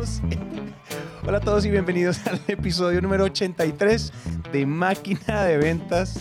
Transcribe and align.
Estamos. 0.00 0.22
Hola 1.26 1.38
a 1.38 1.40
todos 1.40 1.64
y 1.64 1.70
bienvenidos 1.70 2.24
al 2.26 2.40
episodio 2.48 3.00
número 3.00 3.24
83 3.24 4.12
de 4.52 4.66
Máquina 4.66 5.44
de 5.44 5.58
Ventas 5.58 6.20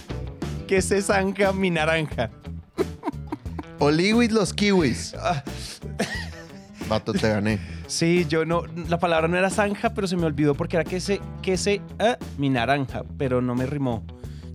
que 0.67 0.81
se 0.81 1.01
zanja 1.01 1.53
mi 1.53 1.69
naranja. 1.69 2.29
Oliwis 3.79 4.31
los 4.31 4.53
kiwis. 4.53 5.13
Ah, 5.15 5.43
Vato, 6.89 7.13
te 7.13 7.29
gané. 7.29 7.59
Sí, 7.87 8.25
yo 8.27 8.45
no. 8.45 8.63
La 8.89 8.97
palabra 8.99 9.27
no 9.27 9.37
era 9.37 9.49
zanja, 9.49 9.93
pero 9.93 10.07
se 10.07 10.17
me 10.17 10.25
olvidó 10.25 10.55
porque 10.55 10.77
era 10.77 10.83
que 10.83 10.99
se, 10.99 11.21
que 11.41 11.57
se, 11.57 11.81
ah, 11.99 12.17
mi 12.37 12.49
naranja, 12.49 13.03
pero 13.17 13.41
no 13.41 13.55
me 13.55 13.65
rimó. 13.65 14.03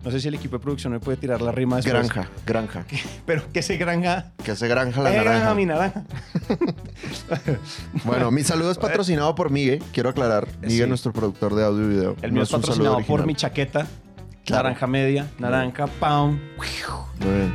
No 0.05 0.11
sé 0.11 0.21
si 0.21 0.27
el 0.29 0.35
equipo 0.35 0.57
de 0.59 0.63
producción 0.63 0.93
me 0.93 0.99
puede 1.01 1.17
tirar 1.17 1.41
la 1.41 1.53
rima 1.53 1.77
después. 1.77 1.95
Granja, 2.09 2.29
granja. 2.45 2.85
Pero 3.27 3.45
que 3.53 3.63
se 3.63 3.77
granja. 3.77 4.33
Que 4.45 4.57
se 4.57 4.67
granja 4.67 5.01
la 5.01 5.11
Eh, 5.11 5.15
granja 5.15 5.33
naranja. 5.33 5.55
mi 5.55 5.67
naranja. 5.67 6.05
Bueno, 8.05 8.31
mi 8.31 8.43
saludo 8.43 8.71
es 8.71 8.79
patrocinado 8.79 9.35
por 9.35 9.51
Migue. 9.51 9.81
Quiero 9.93 10.11
aclarar. 10.11 10.49
Migue, 10.61 10.83
Sí. 10.85 10.89
nuestro 10.89 11.13
productor 11.13 11.55
de 11.55 11.65
audio 11.65 11.85
y 11.85 11.89
video. 11.89 12.17
El 12.23 12.31
No 12.31 12.35
mío 12.35 12.43
es 12.43 12.51
patrocinado 12.51 12.99
por 13.07 13.27
mi 13.27 13.35
chaqueta. 13.35 13.87
Claro. 14.45 14.65
Naranja 14.65 14.87
media, 14.89 15.31
naranja, 15.39 15.87
pound, 15.87 16.41
Muy 16.57 16.67
bien. 17.31 17.53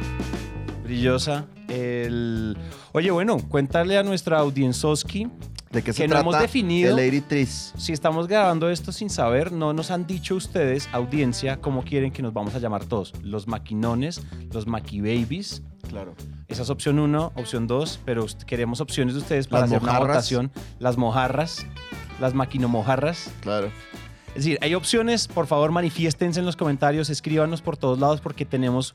brillosa. 0.84 1.45
El... 1.68 2.58
Oye, 2.94 3.12
bueno, 3.12 3.38
cuéntale 3.50 3.98
a 3.98 4.04
nuestra 4.04 4.40
audiencioski 4.40 5.28
¿De 5.72 5.84
qué 5.84 5.94
se 5.94 6.04
Que 6.04 6.08
no 6.08 6.14
trata? 6.16 6.22
hemos 6.30 6.40
definido. 6.42 6.98
El 6.98 7.06
Lady 7.06 7.22
Tris. 7.22 7.74
Si 7.78 7.94
estamos 7.94 8.28
grabando 8.28 8.70
esto 8.70 8.92
sin 8.92 9.10
saber, 9.10 9.52
no 9.52 9.74
nos 9.74 9.92
han 9.92 10.08
dicho 10.08 10.36
ustedes, 10.36 10.88
audiencia, 10.94 11.58
cómo 11.58 11.84
quieren 11.84 12.12
que 12.12 12.22
nos 12.22 12.34
vamos 12.34 12.56
a 12.56 12.60
llamar 12.60 12.86
todos. 12.86 13.14
Los 13.22 13.48
maquinones, 13.48 14.22
los 14.52 14.68
maquibabies. 14.68 15.64
Claro. 15.90 16.16
Esa 16.48 16.62
es 16.64 16.70
opción 16.70 17.00
uno, 17.00 17.32
opción 17.36 17.68
dos, 17.68 18.00
pero 18.06 18.26
queremos 18.46 18.82
opciones 18.82 19.14
de 19.14 19.20
ustedes 19.22 19.48
para 19.48 19.62
Las 19.62 19.72
hacer 19.72 19.84
una 19.84 20.00
votación. 20.00 20.52
Las 20.80 20.98
mojarras, 20.98 21.66
las 22.20 22.34
maquinomojarras. 22.34 23.31
Claro. 23.42 23.68
Es 24.30 24.44
decir, 24.44 24.59
hay 24.62 24.76
opciones, 24.76 25.28
por 25.28 25.48
favor 25.48 25.72
manifiéstense 25.72 26.40
en 26.40 26.46
los 26.46 26.56
comentarios, 26.56 27.09
escríbanos 27.09 27.62
por 27.62 27.76
todos 27.76 27.98
lados 28.00 28.22
porque 28.22 28.46
tenemos, 28.46 28.94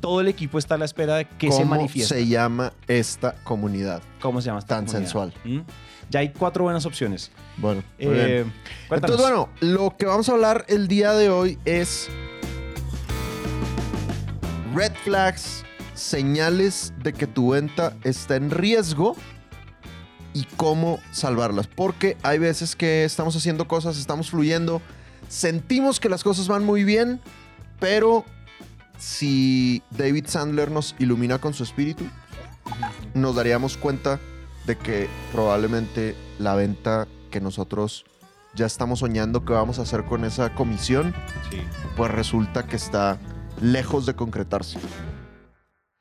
todo 0.00 0.20
el 0.20 0.28
equipo 0.28 0.58
está 0.58 0.74
a 0.74 0.78
la 0.78 0.84
espera 0.84 1.16
de 1.16 1.24
que 1.26 1.50
se 1.50 1.58
¿Cómo 1.58 1.70
manifieste. 1.76 2.14
se 2.14 2.26
llama 2.26 2.72
esta 2.86 3.34
comunidad? 3.44 4.02
¿Cómo 4.20 4.40
se 4.40 4.46
llama 4.46 4.58
esta 4.60 4.76
tan 4.76 4.84
comunidad? 4.86 5.02
sensual? 5.04 5.34
¿Mm? 5.44 5.60
Ya 6.10 6.20
hay 6.20 6.28
cuatro 6.30 6.64
buenas 6.64 6.86
opciones. 6.86 7.32
Bueno, 7.56 7.82
Eh. 7.98 8.44
Entonces, 8.90 9.20
bueno, 9.20 9.48
lo 9.60 9.96
que 9.96 10.06
vamos 10.06 10.28
a 10.28 10.32
hablar 10.32 10.64
el 10.68 10.86
día 10.86 11.12
de 11.12 11.30
hoy 11.30 11.58
es 11.64 12.08
red 14.74 14.92
flags, 15.04 15.64
señales 15.94 16.92
de 17.02 17.12
que 17.12 17.26
tu 17.26 17.50
venta 17.50 17.94
está 18.04 18.36
en 18.36 18.50
riesgo 18.50 19.16
y 20.34 20.44
cómo 20.56 21.00
salvarlas. 21.10 21.66
Porque 21.66 22.16
hay 22.22 22.38
veces 22.38 22.76
que 22.76 23.04
estamos 23.04 23.34
haciendo 23.36 23.66
cosas, 23.66 23.96
estamos 23.98 24.30
fluyendo, 24.30 24.82
sentimos 25.28 25.98
que 25.98 26.08
las 26.08 26.22
cosas 26.22 26.46
van 26.46 26.64
muy 26.64 26.84
bien, 26.84 27.20
pero 27.80 28.24
si 28.98 29.82
David 29.90 30.26
Sandler 30.26 30.70
nos 30.70 30.94
ilumina 30.98 31.38
con 31.38 31.54
su 31.54 31.62
espíritu, 31.62 32.04
nos 33.14 33.34
daríamos 33.36 33.76
cuenta 33.76 34.20
de 34.66 34.76
que 34.76 35.08
probablemente 35.32 36.16
la 36.38 36.54
venta 36.54 37.06
que 37.30 37.40
nosotros 37.40 38.04
ya 38.54 38.66
estamos 38.66 39.00
soñando 39.00 39.44
que 39.44 39.52
vamos 39.52 39.78
a 39.78 39.82
hacer 39.82 40.04
con 40.04 40.24
esa 40.24 40.54
comisión, 40.54 41.14
Sí. 41.50 41.60
pues 41.96 42.10
resulta 42.10 42.66
que 42.66 42.76
está 42.76 43.18
lejos 43.60 44.06
de 44.06 44.14
concretarse. 44.14 44.78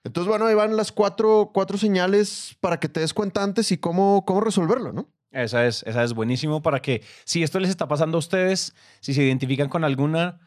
Entonces, 0.03 0.29
bueno, 0.29 0.45
ahí 0.45 0.55
van 0.55 0.77
las 0.77 0.91
cuatro, 0.91 1.51
cuatro 1.53 1.77
señales 1.77 2.55
para 2.61 2.79
que 2.79 2.87
te 2.89 2.99
des 2.99 3.13
cuenta 3.13 3.43
antes 3.43 3.71
y 3.71 3.77
cómo, 3.77 4.23
cómo 4.25 4.39
resolverlo, 4.41 4.93
¿no? 4.93 5.09
Esa 5.31 5.65
es, 5.65 5.83
esa 5.83 6.03
es 6.03 6.13
buenísimo 6.13 6.61
para 6.61 6.81
que 6.81 7.03
si 7.25 7.43
esto 7.43 7.59
les 7.59 7.69
está 7.69 7.87
pasando 7.87 8.17
a 8.17 8.19
ustedes, 8.19 8.73
si 9.01 9.13
se 9.13 9.23
identifican 9.23 9.67
con 9.67 9.83
alguna 9.83 10.39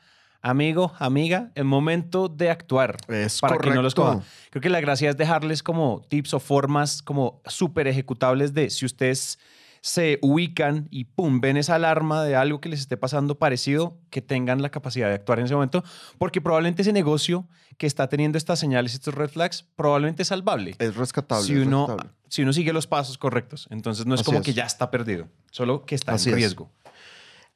amigo, 0.42 0.92
amiga, 0.98 1.50
el 1.54 1.64
momento 1.64 2.28
de 2.28 2.50
actuar 2.50 2.96
Es 3.08 3.40
para 3.40 3.58
que 3.58 3.70
no 3.70 3.82
los 3.82 3.94
correcto. 3.94 4.24
Creo 4.50 4.62
que 4.62 4.68
la 4.68 4.80
gracia 4.80 5.10
es 5.10 5.16
dejarles 5.16 5.62
como 5.62 6.02
tips 6.08 6.34
o 6.34 6.40
formas 6.40 7.02
como 7.02 7.40
súper 7.46 7.86
ejecutables 7.88 8.54
de 8.54 8.70
si 8.70 8.86
ustedes 8.86 9.38
se 9.80 10.18
ubican 10.22 10.88
y 10.90 11.04
pum, 11.04 11.40
ven 11.40 11.56
esa 11.56 11.76
alarma 11.76 12.24
de 12.24 12.34
algo 12.34 12.60
que 12.60 12.68
les 12.68 12.80
esté 12.80 12.96
pasando 12.96 13.38
parecido, 13.38 13.96
que 14.10 14.20
tengan 14.20 14.60
la 14.60 14.70
capacidad 14.70 15.06
de 15.08 15.14
actuar 15.14 15.38
en 15.38 15.44
ese 15.44 15.54
momento, 15.54 15.84
porque 16.18 16.40
probablemente 16.40 16.82
ese 16.82 16.92
negocio 16.92 17.46
que 17.76 17.86
está 17.86 18.08
teniendo 18.08 18.38
estas 18.38 18.58
señales, 18.58 18.92
estos 18.94 19.14
red 19.14 19.30
flags, 19.30 19.64
probablemente 19.76 20.22
es 20.22 20.28
salvable. 20.28 20.74
Es 20.80 20.96
rescatable. 20.96 21.46
si 21.46 21.54
uno, 21.54 21.86
rescatable. 21.86 22.12
si 22.28 22.42
uno 22.42 22.52
sigue 22.52 22.72
los 22.72 22.88
pasos 22.88 23.18
correctos. 23.18 23.68
Entonces 23.70 24.04
no 24.04 24.16
es 24.16 24.20
Así 24.22 24.26
como 24.26 24.38
es. 24.40 24.44
que 24.44 24.52
ya 24.52 24.64
está 24.64 24.90
perdido, 24.90 25.28
solo 25.52 25.84
que 25.86 25.94
está 25.94 26.12
Así 26.12 26.28
en 26.30 26.34
es. 26.34 26.40
riesgo. 26.40 26.72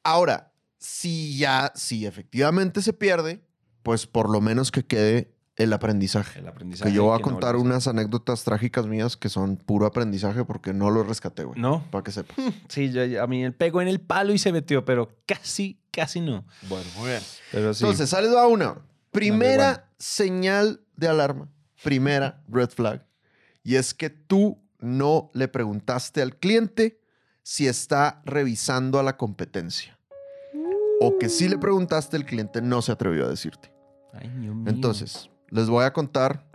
Ahora, 0.01 0.52
si 0.83 1.37
ya, 1.37 1.71
si 1.75 2.05
efectivamente 2.05 2.81
se 2.81 2.91
pierde, 2.91 3.41
pues 3.83 4.05
por 4.05 4.29
lo 4.29 4.41
menos 4.41 4.69
que 4.69 4.85
quede 4.85 5.33
el 5.55 5.71
aprendizaje. 5.71 6.39
El 6.39 6.47
aprendizaje. 6.47 6.89
Que 6.91 6.95
yo 6.95 7.05
voy 7.05 7.15
a 7.15 7.19
no 7.19 7.21
contar 7.23 7.55
unas 7.55 7.87
anécdotas 7.87 8.43
trágicas 8.43 8.85
mías 8.85 9.15
que 9.15 9.29
son 9.29 9.55
puro 9.55 9.85
aprendizaje 9.85 10.43
porque 10.43 10.73
no 10.73 10.89
lo 10.91 11.03
rescaté, 11.03 11.45
güey. 11.45 11.59
No, 11.61 11.85
Para 11.89 12.03
que 12.03 12.11
sepas. 12.11 12.35
sí, 12.67 12.91
yo- 12.91 13.05
yo- 13.05 13.23
a 13.23 13.27
mí 13.27 13.43
el 13.45 13.53
pegó 13.53 13.81
en 13.81 13.87
el 13.87 14.01
palo 14.01 14.33
y 14.33 14.37
se 14.39 14.51
metió, 14.51 14.83
pero 14.83 15.15
casi, 15.25 15.79
casi 15.91 16.19
no. 16.19 16.43
Bueno, 16.67 16.85
muy 16.97 17.09
bien. 17.11 17.21
Pero 17.51 17.73
sí. 17.73 17.83
Entonces, 17.85 18.09
sales 18.09 18.31
a 18.35 18.45
una. 18.47 18.75
Primera 19.11 19.89
señal 19.99 20.81
de 20.97 21.07
alarma. 21.07 21.47
Primera 21.83 22.43
red 22.49 22.69
flag. 22.69 23.05
Y 23.63 23.75
es 23.75 23.93
que 23.93 24.09
tú 24.09 24.59
no 24.79 25.31
le 25.33 25.47
preguntaste 25.47 26.21
al 26.21 26.35
cliente 26.35 26.99
si 27.43 27.67
está 27.67 28.21
revisando 28.25 28.99
a 28.99 29.03
la 29.03 29.15
competencia. 29.17 29.97
O 31.01 31.17
que 31.17 31.29
si 31.29 31.49
le 31.49 31.57
preguntaste, 31.57 32.17
el 32.17 32.25
cliente 32.25 32.61
no 32.61 32.81
se 32.81 32.91
atrevió 32.91 33.25
a 33.25 33.29
decirte. 33.29 33.73
Ay, 34.13 34.29
Dios 34.29 34.55
mío. 34.55 34.69
Entonces, 34.69 35.29
les 35.49 35.69
voy 35.69 35.83
a 35.83 35.93
contar. 35.93 36.45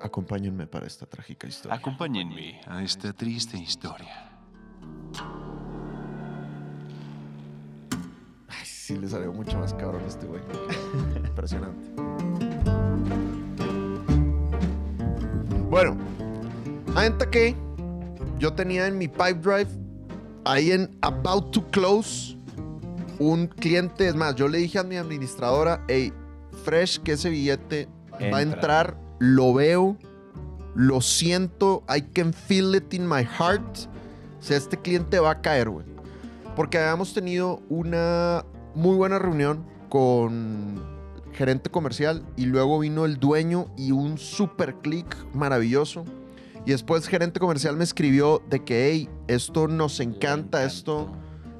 Acompáñenme 0.00 0.66
para 0.66 0.86
esta 0.86 1.06
trágica 1.06 1.46
historia. 1.46 1.76
Acompáñenme 1.76 2.60
a 2.66 2.82
esta 2.82 3.12
triste 3.12 3.58
historia. 3.58 4.40
Ay, 8.48 8.64
sí, 8.64 8.96
le 8.96 9.06
salió 9.08 9.32
mucho 9.32 9.58
más 9.58 9.74
cabrón 9.74 10.02
a 10.02 10.06
este 10.06 10.26
güey. 10.26 10.42
Impresionante. 11.16 11.90
Bueno, 15.68 15.96
ahorita 16.96 17.30
que 17.30 17.54
yo 18.38 18.52
tenía 18.54 18.86
en 18.86 18.98
mi 18.98 19.06
pipe 19.06 19.34
drive, 19.34 19.68
ahí 20.44 20.72
en 20.72 20.98
About 21.02 21.52
to 21.52 21.62
Close, 21.70 22.36
un 23.20 23.46
cliente, 23.48 24.08
es 24.08 24.16
más, 24.16 24.34
yo 24.34 24.48
le 24.48 24.58
dije 24.58 24.78
a 24.78 24.82
mi 24.82 24.96
administradora, 24.96 25.84
hey, 25.88 26.12
Fresh, 26.64 27.00
que 27.00 27.12
ese 27.12 27.28
billete 27.28 27.86
va 28.12 28.16
a 28.38 28.42
Entra. 28.42 28.42
entrar, 28.42 28.96
lo 29.18 29.52
veo, 29.52 29.96
lo 30.74 31.02
siento, 31.02 31.84
I 31.94 32.00
can 32.00 32.32
feel 32.32 32.74
it 32.74 32.92
in 32.94 33.06
my 33.06 33.22
heart. 33.22 33.88
O 34.38 34.42
sea, 34.42 34.56
este 34.56 34.78
cliente 34.78 35.20
va 35.20 35.32
a 35.32 35.40
caer, 35.42 35.68
güey. 35.68 35.84
Porque 36.56 36.78
habíamos 36.78 37.12
tenido 37.12 37.60
una 37.68 38.44
muy 38.74 38.96
buena 38.96 39.18
reunión 39.18 39.66
con 39.90 40.82
gerente 41.34 41.70
comercial 41.70 42.24
y 42.36 42.46
luego 42.46 42.78
vino 42.78 43.04
el 43.04 43.18
dueño 43.18 43.68
y 43.76 43.92
un 43.92 44.16
super 44.16 44.76
click 44.76 45.14
maravilloso. 45.34 46.04
Y 46.64 46.70
después 46.70 47.06
gerente 47.06 47.38
comercial 47.38 47.76
me 47.76 47.84
escribió 47.84 48.42
de 48.48 48.64
que, 48.64 48.90
hey, 48.90 49.08
esto 49.28 49.68
nos 49.68 50.00
encanta, 50.00 50.64
esto 50.64 51.12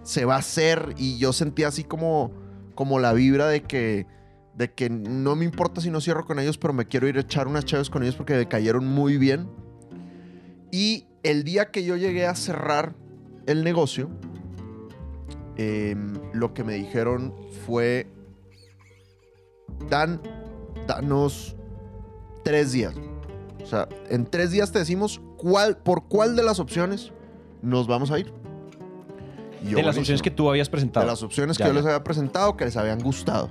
se 0.02 0.24
va 0.24 0.36
a 0.36 0.38
hacer. 0.38 0.94
Y 0.96 1.18
yo 1.18 1.32
sentía 1.32 1.68
así 1.68 1.84
como, 1.84 2.32
como 2.74 2.98
la 2.98 3.12
vibra 3.12 3.48
de 3.48 3.62
que, 3.62 4.06
de 4.54 4.72
que 4.72 4.90
no 4.90 5.36
me 5.36 5.44
importa 5.44 5.80
si 5.80 5.90
no 5.90 6.00
cierro 6.00 6.26
con 6.26 6.38
ellos, 6.38 6.58
pero 6.58 6.72
me 6.72 6.86
quiero 6.86 7.08
ir 7.08 7.16
a 7.16 7.20
echar 7.20 7.48
unas 7.48 7.64
chaves 7.64 7.90
con 7.90 8.02
ellos 8.02 8.16
porque 8.16 8.34
me 8.34 8.48
cayeron 8.48 8.86
muy 8.86 9.18
bien. 9.18 9.48
Y 10.70 11.06
el 11.22 11.44
día 11.44 11.70
que 11.70 11.84
yo 11.84 11.96
llegué 11.96 12.26
a 12.26 12.34
cerrar 12.34 12.94
el 13.46 13.64
negocio, 13.64 14.08
em, 15.56 16.14
lo 16.32 16.54
que 16.54 16.64
me 16.64 16.74
dijeron 16.74 17.34
fue, 17.66 18.06
Dan, 19.88 20.20
danos 20.86 21.56
tres 22.44 22.72
días. 22.72 22.94
O 23.62 23.66
sea, 23.66 23.88
en 24.08 24.26
tres 24.26 24.50
días 24.50 24.72
te 24.72 24.78
decimos 24.78 25.20
cuál, 25.36 25.76
por 25.78 26.04
cuál 26.08 26.36
de 26.36 26.42
las 26.42 26.60
opciones 26.60 27.12
nos 27.62 27.86
vamos 27.86 28.10
a 28.10 28.18
ir. 28.18 28.32
Y 29.62 29.70
yo, 29.70 29.76
de 29.76 29.82
las 29.82 29.94
buenísimo. 29.94 30.00
opciones 30.02 30.22
que 30.22 30.30
tú 30.30 30.48
habías 30.48 30.68
presentado. 30.68 31.06
De 31.06 31.12
las 31.12 31.22
opciones 31.22 31.56
Ya, 31.58 31.64
que 31.64 31.68
yo 31.70 31.74
ya. 31.74 31.80
les 31.80 31.86
había 31.86 32.04
presentado, 32.04 32.56
que 32.56 32.64
les 32.64 32.76
habían 32.76 33.00
gustado. 33.00 33.50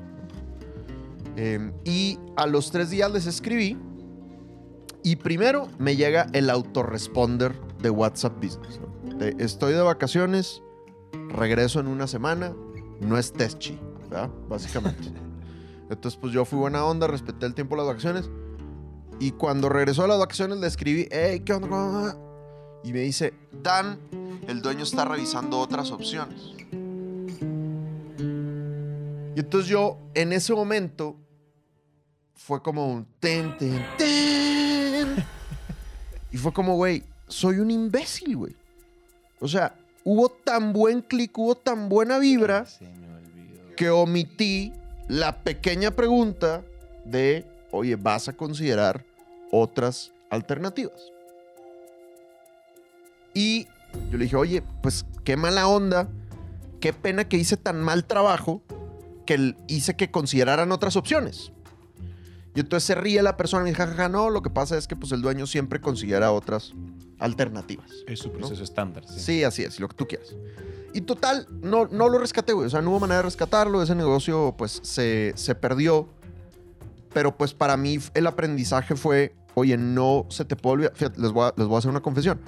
Eh, 1.36 1.72
y 1.86 2.18
a 2.36 2.48
los 2.48 2.72
tres 2.72 2.90
días 2.90 3.12
les 3.12 3.26
escribí. 3.26 3.78
Y 5.04 5.16
primero 5.16 5.70
me 5.78 5.96
llega 5.96 6.28
el 6.34 6.50
autoresponder 6.50 7.54
de 7.82 7.90
WhatsApp 7.90 8.36
Business. 8.44 8.80
¿no? 8.82 9.16
De, 9.18 9.36
estoy 9.40 9.74
de 9.74 9.82
vacaciones, 9.82 10.62
regreso 11.30 11.80
en 11.80 11.88
una 11.88 12.08
semana, 12.08 12.54
no 13.00 13.18
es 13.18 13.32
Teschi, 13.32 13.80
¿verdad? 14.10 14.30
Básicamente. 14.50 15.14
Entonces, 15.90 16.20
pues 16.20 16.34
yo 16.34 16.44
fui 16.46 16.60
buena 16.60 16.84
onda, 16.86 17.08
respeté 17.08 17.46
el 17.46 17.54
tiempo 17.56 17.76
de 17.76 17.82
las 17.84 17.88
vacaciones. 17.88 18.30
Y 19.22 19.32
cuando 19.32 19.70
regresó 19.70 20.04
a 20.04 20.08
las 20.08 20.20
vacaciones 20.20 20.58
le 20.60 20.68
escribí, 20.68 21.08
hey, 21.12 21.42
¿qué 21.46 21.54
onda? 21.54 21.68
¿Cómo 21.70 21.94
va?" 21.94 22.16
Y 22.84 22.94
me 22.94 23.00
dice, 23.00 23.34
Dan, 23.64 23.98
el 24.48 24.62
dueño 24.62 24.84
está 24.84 25.06
revisando 25.06 25.60
otras 25.60 25.92
opciones. 25.92 26.54
Y 29.36 29.40
entonces 29.40 29.70
yo, 29.70 29.98
en 30.14 30.34
ese 30.34 30.54
momento, 30.54 31.16
fue 32.36 32.62
como 32.62 32.88
un 32.88 33.06
ten, 33.20 33.58
ten, 33.58 33.86
ten. 33.98 35.16
Y 36.32 36.38
fue 36.38 36.52
como, 36.52 36.76
güey, 36.76 37.04
soy 37.28 37.60
un 37.60 37.72
imbécil, 37.72 38.36
güey. 38.36 38.56
O 39.40 39.48
sea, 39.48 39.76
hubo 40.04 40.30
tan 40.30 40.74
buen 40.74 41.02
clic, 41.02 41.38
hubo 41.38 41.56
tan 41.56 41.90
buena 41.90 42.20
vibra 42.20 42.66
Se 42.66 42.86
me 42.86 43.16
olvidó. 43.16 43.76
que 43.76 43.90
omití 43.90 44.74
la 45.08 45.38
pequeña 45.38 45.92
pregunta 45.92 46.64
de, 47.06 47.46
oye, 47.72 47.96
¿vas 47.96 48.28
a 48.28 48.34
considerar 48.34 49.06
otras 49.52 50.12
alternativas? 50.30 51.12
Y 53.34 53.68
yo 54.12 54.18
le 54.18 54.24
dije, 54.26 54.36
oye, 54.36 54.64
pues 54.82 55.06
qué 55.24 55.38
mala 55.38 55.68
onda, 55.68 56.10
qué 56.80 56.94
pena 56.94 57.28
que 57.28 57.38
hice 57.38 57.58
tan 57.58 57.82
mal 57.82 58.06
trabajo 58.06 58.64
que 59.26 59.56
hice 59.68 59.96
que 59.96 60.10
consideraran 60.12 60.72
otras 60.72 60.96
opciones. 60.96 61.52
Y 62.56 62.62
entonces 62.62 62.88
se 62.88 62.96
ríe 62.96 63.22
la 63.22 63.38
persona 63.38 63.64
y 63.64 63.72
dice, 63.72 63.84
jajaja, 63.84 64.10
no, 64.10 64.30
lo 64.30 64.42
que 64.42 64.50
pasa 64.50 64.78
es 64.78 64.88
que 64.88 64.96
pues 64.96 65.12
el 65.12 65.22
dueño 65.22 65.46
siempre 65.46 65.80
considera 65.80 66.32
otras 66.32 66.74
alternativas. 67.20 67.92
Es 68.08 68.20
su 68.20 68.32
proceso 68.32 68.64
estándar. 68.64 69.06
Sí. 69.08 69.20
Sí, 69.20 69.44
así 69.44 69.64
es, 69.64 69.80
lo 69.80 69.88
que 69.88 69.96
tú 69.96 70.08
quieras. 70.08 70.34
Y 70.94 71.02
total, 71.02 71.48
no, 71.62 71.88
no 71.88 72.10
lo 72.10 72.18
rescaté, 72.18 72.54
güey. 72.54 72.66
O 72.66 72.70
sea, 72.70 72.82
no 72.82 72.90
hubo 72.90 73.02
manera 73.02 73.18
de 73.18 73.24
rescatarlo. 73.24 73.84
Ese 73.84 73.94
negocio, 73.94 74.56
pues, 74.58 74.80
se, 74.84 75.34
se 75.36 75.54
perdió. 75.54 76.10
Pero, 77.14 77.38
pues, 77.38 77.54
para 77.54 77.78
mí 77.78 78.00
el 78.16 78.26
aprendizaje 78.26 78.96
fue, 78.96 79.36
oye, 79.54 79.78
no 79.78 80.26
se 80.30 80.46
te 80.46 80.56
puede 80.56 80.74
olvidar. 80.74 80.94
Fíjate, 80.96 81.22
les 81.22 81.32
voy 81.32 81.46
a, 81.46 81.54
les 81.56 81.68
voy 81.68 81.76
a 81.76 81.80
hacer 81.80 81.92
una 81.92 82.02
confesión. 82.02 82.40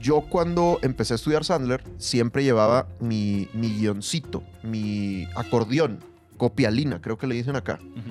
Yo 0.00 0.22
cuando 0.22 0.78
empecé 0.82 1.14
a 1.14 1.16
estudiar 1.16 1.44
Sandler, 1.44 1.82
siempre 1.98 2.42
llevaba 2.42 2.88
mi, 3.00 3.48
mi 3.52 3.68
guioncito, 3.78 4.42
mi 4.62 5.26
acordeón, 5.36 5.98
copialina, 6.38 7.00
creo 7.02 7.18
que 7.18 7.26
le 7.26 7.34
dicen 7.34 7.54
acá. 7.56 7.78
Ujú. 7.82 8.10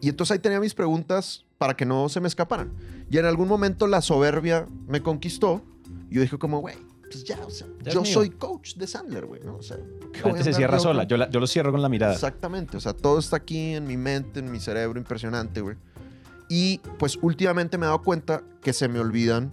Y 0.00 0.08
entonces 0.08 0.32
ahí 0.32 0.38
tenía 0.40 0.58
mis 0.58 0.74
preguntas 0.74 1.44
para 1.58 1.74
que 1.76 1.86
no 1.86 2.08
se 2.08 2.20
me 2.20 2.26
escaparan. 2.26 2.72
Y 3.08 3.18
en 3.18 3.24
algún 3.26 3.46
momento 3.46 3.86
la 3.86 4.00
soberbia 4.02 4.66
me 4.88 5.00
conquistó. 5.00 5.62
Y 6.10 6.16
yo 6.16 6.22
dije 6.22 6.38
como, 6.38 6.58
güey, 6.58 6.74
pues 7.02 7.22
ya, 7.22 7.38
o 7.46 7.50
sea, 7.50 7.68
Ya 7.84 7.92
yo 7.92 8.04
soy 8.04 8.30
coach 8.30 8.74
de 8.74 8.86
Sandler, 8.88 9.26
güey, 9.26 9.42
¿no? 9.44 9.56
O 9.56 9.62
sea, 9.62 9.76
¿qué 10.12 10.28
La 10.28 10.42
se 10.42 10.52
cierra 10.54 10.80
sola. 10.80 11.04
Yo, 11.04 11.16
la- 11.16 11.30
yo 11.30 11.38
lo 11.38 11.46
cierro 11.46 11.70
con 11.70 11.82
la 11.82 11.88
mirada. 11.88 12.14
Exactamente, 12.14 12.76
o 12.76 12.80
sea, 12.80 12.94
todo 12.94 13.20
está 13.20 13.36
aquí 13.36 13.74
en 13.74 13.86
mi 13.86 13.96
mente, 13.96 14.40
en 14.40 14.50
mi 14.50 14.58
cerebro, 14.58 14.98
impresionante, 14.98 15.60
güey. 15.60 15.76
Y 16.48 16.78
pues 16.98 17.18
últimamente 17.22 17.78
me 17.78 17.84
he 17.84 17.88
dado 17.88 18.02
cuenta 18.02 18.42
que 18.60 18.72
se 18.72 18.88
me 18.88 18.98
olvidan 18.98 19.52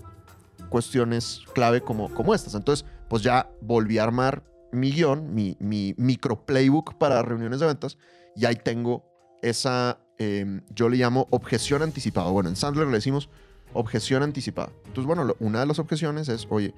cuestiones 0.69 1.41
clave 1.53 1.81
como, 1.81 2.13
como 2.13 2.33
estas. 2.33 2.55
Entonces, 2.55 2.85
pues 3.09 3.23
ya 3.23 3.49
volví 3.61 3.97
a 3.97 4.03
armar 4.03 4.43
mi 4.71 4.91
guion, 4.91 5.33
mi, 5.33 5.57
mi 5.59 5.95
micro 5.97 6.45
playbook 6.45 6.95
para 6.97 7.21
reuniones 7.23 7.59
de 7.59 7.65
ventas, 7.67 7.97
y 8.35 8.45
ahí 8.45 8.55
tengo 8.55 9.03
esa, 9.41 9.99
eh, 10.19 10.61
yo 10.75 10.89
le 10.89 10.97
llamo 10.97 11.27
objeción 11.31 11.81
anticipada. 11.81 12.29
Bueno, 12.29 12.49
en 12.49 12.55
Sandler 12.55 12.87
le 12.87 12.93
decimos 12.93 13.29
objeción 13.73 14.21
anticipada. 14.23 14.69
Entonces, 14.85 15.05
bueno, 15.05 15.23
lo- 15.23 15.35
una 15.39 15.59
de 15.61 15.65
las 15.65 15.79
objeciones 15.79 16.29
es, 16.29 16.47
oye, 16.49 16.73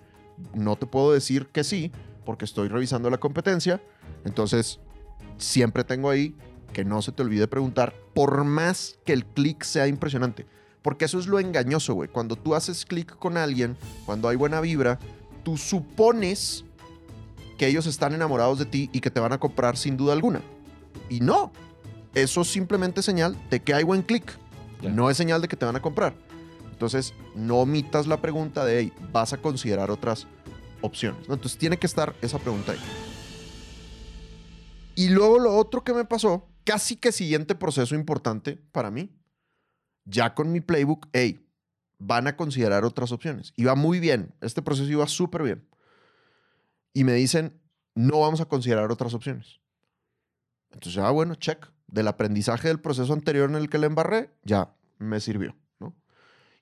no 0.53 0.75
te 0.77 0.85
puedo 0.85 1.11
decir 1.13 1.47
que 1.47 1.63
sí, 1.63 1.91
porque 2.25 2.45
estoy 2.45 2.69
revisando 2.69 3.09
la 3.09 3.17
competencia, 3.17 3.81
entonces 4.25 4.79
siempre 5.37 5.83
tengo 5.83 6.09
ahí 6.09 6.35
que 6.71 6.85
no 6.85 7.01
se 7.01 7.11
te 7.11 7.21
olvide 7.23 7.47
preguntar, 7.47 7.93
por 8.13 8.43
más 8.45 8.97
que 9.05 9.11
el 9.13 9.25
clic 9.25 9.63
sea 9.63 9.87
impresionante. 9.87 10.45
Porque 10.81 11.05
eso 11.05 11.19
es 11.19 11.27
lo 11.27 11.39
engañoso, 11.39 11.93
güey. 11.93 12.09
Cuando 12.09 12.35
tú 12.35 12.55
haces 12.55 12.85
clic 12.85 13.15
con 13.17 13.37
alguien, 13.37 13.77
cuando 14.05 14.27
hay 14.27 14.35
buena 14.35 14.61
vibra, 14.61 14.99
tú 15.43 15.57
supones 15.57 16.65
que 17.57 17.67
ellos 17.67 17.85
están 17.85 18.13
enamorados 18.13 18.57
de 18.57 18.65
ti 18.65 18.89
y 18.91 19.01
que 19.01 19.11
te 19.11 19.19
van 19.19 19.33
a 19.33 19.39
comprar 19.39 19.77
sin 19.77 19.95
duda 19.95 20.13
alguna. 20.13 20.41
Y 21.09 21.19
no. 21.19 21.51
Eso 22.15 22.41
es 22.41 22.47
simplemente 22.47 23.01
señal 23.01 23.37
de 23.49 23.61
que 23.61 23.73
hay 23.73 23.83
buen 23.83 24.01
clic. 24.01 24.37
No 24.81 25.09
es 25.09 25.17
señal 25.17 25.41
de 25.41 25.47
que 25.47 25.55
te 25.55 25.65
van 25.65 25.75
a 25.75 25.81
comprar. 25.81 26.15
Entonces, 26.71 27.13
no 27.35 27.57
omitas 27.57 28.07
la 28.07 28.19
pregunta 28.19 28.65
de, 28.65 28.79
hey, 28.79 28.93
vas 29.11 29.33
a 29.33 29.37
considerar 29.37 29.91
otras 29.91 30.25
opciones. 30.81 31.27
¿no? 31.27 31.35
Entonces, 31.35 31.59
tiene 31.59 31.77
que 31.77 31.85
estar 31.85 32.15
esa 32.21 32.39
pregunta 32.39 32.71
ahí. 32.71 32.79
Y 34.95 35.09
luego 35.09 35.37
lo 35.37 35.55
otro 35.55 35.83
que 35.83 35.93
me 35.93 36.03
pasó, 36.03 36.47
casi 36.65 36.95
que 36.95 37.11
siguiente 37.11 37.53
proceso 37.53 37.93
importante 37.93 38.59
para 38.71 38.89
mí, 38.89 39.11
ya 40.05 40.33
con 40.33 40.51
mi 40.51 40.61
playbook, 40.61 41.07
hey, 41.13 41.45
van 41.99 42.27
a 42.27 42.35
considerar 42.35 42.83
otras 42.83 43.11
opciones. 43.11 43.53
Iba 43.55 43.75
muy 43.75 43.99
bien, 43.99 44.33
este 44.41 44.61
proceso 44.61 44.89
iba 44.89 45.07
súper 45.07 45.43
bien. 45.43 45.67
Y 46.93 47.03
me 47.03 47.13
dicen, 47.13 47.61
no 47.95 48.19
vamos 48.19 48.41
a 48.41 48.45
considerar 48.45 48.91
otras 48.91 49.13
opciones. 49.13 49.59
Entonces, 50.71 51.01
ah, 51.01 51.11
bueno, 51.11 51.35
check. 51.35 51.67
Del 51.87 52.07
aprendizaje 52.07 52.69
del 52.69 52.79
proceso 52.79 53.11
anterior 53.11 53.49
en 53.49 53.57
el 53.57 53.69
que 53.69 53.77
le 53.77 53.87
embarré, 53.87 54.33
ya 54.43 54.73
me 54.97 55.19
sirvió, 55.19 55.57
¿no? 55.77 55.93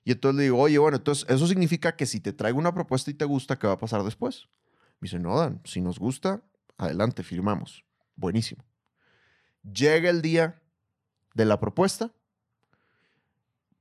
Y 0.02 0.10
entonces 0.10 0.38
le 0.38 0.42
digo, 0.44 0.58
oye, 0.58 0.76
bueno, 0.78 0.96
entonces 0.96 1.24
eso 1.28 1.46
significa 1.46 1.94
que 1.94 2.04
si 2.04 2.18
te 2.18 2.32
traigo 2.32 2.58
una 2.58 2.74
propuesta 2.74 3.12
y 3.12 3.14
te 3.14 3.24
gusta, 3.24 3.56
¿qué 3.56 3.68
va 3.68 3.74
a 3.74 3.78
pasar 3.78 4.02
después? 4.02 4.48
Me 4.98 5.06
dice, 5.06 5.20
no, 5.20 5.38
Dan, 5.38 5.60
si 5.64 5.80
nos 5.80 6.00
gusta, 6.00 6.42
adelante, 6.78 7.22
firmamos. 7.22 7.84
Buenísimo. 8.16 8.64
Llega 9.62 10.10
el 10.10 10.20
día 10.20 10.60
de 11.34 11.44
la 11.44 11.60
propuesta, 11.60 12.10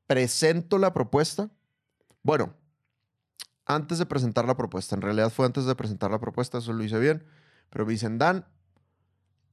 presento 0.10 0.80
la 0.80 0.92
propuesta. 0.92 1.52
Bueno, 2.24 2.56
antes 3.68 4.00
de 4.00 4.08
presentar 4.08 4.46
la 4.46 4.58
propuesta, 4.58 4.96
en 4.96 5.04
realidad 5.04 5.30
fue 5.30 5.46
antes 5.46 5.66
de 5.66 5.76
presentar 5.76 6.10
la 6.10 6.20
propuesta, 6.20 6.58
eso 6.58 6.74
lo 6.74 6.84
hice 6.84 6.98
bien, 6.98 7.24
pero 7.70 7.86
me 7.86 7.92
dicen, 7.92 8.18
Dan, 8.18 8.48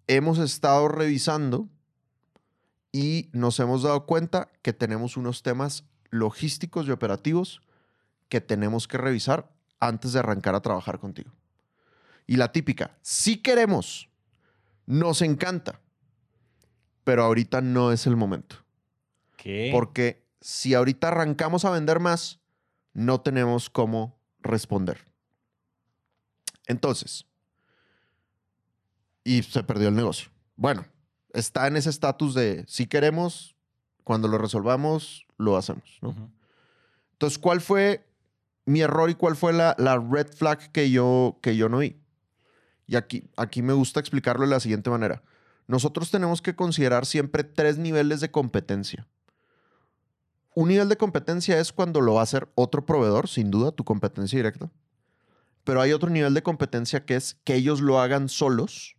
hemos 0.07 0.39
estado 0.39 0.89
revisando 0.89 1.69
y 2.91 3.29
nos 3.35 3.61
hemos 3.61 3.83
dado 3.83 4.07
cuenta 4.07 4.49
que 4.63 4.73
tenemos 4.73 5.19
unos 5.19 5.43
temas 5.43 5.85
logísticos 6.09 6.87
y 6.87 6.91
operativos 6.91 7.61
que 8.31 8.41
tenemos 8.41 8.89
que 8.89 8.97
revisar 8.97 9.53
antes 9.79 10.15
de 10.15 10.21
arrancar 10.21 10.55
a 10.55 10.63
trabajar 10.63 10.99
contigo. 10.99 11.33
Y 12.27 12.37
la 12.37 12.51
típica, 12.51 12.97
si 13.03 13.43
queremos, 13.43 14.09
nos 14.87 15.21
encanta, 15.21 15.83
pero 17.05 17.25
ahorita 17.25 17.61
no 17.61 17.93
es 17.93 18.07
el 18.07 18.17
momento. 18.17 18.57
¿Qué? 19.37 19.69
Porque 19.71 20.26
si 20.41 20.75
ahorita 20.75 21.09
arrancamos 21.09 21.65
a 21.65 21.71
vender 21.71 22.01
más, 22.01 22.41
no 22.93 23.21
tenemos 23.21 23.71
cómo 23.71 24.19
responder. 24.41 25.05
Entonces, 26.67 27.27
y 29.25 29.43
se 29.43 29.63
perdió 29.63 29.89
el 29.89 29.95
negocio. 29.95 30.31
Bueno, 30.57 30.87
está 31.33 31.67
en 31.67 31.77
ese 31.77 31.91
estatus 31.91 32.35
de 32.35 32.65
si 32.69 32.87
queremos, 32.87 33.57
cuando 34.05 34.29
lo 34.29 34.39
resolvamos, 34.39 35.27
lo 35.37 35.57
hacemos. 35.57 35.99
¿no? 36.01 36.15
Entonces, 37.13 37.39
¿cuál 37.39 37.61
fue 37.61 38.07
mi 38.65 38.81
error 38.81 39.11
y 39.11 39.15
cuál 39.15 39.37
fue 39.37 39.53
la, 39.53 39.75
la 39.79 39.99
red 39.99 40.29
flag 40.33 40.71
que 40.73 40.91
yo, 40.91 41.39
que 41.43 41.57
yo 41.57 41.69
no 41.69 41.79
vi? 41.79 41.97
Y 42.87 42.97
aquí, 42.97 43.29
aquí 43.37 43.63
me 43.63 43.73
gusta 43.73 44.01
explicarlo 44.01 44.45
de 44.45 44.51
la 44.51 44.61
siguiente 44.61 44.91
manera. 44.91 45.23
Nosotros 45.67 46.11
tenemos 46.11 46.41
que 46.41 46.55
considerar 46.55 47.05
siempre 47.05 47.43
tres 47.43 47.79
niveles 47.79 48.21
de 48.21 48.31
competencia. 48.31 49.09
Un 50.57 50.69
nivel 50.69 50.89
de 50.89 50.97
competencia 50.97 51.61
es 51.61 51.71
cuando 51.71 52.01
lo 52.01 52.15
va 52.15 52.21
a 52.21 52.23
hacer 52.23 52.49
otro 52.55 52.87
proveedor, 52.87 53.29
sin 53.29 53.51
duda, 53.51 53.73
tu 53.73 53.85
competencia 53.85 54.39
directa. 54.39 54.71
Pero 55.65 55.83
hay 55.83 55.93
otro 55.93 56.09
nivel 56.09 56.33
de 56.33 56.43
competencia 56.43 57.05
que 57.05 57.15
es 57.15 57.35
que 57.45 57.57
ellos 57.57 57.83
lo 57.83 58.01
hagan 58.01 58.31
solos. 58.31 58.97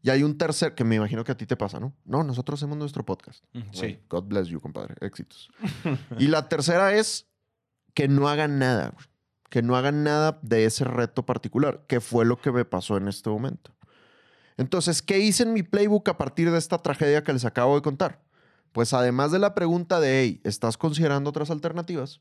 Y 0.00 0.08
hay 0.08 0.22
un 0.22 0.38
tercer, 0.38 0.74
que 0.74 0.84
me 0.84 0.94
imagino 0.94 1.22
que 1.22 1.32
a 1.32 1.36
ti 1.36 1.44
te 1.44 1.54
pasa, 1.54 1.78
¿no? 1.78 1.94
No, 2.06 2.24
nosotros 2.24 2.58
hacemos 2.58 2.78
nuestro 2.78 3.04
podcast. 3.04 3.44
Bueno, 3.52 3.68
Sí. 3.74 4.00
God 4.08 4.24
bless 4.24 4.48
you, 4.48 4.58
compadre. 4.58 4.94
Éxitos. 5.02 5.50
y 6.18 6.28
la 6.28 6.48
tercera 6.48 6.94
es 6.94 7.28
que 7.92 8.08
no 8.08 8.26
hagan 8.26 8.58
nada. 8.58 8.94
Que 9.50 9.60
no 9.60 9.76
hagan 9.76 10.02
nada 10.02 10.38
de 10.40 10.64
ese 10.64 10.84
reto 10.84 11.26
particular, 11.26 11.84
que 11.86 12.00
fue 12.00 12.24
lo 12.24 12.40
que 12.40 12.52
me 12.52 12.64
pasó 12.64 12.96
en 12.96 13.08
este 13.08 13.28
momento. 13.28 13.74
Entonces, 14.56 15.02
¿qué 15.02 15.18
hice 15.18 15.42
en 15.42 15.52
mi 15.52 15.62
playbook 15.62 16.08
a 16.08 16.16
partir 16.16 16.50
de 16.50 16.56
esta 16.56 16.78
tragedia 16.78 17.22
que 17.22 17.34
les 17.34 17.44
acabo 17.44 17.74
de 17.74 17.82
contar? 17.82 18.22
Pues 18.72 18.92
además 18.92 19.32
de 19.32 19.38
la 19.38 19.54
pregunta 19.54 20.00
de, 20.00 20.20
hey, 20.20 20.40
¿estás 20.44 20.76
considerando 20.76 21.30
otras 21.30 21.50
alternativas? 21.50 22.20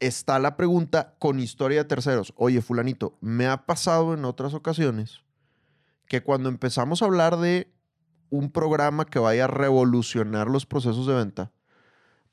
Está 0.00 0.38
la 0.38 0.56
pregunta 0.56 1.14
con 1.18 1.38
historia 1.40 1.78
de 1.78 1.88
terceros. 1.88 2.32
Oye, 2.36 2.60
fulanito, 2.60 3.16
me 3.20 3.46
ha 3.46 3.66
pasado 3.66 4.14
en 4.14 4.24
otras 4.24 4.54
ocasiones 4.54 5.22
que 6.08 6.22
cuando 6.22 6.48
empezamos 6.48 7.02
a 7.02 7.06
hablar 7.06 7.38
de 7.38 7.72
un 8.30 8.50
programa 8.50 9.04
que 9.04 9.18
vaya 9.18 9.44
a 9.44 9.48
revolucionar 9.48 10.48
los 10.48 10.66
procesos 10.66 11.06
de 11.06 11.14
venta, 11.14 11.52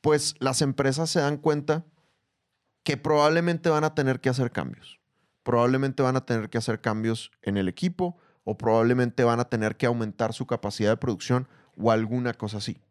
pues 0.02 0.36
las 0.40 0.62
empresas 0.62 1.10
se 1.10 1.20
dan 1.20 1.38
cuenta 1.38 1.86
que 2.84 2.98
probablemente 2.98 3.70
van 3.70 3.84
a 3.84 3.94
tener 3.94 4.20
que 4.20 4.30
hacer 4.30 4.52
cambios. 4.52 5.00
Probablemente 5.44 6.04
van 6.04 6.16
a 6.16 6.26
tener 6.26 6.50
que 6.50 6.58
hacer 6.58 6.82
cambios 6.82 7.32
en 7.42 7.58
el 7.58 7.68
equipo 7.68 8.18
o 8.44 8.58
probablemente 8.58 9.24
van 9.24 9.40
a 9.40 9.50
tener 9.50 9.78
que 9.78 9.86
aumentar 9.86 10.34
su 10.34 10.48
capacidad 10.48 10.90
de 10.90 10.98
producción 10.98 11.48
o 11.78 11.92
alguna 11.92 12.34
cosa 12.34 12.58
así. 12.58 12.82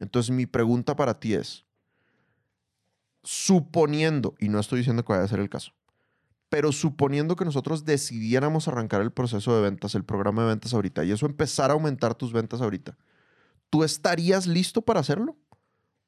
Entonces 0.00 0.34
mi 0.34 0.46
pregunta 0.46 0.96
para 0.96 1.20
ti 1.20 1.34
es, 1.34 1.64
suponiendo, 3.22 4.34
y 4.38 4.48
no 4.48 4.58
estoy 4.58 4.78
diciendo 4.78 5.04
que 5.04 5.12
vaya 5.12 5.24
a 5.24 5.28
ser 5.28 5.40
el 5.40 5.50
caso, 5.50 5.72
Pero 6.48 6.72
suponiendo 6.72 7.36
que 7.36 7.44
nosotros 7.44 7.84
decidiéramos 7.84 8.66
arrancar 8.66 9.02
el 9.02 9.12
proceso 9.12 9.54
de 9.54 9.62
ventas, 9.62 9.94
el 9.94 10.04
programa 10.04 10.42
de 10.42 10.48
ventas 10.48 10.74
ahorita, 10.74 11.04
y 11.04 11.12
eso 11.12 11.26
empezar 11.26 11.70
a 11.70 11.74
aumentar 11.74 12.16
tus 12.16 12.32
ventas 12.32 12.60
ahorita, 12.60 12.98
¿tú 13.68 13.84
estarías 13.84 14.48
listo 14.48 14.82
para 14.82 14.98
hacerlo? 14.98 15.36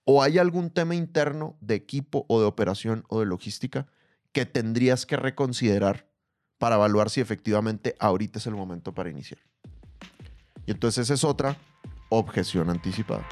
¿O 0.05 0.21
hay 0.21 0.39
algún 0.39 0.71
tema 0.71 0.97
interno 0.97 1.57
de 1.61 1.77
equipo 1.77 2.27
o 2.29 2.41
de 2.41 2.47
operación 2.47 3.05
o 3.09 3.21
de 3.21 3.27
logística 3.27 3.87
que 4.33 4.47
tendrías 4.47 5.07
que 5.07 5.17
reconsiderar 5.17 6.11
para 6.59 6.75
evaluar 6.75 7.09
si 7.09 7.21
efectivamente 7.21 7.95
ahorita 8.01 8.41
es 8.41 8.47
el 8.49 8.57
momento 8.57 8.93
para 8.93 9.11
iniciar? 9.11 9.39
Y 10.67 10.73
entonces 10.73 11.05
esa 11.05 11.15
es 11.15 11.23
otra 11.23 11.57
objeción 12.09 12.69
anticipada. 12.69 13.25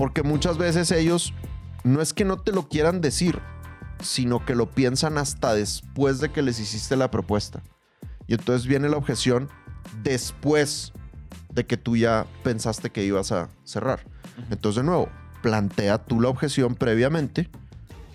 Porque 0.00 0.22
muchas 0.22 0.56
veces 0.56 0.90
ellos 0.92 1.34
no 1.84 2.00
es 2.00 2.14
que 2.14 2.24
no 2.24 2.38
te 2.38 2.52
lo 2.52 2.70
quieran 2.70 3.02
decir, 3.02 3.38
sino 4.02 4.46
que 4.46 4.54
lo 4.54 4.70
piensan 4.70 5.18
hasta 5.18 5.52
después 5.52 6.20
de 6.20 6.30
que 6.32 6.40
les 6.40 6.58
hiciste 6.58 6.96
la 6.96 7.10
propuesta. 7.10 7.62
Y 8.26 8.32
entonces 8.32 8.66
viene 8.66 8.88
la 8.88 8.96
objeción 8.96 9.50
después 10.02 10.94
de 11.52 11.66
que 11.66 11.76
tú 11.76 11.98
ya 11.98 12.26
pensaste 12.42 12.88
que 12.88 13.04
ibas 13.04 13.30
a 13.30 13.50
cerrar. 13.64 14.00
Entonces, 14.50 14.82
de 14.82 14.86
nuevo, 14.86 15.10
plantea 15.42 15.98
tú 15.98 16.22
la 16.22 16.30
objeción 16.30 16.76
previamente 16.76 17.50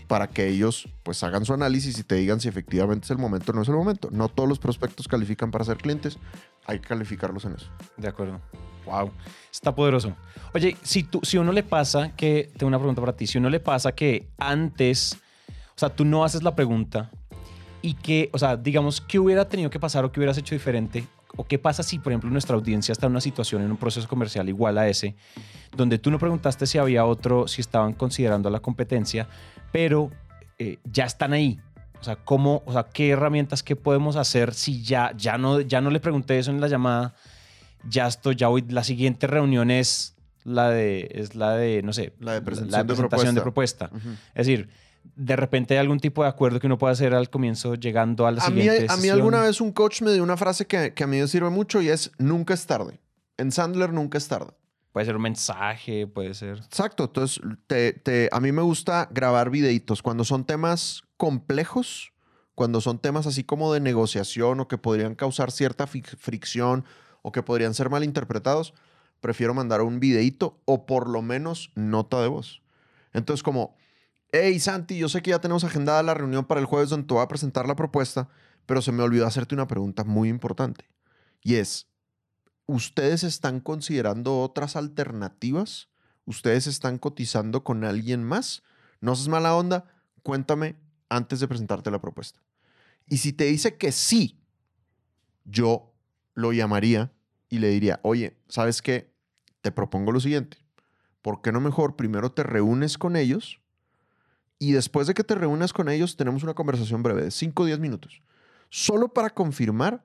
para 0.07 0.25
que 0.25 0.47
ellos 0.47 0.89
pues 1.03 1.21
hagan 1.21 1.45
su 1.45 1.53
análisis 1.53 1.99
y 1.99 2.03
te 2.03 2.15
digan 2.15 2.39
si 2.39 2.47
efectivamente 2.47 3.05
es 3.05 3.11
el 3.11 3.19
momento 3.19 3.51
o 3.51 3.55
no 3.55 3.61
es 3.61 3.69
el 3.69 3.75
momento. 3.75 4.09
No 4.11 4.27
todos 4.27 4.49
los 4.49 4.57
prospectos 4.57 5.07
califican 5.07 5.51
para 5.51 5.63
ser 5.65 5.77
clientes, 5.77 6.17
hay 6.65 6.79
que 6.79 6.87
calificarlos 6.87 7.45
en 7.45 7.53
eso. 7.53 7.67
De 7.95 8.07
acuerdo. 8.07 8.41
Wow, 8.85 9.11
está 9.51 9.73
poderoso. 9.73 10.13
Oye, 10.53 10.77
si, 10.83 11.03
tú, 11.03 11.19
si 11.23 11.37
uno 11.37 11.51
le 11.51 11.63
pasa 11.63 12.15
que, 12.15 12.49
tengo 12.57 12.67
una 12.67 12.77
pregunta 12.77 13.01
para 13.01 13.13
ti, 13.13 13.27
si 13.27 13.37
uno 13.37 13.49
le 13.49 13.59
pasa 13.59 13.93
que 13.93 14.29
antes, 14.37 15.17
o 15.49 15.77
sea, 15.77 15.89
tú 15.89 16.05
no 16.05 16.23
haces 16.23 16.43
la 16.43 16.55
pregunta 16.55 17.11
y 17.81 17.93
que, 17.95 18.29
o 18.31 18.39
sea, 18.39 18.55
digamos, 18.55 19.01
¿qué 19.01 19.19
hubiera 19.19 19.47
tenido 19.47 19.69
que 19.69 19.79
pasar 19.79 20.05
o 20.05 20.11
qué 20.11 20.19
hubieras 20.19 20.37
hecho 20.37 20.55
diferente? 20.55 21.05
¿O 21.35 21.45
qué 21.45 21.59
pasa 21.59 21.83
si, 21.83 21.99
por 21.99 22.13
ejemplo, 22.13 22.29
nuestra 22.29 22.55
audiencia 22.55 22.93
está 22.93 23.07
en 23.07 23.11
una 23.11 23.21
situación, 23.21 23.61
en 23.61 23.69
un 23.69 23.77
proceso 23.77 24.07
comercial 24.07 24.47
igual 24.47 24.77
a 24.77 24.87
ese, 24.87 25.15
donde 25.75 25.99
tú 25.99 26.09
no 26.09 26.17
preguntaste 26.17 26.65
si 26.65 26.77
había 26.77 27.05
otro, 27.05 27.47
si 27.47 27.59
estaban 27.59 27.93
considerando 27.93 28.49
la 28.49 28.61
competencia, 28.61 29.27
pero 29.71 30.09
eh, 30.57 30.77
ya 30.85 31.05
están 31.05 31.33
ahí? 31.33 31.59
O 31.99 32.03
sea, 32.03 32.15
¿cómo, 32.15 32.63
o 32.65 32.71
sea, 32.71 32.83
qué 32.83 33.09
herramientas, 33.09 33.61
qué 33.61 33.75
podemos 33.75 34.15
hacer 34.15 34.53
si 34.53 34.81
ya, 34.83 35.11
ya, 35.17 35.37
no, 35.37 35.59
ya 35.59 35.81
no 35.81 35.89
le 35.89 35.99
pregunté 35.99 36.39
eso 36.39 36.51
en 36.51 36.61
la 36.61 36.67
llamada? 36.67 37.13
Ya 37.89 38.07
estoy, 38.07 38.35
ya 38.35 38.49
hoy, 38.49 38.63
la 38.69 38.83
siguiente 38.83 39.27
reunión 39.27 39.71
es 39.71 40.15
la 40.43 40.69
de, 40.69 41.09
es 41.11 41.35
la 41.35 41.55
de, 41.55 41.81
no 41.83 41.91
sé, 41.93 42.13
La 42.19 42.33
de 42.33 42.41
presentación, 42.41 42.71
la 42.71 42.77
de 42.83 42.85
presentación 42.85 43.35
de 43.35 43.41
propuesta. 43.41 43.89
Ujú. 43.93 44.09
Es 44.35 44.45
decir, 44.47 44.69
de 45.15 45.35
repente 45.35 45.73
hay 45.75 45.79
algún 45.79 45.99
tipo 45.99 46.23
de 46.23 46.29
acuerdo 46.29 46.59
que 46.59 46.67
uno 46.67 46.77
puede 46.77 46.93
hacer 46.93 47.13
al 47.13 47.29
comienzo 47.29 47.75
llegando 47.75 48.25
a 48.27 48.31
la 48.31 48.43
A 48.43 48.49
mí, 48.49 48.61
siguiente 48.61 48.87
a 48.89 48.97
mí 48.97 49.09
alguna 49.09 49.41
vez 49.41 49.61
un 49.61 49.71
coach 49.71 50.01
me 50.01 50.11
dio 50.13 50.23
una 50.23 50.37
frase 50.37 50.65
que, 50.65 50.93
que 50.93 51.03
a 51.03 51.07
mí 51.07 51.19
me 51.19 51.27
sirve 51.27 51.49
mucho 51.49 51.81
y 51.81 51.89
es 51.89 52.11
nunca 52.17 52.53
es 52.53 52.65
tarde. 52.65 52.99
En 53.37 53.51
Sandler 53.51 53.91
nunca 53.93 54.17
es 54.17 54.27
tarde. 54.27 54.51
Puede 54.91 55.05
ser 55.07 55.15
un 55.17 55.23
mensaje, 55.23 56.07
puede 56.07 56.33
ser... 56.33 56.57
Exacto. 56.57 57.03
Entonces, 57.03 57.41
te- 57.67 57.93
te- 57.93 58.29
a 58.31 58.39
mí 58.39 58.51
me 58.51 58.61
gusta 58.61 59.09
grabar 59.11 59.49
videitos 59.49 60.01
cuando 60.01 60.23
son 60.23 60.45
temas 60.45 61.03
complejos, 61.17 62.13
cuando 62.55 62.79
son 62.79 62.99
temas 62.99 63.27
así 63.27 63.43
como 63.43 63.73
de 63.73 63.81
negociación 63.81 64.59
o 64.61 64.67
que 64.69 64.77
podrían 64.77 65.13
causar 65.15 65.51
cierta 65.51 65.85
fricción 65.87 66.85
o 67.25 67.31
que 67.31 67.41
podrían 67.41 67.73
ser 67.73 67.89
malinterpretados. 67.89 68.75
Prefiero 69.19 69.55
mandar 69.55 69.81
un 69.81 69.99
videito 69.99 70.61
o 70.65 70.85
por 70.85 71.09
lo 71.09 71.23
menos 71.23 71.71
nota 71.73 72.21
de 72.21 72.27
voz. 72.27 72.61
Entonces, 73.13 73.41
como, 73.41 73.75
hey 74.31 74.59
Santi, 74.59 74.95
yo 74.99 75.09
sé 75.09 75.23
que 75.23 75.31
ya 75.31 75.41
tenemos 75.41 75.63
agendada 75.63 76.03
la 76.03 76.13
reunión 76.13 76.45
para 76.45 76.61
el 76.61 76.67
jueves 76.67 76.91
donde 76.91 77.07
te 77.07 77.15
voy 77.15 77.23
a 77.23 77.27
presentar 77.27 77.67
la 77.67 77.75
propuesta, 77.75 78.29
pero 78.67 78.79
se 78.83 78.91
me 78.91 79.01
olvidó 79.01 79.25
hacerte 79.25 79.55
una 79.55 79.65
pregunta 79.65 80.03
muy 80.03 80.29
importante. 80.29 80.87
Y 81.41 81.55
es, 81.55 81.87
¿ustedes 82.67 83.23
están 83.23 83.59
considerando 83.59 84.41
otras 84.41 84.75
alternativas? 84.75 85.89
¿Ustedes 86.25 86.67
están 86.67 86.99
cotizando 86.99 87.63
con 87.63 87.85
alguien 87.85 88.23
más? 88.23 88.61
No 89.01 89.15
seas 89.15 89.29
mala 89.29 89.55
onda, 89.55 89.85
cuéntame 90.21 90.75
antes 91.09 91.39
de 91.39 91.47
presentarte 91.47 91.89
la 91.89 92.01
propuesta. 92.01 92.39
Y 93.07 93.17
si 93.17 93.33
te 93.33 93.45
dice 93.45 93.77
que 93.77 93.91
sí, 93.91 94.39
yo 95.43 95.91
lo 96.35 96.53
llamaría 96.53 97.14
y 97.55 97.59
le 97.59 97.69
diría, 97.69 97.99
oye, 98.03 98.37
¿sabes 98.47 98.81
qué? 98.81 99.13
Te 99.61 99.71
propongo 99.71 100.11
lo 100.11 100.19
siguiente. 100.19 100.57
¿Por 101.21 101.41
qué 101.41 101.51
no 101.51 101.59
mejor 101.59 101.95
primero 101.95 102.31
te 102.31 102.43
reúnes 102.43 102.97
con 102.97 103.15
ellos 103.15 103.59
y 104.59 104.73
después 104.73 105.07
de 105.07 105.13
que 105.13 105.23
te 105.23 105.35
reúnas 105.35 105.73
con 105.73 105.89
ellos 105.89 106.17
tenemos 106.17 106.43
una 106.43 106.53
conversación 106.53 107.01
breve 107.01 107.23
de 107.23 107.31
5 107.31 107.63
o 107.63 107.65
10 107.65 107.79
minutos? 107.79 108.21
Solo 108.69 109.09
para 109.13 109.29
confirmar 109.31 110.03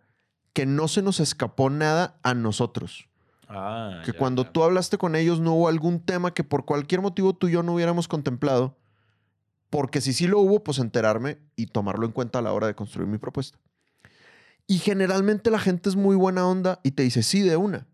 que 0.53 0.65
no 0.67 0.89
se 0.89 1.03
nos 1.03 1.21
escapó 1.21 1.71
nada 1.71 2.19
a 2.23 2.35
nosotros. 2.35 3.09
Ah, 3.49 4.01
Que 4.05 4.13
ya, 4.13 4.19
cuando 4.19 4.45
ya. 4.45 4.53
tú 4.53 4.63
hablaste 4.63 4.97
con 4.97 5.17
ellos 5.17 5.41
no 5.41 5.55
hubo 5.55 5.69
algún 5.69 6.01
tema 6.01 6.33
que 6.33 6.45
por 6.45 6.65
cualquier 6.65 7.01
motivo 7.01 7.35
tú 7.35 7.49
y 7.49 7.53
yo 7.53 7.63
no 7.63 7.75
hubiéramos 7.75 8.09
contemplado. 8.09 8.77
Porque 9.71 10.01
si 10.01 10.13
sí 10.13 10.27
lo 10.27 10.41
hubo, 10.41 10.65
pues 10.65 10.79
enterarme 10.79 11.39
y 11.55 11.67
tomarlo 11.67 12.07
en 12.07 12.13
cuenta 12.13 12.39
a 12.39 12.43
la 12.43 12.53
hora 12.53 12.67
de 12.67 12.75
construir 12.75 13.09
mi 13.09 13.19
propuesta. 13.19 13.59
Y 14.71 14.79
generalmente 14.79 15.51
la 15.51 15.59
gente 15.59 15.89
es 15.89 15.97
muy 15.97 16.15
buena 16.15 16.47
onda 16.47 16.79
y 16.85 16.93
te 16.93 17.03
dice 17.03 17.25
sí 17.25 17.41
de 17.41 17.57
una. 17.57 17.89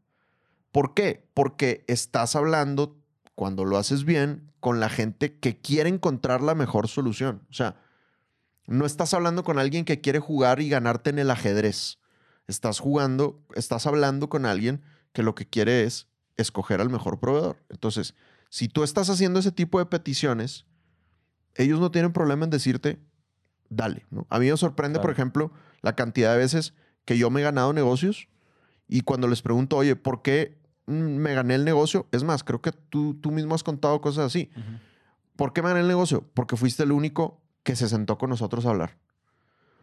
¿Por 0.72 0.92
qué? 0.92 1.26
Porque 1.32 1.86
estás 1.88 2.36
hablando, 2.36 2.98
cuando 3.34 3.64
lo 3.64 3.78
haces 3.78 4.04
bien, 4.04 4.52
con 4.60 4.78
la 4.78 4.90
gente 4.90 5.38
que 5.38 5.58
quiere 5.58 5.88
encontrar 5.88 6.42
la 6.42 6.54
mejor 6.54 6.88
solución. 6.88 7.46
O 7.48 7.54
sea, 7.54 7.80
no 8.66 8.84
estás 8.84 9.14
hablando 9.14 9.42
con 9.42 9.58
alguien 9.58 9.86
que 9.86 10.02
quiere 10.02 10.18
jugar 10.18 10.60
y 10.60 10.68
ganarte 10.68 11.08
en 11.08 11.18
el 11.18 11.30
ajedrez. 11.30 11.98
Estás 12.46 12.78
jugando, 12.78 13.42
estás 13.54 13.86
hablando 13.86 14.28
con 14.28 14.44
alguien 14.44 14.82
que 15.14 15.22
lo 15.22 15.34
que 15.34 15.48
quiere 15.48 15.84
es 15.84 16.08
escoger 16.36 16.82
al 16.82 16.90
mejor 16.90 17.20
proveedor. 17.20 17.56
Entonces, 17.70 18.14
si 18.50 18.68
tú 18.68 18.84
estás 18.84 19.08
haciendo 19.08 19.40
ese 19.40 19.50
tipo 19.50 19.78
de 19.78 19.86
peticiones, 19.86 20.66
ellos 21.54 21.80
no 21.80 21.90
tienen 21.90 22.12
problema 22.12 22.44
en 22.44 22.50
decirte, 22.50 23.00
dale. 23.70 24.04
¿no? 24.10 24.26
A 24.28 24.38
mí 24.38 24.50
me 24.50 24.56
sorprende, 24.58 25.00
por 25.00 25.10
ejemplo, 25.10 25.52
la 25.82 25.94
cantidad 25.94 26.32
de 26.32 26.38
veces 26.38 26.74
que 27.04 27.18
yo 27.18 27.30
me 27.30 27.40
he 27.40 27.44
ganado 27.44 27.72
negocios 27.72 28.28
y 28.88 29.02
cuando 29.02 29.28
les 29.28 29.42
pregunto, 29.42 29.76
oye, 29.76 29.96
¿por 29.96 30.22
qué 30.22 30.58
mm, 30.86 30.92
me 30.92 31.34
gané 31.34 31.54
el 31.54 31.64
negocio? 31.64 32.06
Es 32.12 32.24
más, 32.24 32.44
creo 32.44 32.62
que 32.62 32.72
tú, 32.72 33.14
tú 33.14 33.30
mismo 33.30 33.54
has 33.54 33.62
contado 33.62 34.00
cosas 34.00 34.26
así. 34.26 34.50
¿Por 35.36 35.52
qué 35.52 35.62
me 35.62 35.68
gané 35.68 35.80
el 35.80 35.88
negocio? 35.88 36.28
Porque 36.34 36.56
fuiste 36.56 36.82
el 36.82 36.92
único 36.92 37.40
que 37.62 37.76
se 37.76 37.88
sentó 37.88 38.18
con 38.18 38.30
nosotros 38.30 38.64
a 38.66 38.70
hablar. 38.70 38.98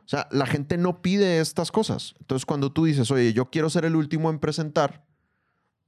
O 0.05 0.07
sea, 0.07 0.27
la 0.31 0.45
gente 0.45 0.77
no 0.77 1.01
pide 1.01 1.39
estas 1.39 1.71
cosas. 1.71 2.15
Entonces, 2.19 2.45
cuando 2.45 2.71
tú 2.71 2.85
dices, 2.85 3.09
oye, 3.11 3.33
yo 3.33 3.49
quiero 3.49 3.69
ser 3.69 3.85
el 3.85 3.95
último 3.95 4.29
en 4.29 4.39
presentar, 4.39 5.05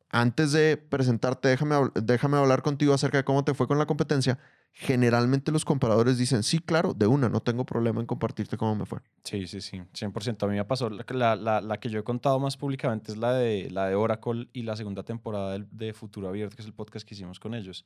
antes 0.09 0.51
de 0.53 0.77
presentarte, 0.77 1.49
déjame, 1.49 1.75
déjame 1.95 2.37
hablar 2.37 2.61
contigo 2.61 2.93
acerca 2.93 3.17
de 3.17 3.25
cómo 3.25 3.43
te 3.43 3.53
fue 3.53 3.67
con 3.67 3.77
la 3.77 3.85
competencia. 3.85 4.39
Generalmente 4.77 5.53
los 5.53 5.63
compradores 5.63 6.17
dicen, 6.17 6.43
sí, 6.43 6.59
claro, 6.59 6.93
de 6.93 7.07
una, 7.07 7.29
no 7.29 7.39
tengo 7.41 7.65
problema 7.65 8.01
en 8.01 8.05
compartirte 8.05 8.57
cómo 8.57 8.75
me 8.75 8.85
fue. 8.85 8.99
Sí, 9.23 9.47
sí, 9.47 9.61
sí, 9.61 9.81
100%. 9.93 10.43
A 10.45 10.49
mí 10.49 10.57
me 10.57 10.65
pasó, 10.65 10.89
la, 10.89 11.35
la- 11.37 11.61
la- 11.61 11.79
que 11.79 11.87
yo 11.87 11.97
he 11.99 12.03
contado 12.03 12.39
más 12.41 12.57
públicamente 12.57 13.13
es 13.13 13.17
la 13.17 13.33
de, 13.33 13.69
la 13.71 13.87
de 13.87 13.95
Oracle 13.95 14.49
y 14.51 14.63
la 14.63 14.75
segunda 14.75 15.03
temporada 15.03 15.53
del- 15.53 15.65
de 15.71 15.93
Futuro 15.93 16.27
Abierto, 16.27 16.57
que 16.57 16.61
es 16.61 16.65
el 16.67 16.73
podcast 16.73 17.07
que 17.07 17.13
hicimos 17.15 17.39
con 17.39 17.53
ellos. 17.53 17.85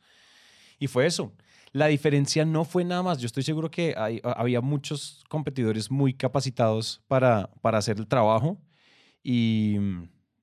Y 0.79 0.88
fue 0.88 1.05
eso. 1.05 1.31
La 1.74 1.86
diferencia 1.86 2.43
no 2.43 2.65
fue 2.65 2.84
nada 2.84 3.03
más. 3.03 3.19
Yo 3.19 3.27
estoy 3.27 3.43
seguro 3.43 3.69
que 3.69 3.93
hay- 3.96 4.19
había 4.24 4.60
muchos 4.62 5.24
competidores 5.29 5.91
muy 5.91 6.15
capacitados 6.15 7.03
para, 7.08 7.51
para 7.62 7.77
hacer 7.77 7.98
el 8.00 8.08
trabajo 8.08 8.58
y, 9.22 9.77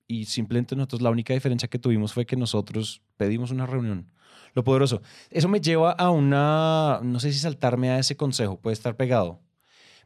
y 0.07 0.27
simplemente 0.27 0.77
nosotros 0.77 1.03
la 1.03 1.11
única 1.11 1.35
diferencia 1.35 1.69
que 1.69 1.81
tuvimos 1.81 2.13
fue 2.13 2.25
que 2.25 2.37
nosotros 2.37 3.03
pedimos 3.17 3.51
una 3.51 3.67
reunión. 3.67 4.13
Lo 4.55 4.65
poderoso. 4.65 5.03
Eso 5.31 5.49
me 5.49 5.61
lleva 5.61 5.93
a 5.93 6.11
una, 6.11 7.01
no 7.03 7.21
sé 7.21 7.33
si 7.33 7.39
saltarme 7.39 7.91
a 7.91 7.99
ese 7.99 8.17
consejo, 8.17 8.61
puede 8.61 8.75
estar 8.75 8.97
pegado, 8.97 9.41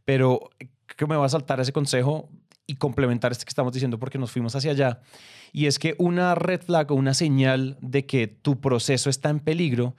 pero 0.04 0.50
creo 0.86 0.96
que 0.96 1.06
me 1.06 1.16
va 1.16 1.26
a 1.26 1.28
saltar 1.28 1.60
ese 1.60 1.72
consejo 1.72 2.28
y 2.66 2.76
complementar 2.76 3.32
este 3.32 3.44
que 3.44 3.50
estamos 3.50 3.72
diciendo 3.72 3.98
porque 3.98 4.18
nos 4.18 4.30
fuimos 4.30 4.54
hacia 4.54 4.70
allá. 4.70 5.00
Y 5.52 5.66
es 5.66 5.78
que 5.78 5.96
una 5.98 6.34
red 6.34 6.62
flag 6.62 6.92
o 6.92 6.94
una 6.94 7.14
señal 7.14 7.76
de 7.80 8.06
que 8.06 8.28
tu 8.28 8.60
proceso 8.60 9.10
está 9.10 9.28
en 9.30 9.40
peligro 9.40 9.96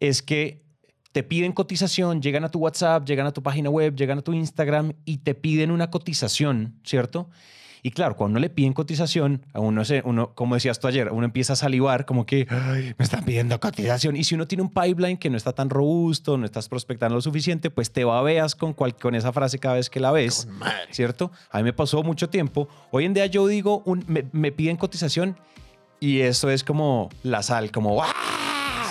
es 0.00 0.22
que 0.22 0.64
te 1.12 1.22
piden 1.22 1.52
cotización, 1.52 2.22
llegan 2.22 2.44
a 2.44 2.50
tu 2.50 2.58
WhatsApp, 2.58 3.06
llegan 3.06 3.26
a 3.26 3.32
tu 3.32 3.42
página 3.42 3.70
web, 3.70 3.94
llegan 3.94 4.18
a 4.18 4.22
tu 4.22 4.32
Instagram 4.32 4.94
y 5.04 5.18
te 5.18 5.34
piden 5.34 5.70
una 5.70 5.90
cotización, 5.90 6.80
¿cierto? 6.82 7.30
Y 7.86 7.90
claro, 7.90 8.16
cuando 8.16 8.40
le 8.40 8.48
piden 8.48 8.72
cotización, 8.72 9.44
a 9.52 9.60
uno, 9.60 9.84
se, 9.84 10.00
uno, 10.06 10.30
como 10.34 10.54
decías 10.54 10.80
tú 10.80 10.86
ayer, 10.88 11.12
uno 11.12 11.26
empieza 11.26 11.52
a 11.52 11.56
salivar 11.56 12.06
como 12.06 12.24
que 12.24 12.46
"Ay, 12.48 12.94
me 12.96 13.04
están 13.04 13.24
pidiendo 13.26 13.60
cotización. 13.60 14.16
Y 14.16 14.24
si 14.24 14.34
uno 14.34 14.46
tiene 14.48 14.62
un 14.62 14.70
pipeline 14.70 15.18
que 15.18 15.28
no 15.28 15.36
está 15.36 15.52
tan 15.52 15.68
robusto, 15.68 16.38
no 16.38 16.46
estás 16.46 16.70
prospectando 16.70 17.14
lo 17.14 17.20
suficiente, 17.20 17.68
pues 17.68 17.92
te 17.92 18.04
babeas 18.04 18.54
con, 18.54 18.72
cual, 18.72 18.96
con 18.96 19.14
esa 19.14 19.34
frase 19.34 19.58
cada 19.58 19.74
vez 19.74 19.90
que 19.90 20.00
la 20.00 20.12
ves. 20.12 20.48
¿cierto? 20.92 21.30
A 21.50 21.58
mí 21.58 21.64
me 21.64 21.74
pasó 21.74 22.02
mucho 22.02 22.30
tiempo. 22.30 22.68
Hoy 22.90 23.04
en 23.04 23.12
día 23.12 23.26
yo 23.26 23.46
digo, 23.46 23.82
un- 23.84 24.02
me, 24.08 24.24
me 24.32 24.50
piden 24.50 24.78
cotización 24.78 25.36
y 26.00 26.20
eso 26.20 26.48
es 26.48 26.64
como 26.64 27.10
la 27.22 27.42
sal, 27.42 27.70
como 27.70 28.02
¡ah! 28.02 28.12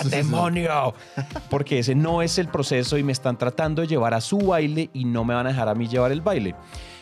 demonio! 0.08 0.94
Porque 1.50 1.80
ese 1.80 1.96
no 1.96 2.22
es 2.22 2.38
el 2.38 2.46
proceso 2.46 2.96
y 2.96 3.02
me 3.02 3.10
están 3.12 3.38
tratando 3.38 3.82
de 3.82 3.88
llevar 3.88 4.14
a 4.14 4.20
su 4.20 4.38
baile 4.38 4.88
y 4.92 5.04
no 5.04 5.24
me 5.24 5.34
van 5.34 5.46
a 5.46 5.50
dejar 5.50 5.68
a 5.68 5.74
mí 5.74 5.88
llevar 5.88 6.12
el 6.12 6.20
baile. 6.20 6.54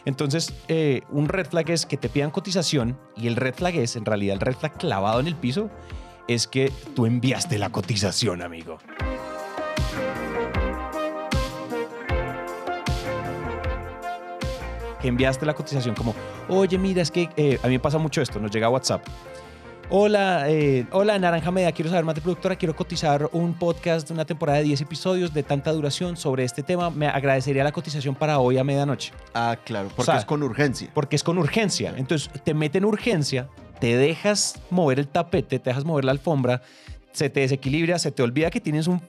Entonces, 0.05 0.53
eh, 0.69 1.03
un 1.11 1.29
red 1.29 1.47
flag 1.47 1.71
es 1.71 1.87
que 1.87 1.97
te 1.97 2.09
pidan 2.09 2.31
cotización 2.31 2.99
y 3.17 3.29
el 3.29 3.37
red 3.37 3.55
flag 3.55 3.77
es, 3.77 3.97
en 3.97 4.05
realidad, 4.05 4.35
el 4.35 4.41
red 4.41 4.55
flag 4.55 4.77
clavado 4.77 5.21
en 5.21 5.27
el 5.27 5.37
piso 5.37 5.71
es 6.29 6.47
que 6.47 6.73
tú 6.95 7.07
enviaste 7.07 7.59
la 7.59 7.71
cotización, 7.71 8.43
amigo. 8.43 8.79
Que 15.01 15.09
enviaste 15.09 15.47
la 15.47 15.55
cotización 15.55 15.95
como, 15.95 16.15
oye, 16.49 16.79
mira, 16.79 17.03
es 17.03 17.11
que 17.11 17.29
eh, 17.37 17.59
a 17.63 17.67
mí 17.67 17.75
me 17.75 17.81
pasa 17.81 17.99
mucho 17.99 18.23
esto, 18.23 18.39
nos 18.39 18.51
llega 18.51 18.69
WhatsApp. 18.69 19.05
Hola, 20.03 20.49
eh, 20.49 20.87
hola 20.91 21.19
Naranja 21.19 21.51
Media, 21.51 21.71
quiero 21.71 21.91
saber 21.91 22.03
más 22.07 22.15
de 22.15 22.23
productora, 22.23 22.57
quiero 22.57 22.75
cotizar 22.75 23.29
un 23.33 23.53
podcast 23.53 24.09
de 24.09 24.15
una 24.15 24.25
temporada 24.25 24.57
de 24.59 24.65
10 24.65 24.81
episodios 24.81 25.35
de 25.35 25.43
tanta 25.43 25.71
duración 25.71 26.17
sobre 26.17 26.45
este 26.45 26.63
tema. 26.63 26.89
Me 26.89 27.07
agradecería 27.09 27.63
la 27.63 27.73
cotización 27.73 28.15
para 28.15 28.39
hoy 28.39 28.57
a 28.57 28.65
medianoche. 28.65 29.13
Ah, 29.35 29.55
claro, 29.63 29.89
porque 29.95 30.11
sea, 30.11 30.17
es 30.21 30.25
con 30.25 30.43
urgencia. 30.43 30.89
Porque 30.95 31.15
es 31.17 31.23
con 31.23 31.37
urgencia. 31.37 31.93
Entonces 31.95 32.31
te 32.43 32.55
meten 32.55 32.87
urgencia, 32.87 33.49
te 33.81 33.95
dejas 33.99 34.59
mover 34.71 34.99
el 34.99 35.09
tapete, 35.09 35.59
te 35.59 35.69
dejas 35.69 35.85
mover 35.85 36.07
la 36.07 36.13
alfombra, 36.13 36.63
se 37.13 37.29
te 37.29 37.41
desequilibra, 37.41 37.99
se 37.99 38.11
te 38.13 38.23
olvida 38.23 38.51
que 38.51 38.63
tienes 38.63 38.87
un 38.87 39.03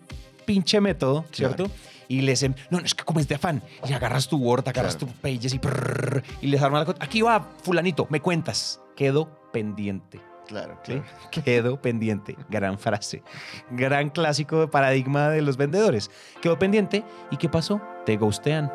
pinche 0.45 0.81
método, 0.81 1.23
¿cierto? 1.31 1.67
Y 2.09 2.19
les... 2.23 2.43
em- 2.43 2.55
No, 2.69 2.79
no, 2.81 2.85
es 2.85 2.93
que 2.93 3.05
como 3.05 3.21
es 3.21 3.29
de 3.29 3.35
afán. 3.35 3.63
Y 3.87 3.93
agarras 3.93 4.27
tu 4.27 4.35
Word, 4.35 4.67
agarras 4.67 4.97
Claro. 4.97 5.13
tu 5.13 5.21
Pages 5.21 5.53
y... 5.53 5.61
y 6.41 6.47
les 6.49 6.61
armas 6.61 6.85
la... 6.85 6.95
Aquí 6.99 7.21
va, 7.21 7.51
fulanito, 7.63 8.05
me 8.09 8.19
cuentas. 8.19 8.81
Quedo 8.97 9.29
pendiente. 9.53 10.19
Claro, 10.53 10.77
¿sí? 10.83 10.93
claro. 10.93 11.05
Quedo 11.43 11.81
pendiente. 11.81 12.37
Gran 12.47 12.77
frase. 12.77 13.23
Gran 13.71 14.11
clásico 14.11 14.59
de 14.59 14.67
paradigma 14.67 15.29
de 15.29 15.41
los 15.41 15.57
vendedores. 15.57 16.11
Quedó 16.41 16.59
pendiente. 16.59 17.03
¿Y 17.31 17.37
qué 17.37 17.49
pasó? 17.49 17.81
Te 18.05 18.17
ghostean. 18.17 18.71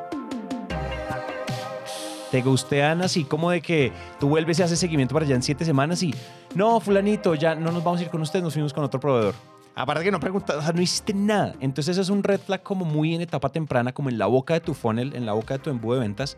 Te 2.32 2.42
ghostean 2.42 3.00
así 3.00 3.24
como 3.24 3.50
de 3.50 3.62
que 3.62 3.92
tú 4.18 4.28
vuelves 4.28 4.58
y 4.58 4.62
haces 4.62 4.78
seguimiento 4.78 5.14
para 5.14 5.24
allá 5.24 5.36
en 5.36 5.42
siete 5.42 5.64
semanas 5.64 6.02
y 6.02 6.12
no, 6.54 6.80
fulanito, 6.80 7.34
ya 7.34 7.54
no 7.54 7.70
nos 7.70 7.82
vamos 7.82 8.00
a 8.00 8.02
ir 8.02 8.10
con 8.10 8.20
usted, 8.20 8.42
nos 8.42 8.52
fuimos 8.52 8.74
con 8.74 8.84
otro 8.84 9.00
proveedor. 9.00 9.34
Aparte 9.74 10.02
que 10.02 10.10
no 10.10 10.18
preguntaste, 10.18 10.58
o 10.58 10.62
sea, 10.62 10.72
no 10.72 10.82
hiciste 10.82 11.14
nada. 11.14 11.54
Entonces 11.60 11.92
eso 11.92 12.02
es 12.02 12.10
un 12.10 12.24
red 12.24 12.40
flag 12.40 12.62
como 12.62 12.84
muy 12.84 13.14
en 13.14 13.20
etapa 13.20 13.48
temprana, 13.48 13.92
como 13.92 14.10
en 14.10 14.18
la 14.18 14.26
boca 14.26 14.54
de 14.54 14.60
tu 14.60 14.74
funnel, 14.74 15.14
en 15.14 15.24
la 15.24 15.34
boca 15.34 15.54
de 15.54 15.60
tu 15.60 15.70
embudo 15.70 15.94
de 15.94 16.00
ventas, 16.00 16.36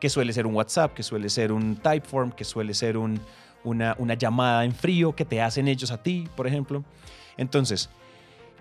que 0.00 0.08
suele 0.08 0.32
ser 0.32 0.46
un 0.46 0.54
WhatsApp, 0.54 0.94
que 0.94 1.02
suele 1.02 1.28
ser 1.28 1.52
un 1.52 1.76
Typeform, 1.76 2.32
que 2.32 2.44
suele 2.44 2.74
ser 2.74 2.96
un, 2.96 3.20
una, 3.68 4.14
llamada 4.14 4.64
en 4.64 4.72
frío 4.72 5.14
que 5.14 5.24
te 5.24 5.40
hacen 5.40 5.68
ellos 5.68 5.90
a 5.90 6.02
ti, 6.02 6.28
por 6.36 6.46
ejemplo. 6.46 6.84
Entonces, 7.36 7.88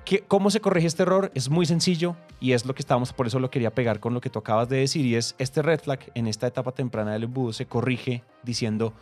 ¿qué- 0.05 0.23
¿cómo 0.27 0.49
se 0.51 0.59
corrige 0.61 0.87
este 0.87 1.03
error? 1.03 1.31
Es 1.33 1.49
muy 1.49 1.65
sencillo 1.65 2.15
y 2.39 2.51
es 2.51 2.65
lo 2.65 2.75
que 2.75 2.81
estábamos, 2.81 3.13
por 3.13 3.27
eso 3.27 3.39
lo 3.39 3.49
quería 3.49 3.71
pegar 3.73 3.99
con 3.99 4.13
lo 4.13 4.21
que 4.21 4.29
tú 4.29 4.39
acabas 4.39 4.69
de 4.69 4.77
decir 4.77 5.05
y 5.05 5.15
es 5.15 5.35
este 5.39 5.61
red 5.61 5.79
flag 5.79 5.99
en 6.13 6.27
esta 6.27 6.45
etapa 6.47 6.71
temprana 6.71 7.13
del 7.13 7.23
embudo 7.23 7.53
se 7.53 7.65
corrige 7.65 8.23
diciendo, 8.43 8.93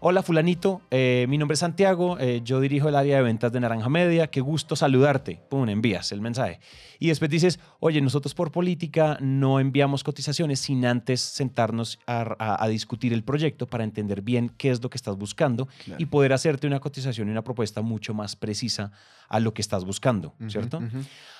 hola 0.00 0.22
fulanito, 0.22 0.82
eh, 0.90 1.26
mi 1.28 1.36
nombre 1.38 1.54
es 1.54 1.60
Santiago, 1.60 2.16
eh, 2.20 2.40
yo 2.44 2.60
dirijo 2.60 2.88
el 2.88 2.94
área 2.94 3.16
de 3.16 3.22
ventas 3.22 3.50
de 3.52 3.58
Naranja 3.60 3.88
Media, 3.88 4.28
qué 4.28 4.40
gusto 4.40 4.76
saludarte. 4.76 5.40
Pum, 5.48 5.68
envías 5.68 6.12
el 6.12 6.20
mensaje. 6.20 6.60
Y 6.98 7.08
después 7.08 7.30
dices, 7.30 7.58
oye, 7.80 8.00
nosotros 8.00 8.34
por 8.34 8.52
política 8.52 9.18
no 9.20 9.58
enviamos 9.58 10.04
cotizaciones 10.04 10.60
sin 10.60 10.84
antes 10.86 11.20
sentarnos 11.20 11.98
a, 12.06 12.36
a- 12.38 12.62
a 12.64 12.68
discutir 12.68 13.12
el 13.12 13.24
proyecto 13.24 13.66
para 13.66 13.84
entender 13.84 14.22
bien 14.22 14.50
qué 14.56 14.70
es 14.70 14.82
lo 14.82 14.90
que 14.90 14.96
estás 14.96 15.16
buscando 15.16 15.66
Claro. 15.84 16.00
y 16.00 16.06
poder 16.06 16.32
hacerte 16.32 16.66
una 16.66 16.78
cotización 16.80 17.28
y 17.28 17.30
una 17.32 17.42
propuesta 17.42 17.82
mucho 17.82 18.14
más 18.14 18.36
precisa 18.36 18.92
a 19.28 19.40
lo 19.40 19.52
que 19.54 19.62
estás 19.62 19.84
buscando, 19.84 20.34
¿cierto? 20.48 20.80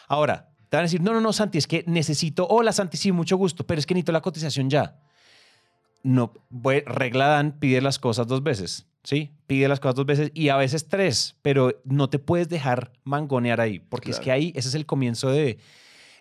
Ahora, 0.09 0.49
te 0.69 0.77
van 0.77 0.83
a 0.83 0.87
decir, 0.87 1.01
no, 1.01 1.13
no, 1.13 1.21
no, 1.21 1.33
Santi, 1.33 1.59
es 1.59 1.67
que 1.69 1.85
necesito, 1.87 2.47
hola 2.49 2.73
Santi, 2.73 2.97
sí, 2.97 3.13
mucho 3.13 3.37
gusto, 3.37 3.65
pero 3.65 3.79
es 3.79 3.87
que 3.87 3.95
necesito 3.95 4.11
la 4.13 4.21
cotización 4.23 4.69
ya. 4.69 4.97
No, 6.07 6.33
regla 6.87 7.27
Dan, 7.27 7.59
pide 7.59 7.81
las 7.81 7.99
cosas 7.99 8.27
dos 8.29 8.43
veces, 8.43 8.87
¿sí? 9.03 9.33
Pide 9.49 9.67
las 9.67 9.81
cosas 9.81 9.97
dos 9.97 10.07
veces 10.07 10.31
y 10.35 10.51
a 10.51 10.57
veces 10.57 10.89
tres, 10.89 11.35
pero 11.43 11.81
no 11.85 12.09
te 12.09 12.19
puedes 12.21 12.49
dejar 12.49 12.93
mangonear 13.05 13.61
ahí, 13.61 13.81
porque 13.81 14.13
es 14.13 14.21
que 14.21 14.31
ahí, 14.31 14.53
ese 14.55 14.69
es 14.69 14.75
el 14.77 14.87
comienzo 14.87 15.31
de... 15.31 15.59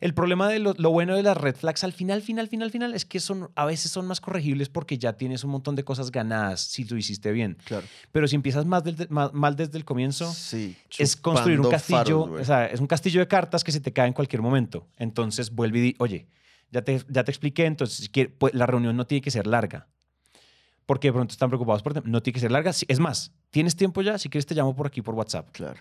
El 0.01 0.13
problema 0.13 0.49
de 0.49 0.59
lo, 0.59 0.73
lo 0.77 0.89
bueno 0.91 1.15
de 1.15 1.23
las 1.23 1.37
red 1.37 1.55
flags 1.55 1.83
al 1.83 1.93
final, 1.93 2.21
final, 2.21 2.47
final, 2.49 2.69
final, 2.69 2.93
es 2.93 3.05
que 3.05 3.19
son, 3.21 3.49
a 3.55 3.65
veces 3.65 3.91
son 3.91 4.05
más 4.07 4.19
corregibles 4.19 4.67
porque 4.69 4.97
ya 4.97 5.13
tienes 5.13 5.43
un 5.45 5.51
montón 5.51 5.75
de 5.75 5.83
cosas 5.85 6.11
ganadas 6.11 6.59
si 6.61 6.83
lo 6.83 6.97
hiciste 6.97 7.31
bien. 7.31 7.57
Claro. 7.63 7.87
Pero 8.11 8.27
si 8.27 8.35
empiezas 8.35 8.65
más 8.65 8.83
del- 8.83 9.07
mal 9.09 9.55
desde 9.55 9.77
el 9.77 9.85
comienzo, 9.85 10.31
Sí. 10.33 10.75
es 10.97 11.15
construir 11.15 11.61
un 11.61 11.69
castillo, 11.71 12.25
faros, 12.25 12.41
o 12.41 12.43
sea, 12.43 12.65
es 12.65 12.79
un 12.81 12.87
castillo 12.87 13.21
de 13.21 13.27
cartas 13.27 13.63
que 13.63 13.71
se 13.71 13.79
te 13.79 13.93
cae 13.93 14.07
en 14.07 14.13
cualquier 14.13 14.41
momento. 14.41 14.85
Entonces 14.97 15.49
vuelve 15.51 15.79
y 15.79 15.81
di, 15.81 15.95
oye, 15.99 16.27
ya 16.75 16.81
te, 16.81 17.01
ya 17.07 17.23
te 17.23 17.31
expliqué, 17.31 17.65
entonces 17.65 18.11
pues, 18.37 18.53
la 18.53 18.65
reunión 18.65 18.97
no 18.97 19.07
tiene 19.07 19.21
que 19.21 19.31
ser 19.31 19.47
larga. 19.47 19.87
Porque 20.85 21.07
de 21.07 21.13
pronto 21.13 21.31
están 21.31 21.49
preocupados 21.49 21.81
por 21.81 22.05
no 22.05 22.21
tiene 22.21 22.33
que 22.35 22.39
ser 22.41 22.51
larga. 22.51 22.69
Es 22.69 22.99
más, 22.99 23.31
¿tienes 23.49 23.75
tiempo 23.75 24.01
ya? 24.01 24.19
Si 24.19 24.29
quieres 24.29 24.45
te 24.45 24.53
llamo 24.53 24.75
por 24.75 24.85
aquí 24.85 25.01
por 25.01 25.15
WhatsApp. 25.15 25.49
Claro. 25.51 25.79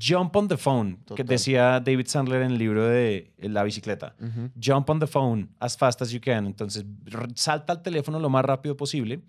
Jump 0.00 0.34
on 0.36 0.48
the 0.48 0.56
phone, 0.56 0.98
que 1.14 1.24
decía 1.24 1.80
David 1.80 2.06
Sandler 2.06 2.42
en 2.42 2.52
el 2.52 2.58
libro 2.58 2.86
de 2.86 3.34
La 3.38 3.64
bicicleta. 3.64 4.14
Jump 4.58 4.88
on 4.88 5.00
the 5.00 5.06
phone 5.06 5.50
as 5.58 5.76
fast 5.76 6.00
as 6.00 6.10
you 6.10 6.20
can. 6.20 6.46
Entonces, 6.46 6.86
salta 7.34 7.74
al 7.74 7.82
teléfono 7.82 8.18
lo 8.18 8.30
más 8.30 8.44
rápido 8.44 8.76
posible 8.76 9.20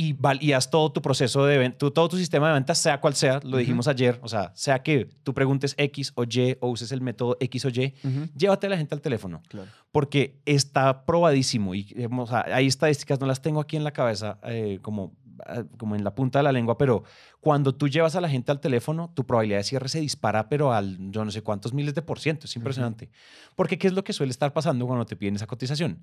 y, 0.00 0.12
val- 0.12 0.38
y 0.40 0.52
haz 0.52 0.70
todo 0.70 0.92
tu 0.92 1.02
proceso 1.02 1.44
de 1.44 1.58
venta, 1.58 1.78
todo 1.90 2.08
tu 2.08 2.16
sistema 2.16 2.46
de 2.48 2.54
ventas, 2.54 2.78
sea 2.78 3.00
cual 3.00 3.14
sea, 3.14 3.40
lo 3.42 3.56
dijimos 3.56 3.88
ayer, 3.88 4.20
o 4.22 4.28
sea, 4.28 4.52
sea 4.54 4.82
que 4.82 5.06
tú 5.24 5.34
preguntes 5.34 5.74
X 5.76 6.12
o 6.14 6.22
Y 6.24 6.56
o 6.60 6.68
uses 6.68 6.92
el 6.92 7.00
método 7.00 7.36
X 7.40 7.64
o 7.64 7.68
Y, 7.70 7.94
llévate 8.36 8.68
a 8.68 8.70
la 8.70 8.76
gente 8.76 8.94
al 8.94 9.00
teléfono, 9.00 9.42
Claro. 9.48 9.68
porque 9.90 10.40
está 10.44 11.04
probadísimo 11.04 11.74
y 11.74 11.92
eh, 11.96 12.08
o 12.10 12.26
sea, 12.26 12.44
hay 12.46 12.66
estadísticas, 12.68 13.18
no 13.20 13.26
las 13.26 13.42
tengo 13.42 13.60
aquí 13.60 13.76
en 13.76 13.82
la 13.82 13.90
cabeza, 13.92 14.38
eh, 14.44 14.78
como, 14.82 15.16
ah, 15.46 15.64
como 15.78 15.96
en 15.96 16.04
la 16.04 16.14
punta 16.14 16.38
de 16.38 16.42
la 16.44 16.52
lengua, 16.52 16.78
pero 16.78 17.02
cuando 17.40 17.74
tú 17.74 17.88
llevas 17.88 18.14
a 18.14 18.20
la 18.20 18.28
gente 18.28 18.52
al 18.52 18.60
teléfono, 18.60 19.10
tu 19.14 19.26
probabilidad 19.26 19.58
de 19.58 19.64
cierre 19.64 19.88
se 19.88 20.00
dispara, 20.00 20.48
pero 20.48 20.72
al 20.72 20.96
yo 21.10 21.24
no 21.24 21.30
sé 21.32 21.42
cuántos 21.42 21.72
miles 21.72 21.94
de 21.94 22.02
por 22.02 22.20
ciento, 22.20 22.46
es 22.46 22.54
impresionante. 22.56 23.10
Porque 23.56 23.78
¿qué 23.78 23.88
es 23.88 23.92
lo 23.94 24.04
que 24.04 24.12
suele 24.12 24.30
estar 24.30 24.52
pasando 24.52 24.86
cuando 24.86 25.06
te 25.06 25.16
piden 25.16 25.34
esa 25.36 25.46
cotización? 25.46 26.02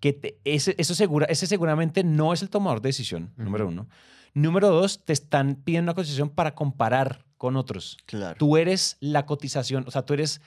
Que 0.00 0.12
te- 0.12 0.38
ese, 0.44 0.74
eso 0.78 0.94
segura, 0.94 1.26
ese 1.26 1.46
seguramente 1.46 2.04
no 2.04 2.32
es 2.32 2.42
el 2.42 2.50
tomador 2.50 2.80
de 2.80 2.88
decisión, 2.90 3.32
número 3.36 3.68
uno. 3.68 3.88
Número 4.34 4.68
dos, 4.68 5.04
te 5.04 5.12
están 5.14 5.54
pidiendo 5.56 5.90
una 5.90 5.94
cotización 5.94 6.28
para 6.30 6.54
comparar 6.54 7.24
con 7.38 7.56
otros. 7.56 7.96
Claro. 8.06 8.36
Tú 8.38 8.56
eres 8.58 8.96
la 9.00 9.24
cotización, 9.26 9.84
o 9.86 9.90
sea, 9.90 10.02
tú 10.02 10.12
eres 10.14 10.40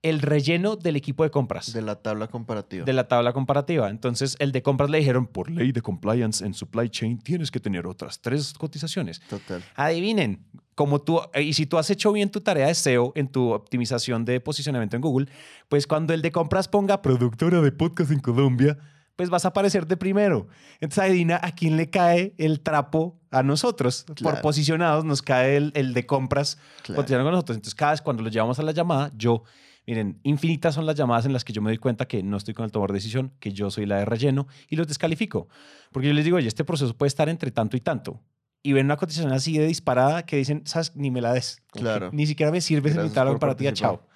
el 0.00 0.20
relleno 0.20 0.74
del 0.76 0.96
equipo 0.96 1.22
de 1.22 1.30
compras. 1.30 1.72
De 1.72 1.80
la 1.82 1.96
tabla 1.96 2.26
comparativa. 2.26 2.84
de 2.84 2.92
la 2.92 3.06
tabla 3.06 3.32
comparativa. 3.32 3.88
Entonces, 3.88 4.34
el 4.40 4.50
de 4.50 4.62
compras 4.62 4.90
le 4.90 4.98
dijeron, 4.98 5.26
por 5.26 5.48
ley 5.50 5.70
de 5.72 5.80
compliance 5.80 6.44
en 6.44 6.54
supply 6.54 6.88
chain, 6.88 7.18
tienes 7.18 7.50
que 7.52 7.60
tener 7.60 7.86
otras 7.86 8.20
tres 8.20 8.52
cotizaciones. 8.54 9.20
Total. 9.28 9.62
Adivinen, 9.76 10.44
como 10.74 11.00
tú, 11.00 11.20
eh, 11.34 11.42
y 11.42 11.52
si 11.52 11.66
tú 11.66 11.78
has 11.78 11.90
hecho 11.90 12.12
bien 12.12 12.30
tu 12.30 12.40
tarea 12.40 12.66
de 12.66 12.74
SEO 12.74 13.12
en 13.14 13.28
tu 13.28 13.52
optimización 13.52 14.24
de 14.24 14.40
posicionamiento 14.40 14.96
en 14.96 15.02
Google, 15.02 15.28
pues 15.68 15.86
cuando 15.86 16.14
el 16.14 16.22
de 16.22 16.32
compras 16.32 16.68
ponga 16.68 17.02
productora 17.02 17.60
de 17.60 17.72
podcast 17.72 18.10
en 18.10 18.20
Colombia, 18.20 18.78
pues 19.16 19.28
vas 19.28 19.44
a 19.44 19.48
aparecer 19.48 19.86
de 19.86 19.96
primero. 19.98 20.48
Entonces 20.80 21.04
adivina 21.04 21.38
a 21.42 21.52
quién 21.52 21.76
le 21.76 21.90
cae 21.90 22.34
el 22.38 22.60
trapo 22.60 23.20
a 23.30 23.42
nosotros. 23.42 24.06
Por 24.22 24.40
posicionados 24.40 25.04
nos 25.04 25.20
cae 25.20 25.56
el, 25.56 25.72
el 25.74 25.92
de 25.92 26.06
compras 26.06 26.58
Claro. 26.82 26.96
posicionado 26.96 27.26
con 27.26 27.32
nosotros. 27.34 27.56
Entonces 27.56 27.74
cada 27.74 27.92
vez 27.92 28.00
cuando 28.00 28.22
lo 28.22 28.30
llevamos 28.30 28.58
a 28.58 28.62
la 28.62 28.72
llamada, 28.72 29.12
yo, 29.16 29.44
miren, 29.86 30.18
infinitas 30.22 30.74
son 30.74 30.86
las 30.86 30.96
llamadas 30.96 31.26
en 31.26 31.34
las 31.34 31.44
que 31.44 31.52
yo 31.52 31.60
me 31.60 31.68
doy 31.70 31.76
cuenta 31.78 32.06
que 32.08 32.22
no 32.22 32.38
estoy 32.38 32.54
con 32.54 32.64
el 32.64 32.72
tomador 32.72 32.92
de 32.92 32.96
decisión, 32.96 33.32
que 33.38 33.52
yo 33.52 33.70
soy 33.70 33.84
la 33.84 33.98
de 33.98 34.06
relleno 34.06 34.48
y 34.68 34.76
los 34.76 34.88
descalifico. 34.88 35.46
Porque 35.92 36.08
yo 36.08 36.14
les 36.14 36.24
digo, 36.24 36.38
oye, 36.38 36.48
este 36.48 36.64
proceso 36.64 36.96
puede 36.96 37.08
estar 37.08 37.28
entre 37.28 37.50
tanto 37.50 37.76
y 37.76 37.80
tanto 37.80 38.18
y 38.62 38.72
ven 38.72 38.86
una 38.86 38.96
cotización 38.96 39.32
así 39.32 39.58
de 39.58 39.66
disparada 39.66 40.24
que 40.24 40.36
dicen, 40.36 40.62
¿sabes? 40.66 40.94
Ni 40.96 41.10
me 41.10 41.20
la 41.20 41.32
des. 41.32 41.62
Claro. 41.72 42.10
Ni 42.12 42.26
siquiera 42.26 42.52
me 42.52 42.60
sirves 42.60 42.94
en 42.96 43.02
mi 43.04 43.08
por 43.08 43.26
comparativa, 43.26 43.70
participar. 43.70 43.90
chao. 43.98 44.08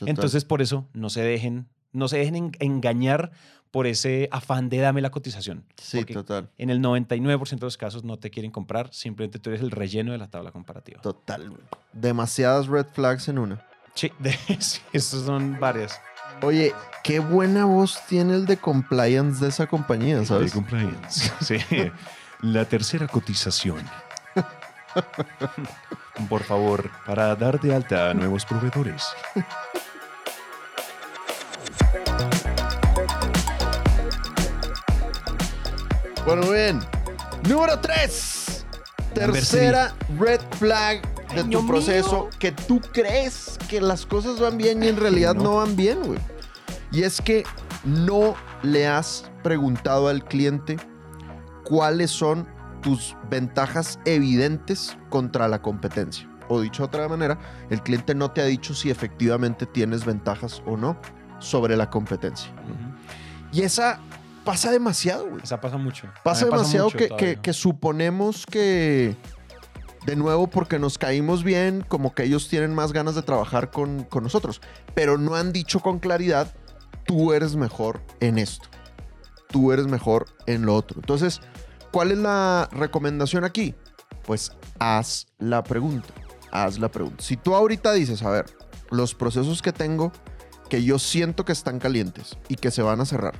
Total. 0.00 0.08
Entonces, 0.08 0.44
por 0.44 0.60
eso, 0.62 0.88
no 0.92 1.08
se 1.10 1.22
dejen, 1.22 1.68
no 1.92 2.08
se 2.08 2.18
dejen 2.18 2.34
en- 2.36 2.52
engañar 2.58 3.30
por 3.70 3.86
ese 3.86 4.28
afán 4.32 4.68
de 4.68 4.78
dame 4.78 5.00
la 5.00 5.10
cotización. 5.10 5.64
Sí, 5.80 5.98
Porque 5.98 6.14
total. 6.14 6.50
en 6.58 6.68
el 6.70 6.80
99% 6.80 7.60
de 7.60 7.66
los 7.66 7.76
casos 7.78 8.04
no 8.04 8.18
te 8.18 8.30
quieren 8.30 8.50
comprar, 8.50 8.92
simplemente 8.92 9.38
tú 9.38 9.48
eres 9.50 9.62
el 9.62 9.70
relleno 9.70 10.12
de 10.12 10.18
la 10.18 10.28
tabla 10.28 10.50
comparativa. 10.52 11.00
Total. 11.00 11.52
Demasiadas 11.92 12.66
red 12.66 12.86
flags 12.92 13.28
en 13.28 13.38
una. 13.38 13.64
Sí, 13.94 14.10
esas 14.92 15.22
son 15.24 15.58
varias. 15.60 15.98
Oye, 16.42 16.74
qué 17.04 17.20
buena 17.20 17.64
voz 17.66 18.00
tiene 18.08 18.34
el 18.34 18.46
de 18.46 18.56
compliance 18.56 19.40
de 19.42 19.48
esa 19.50 19.66
compañía, 19.66 20.24
¿sabes? 20.24 20.52
De 20.52 20.54
compliance. 20.60 21.30
Sí. 21.40 21.56
La 22.42 22.64
tercera 22.64 23.06
cotización 23.06 23.88
Por 26.28 26.42
favor, 26.42 26.90
para 27.06 27.34
dar 27.36 27.60
de 27.60 27.74
alta 27.74 28.10
a 28.10 28.14
nuevos 28.14 28.44
proveedores. 28.44 29.04
Bueno, 36.26 36.42
muy 36.42 36.54
bien. 36.54 36.80
Número 37.48 37.78
3. 37.80 38.64
Tercera 39.14 39.94
red 40.18 40.40
flag 40.58 41.02
de 41.34 41.44
tu 41.44 41.66
proceso 41.66 42.28
que 42.38 42.52
tú 42.52 42.80
crees 42.92 43.58
que 43.68 43.80
las 43.80 44.06
cosas 44.06 44.38
van 44.40 44.56
bien 44.56 44.82
y 44.82 44.88
en 44.88 44.96
realidad 44.96 45.34
no, 45.34 45.42
No. 45.44 45.56
van 45.56 45.76
bien, 45.76 46.02
güey. 46.02 46.18
Y 46.92 47.02
es 47.02 47.20
que 47.20 47.44
no 47.84 48.34
le 48.62 48.86
has 48.86 49.24
preguntado 49.42 50.08
al 50.08 50.24
cliente 50.24 50.78
cuáles 51.64 52.10
son 52.10 52.46
tus 52.82 53.16
ventajas 53.30 53.98
evidentes 54.04 54.96
contra 55.08 55.48
la 55.48 55.62
competencia. 55.62 56.28
O 56.48 56.60
dicho 56.60 56.82
de 56.82 56.86
otra 56.88 57.08
manera, 57.08 57.38
el 57.70 57.82
cliente 57.82 58.14
no 58.14 58.30
te 58.32 58.40
ha 58.40 58.44
dicho 58.46 58.74
si 58.74 58.90
efectivamente 58.90 59.64
tienes 59.66 60.04
ventajas 60.04 60.62
o 60.66 60.76
no 60.76 60.96
sobre 61.38 61.76
la 61.76 61.88
competencia. 61.90 62.50
Y 63.52 63.62
esa 63.62 64.00
pasa 64.44 64.70
demasiado, 64.70 65.28
güey. 65.28 65.42
Esa 65.42 65.60
pasa 65.60 65.76
mucho. 65.76 66.08
Pasa 66.24 66.44
demasiado 66.46 66.86
mucho 66.86 66.98
que, 66.98 67.06
todavía. 67.08 67.34
que- 67.36 67.40
que 67.40 67.52
suponemos 67.52 68.44
que, 68.46 69.16
de 70.04 70.16
nuevo, 70.16 70.48
porque 70.48 70.78
nos 70.80 70.98
caímos 70.98 71.44
bien, 71.44 71.84
como 71.86 72.12
que 72.14 72.24
ellos 72.24 72.48
tienen 72.48 72.74
más 72.74 72.92
ganas 72.92 73.14
de 73.14 73.22
trabajar 73.22 73.70
con, 73.70 74.02
con 74.04 74.24
nosotros. 74.24 74.60
Pero 74.94 75.16
no 75.18 75.36
han 75.36 75.52
dicho 75.52 75.80
con 75.80 76.00
claridad, 76.00 76.52
tú 77.06 77.32
eres 77.32 77.54
mejor 77.56 78.02
en 78.20 78.38
esto. 78.38 78.68
Tú 79.48 79.70
eres 79.72 79.86
mejor 79.86 80.26
en 80.46 80.64
lo 80.66 80.74
otro. 80.74 80.98
Entonces, 81.00 81.40
¿cuál 81.92 82.10
es 82.10 82.18
la 82.18 82.68
recomendación 82.72 83.44
aquí? 83.44 83.74
Pues 84.24 84.52
haz 84.80 85.28
la 85.38 85.62
pregunta. 85.62 86.08
Haz 86.50 86.78
la 86.78 86.90
pregunta. 86.90 87.22
Si 87.22 87.36
tú 87.36 87.54
ahorita 87.54 87.92
dices, 87.92 88.22
a 88.22 88.30
ver, 88.30 88.46
los 88.90 89.14
procesos 89.14 89.62
que 89.62 89.72
tengo, 89.72 90.12
que 90.68 90.82
yo 90.82 90.98
siento 90.98 91.44
que 91.44 91.52
están 91.52 91.78
calientes 91.78 92.36
y 92.48 92.56
que 92.56 92.70
se 92.70 92.82
van 92.82 93.00
a 93.00 93.04
cerrar, 93.04 93.34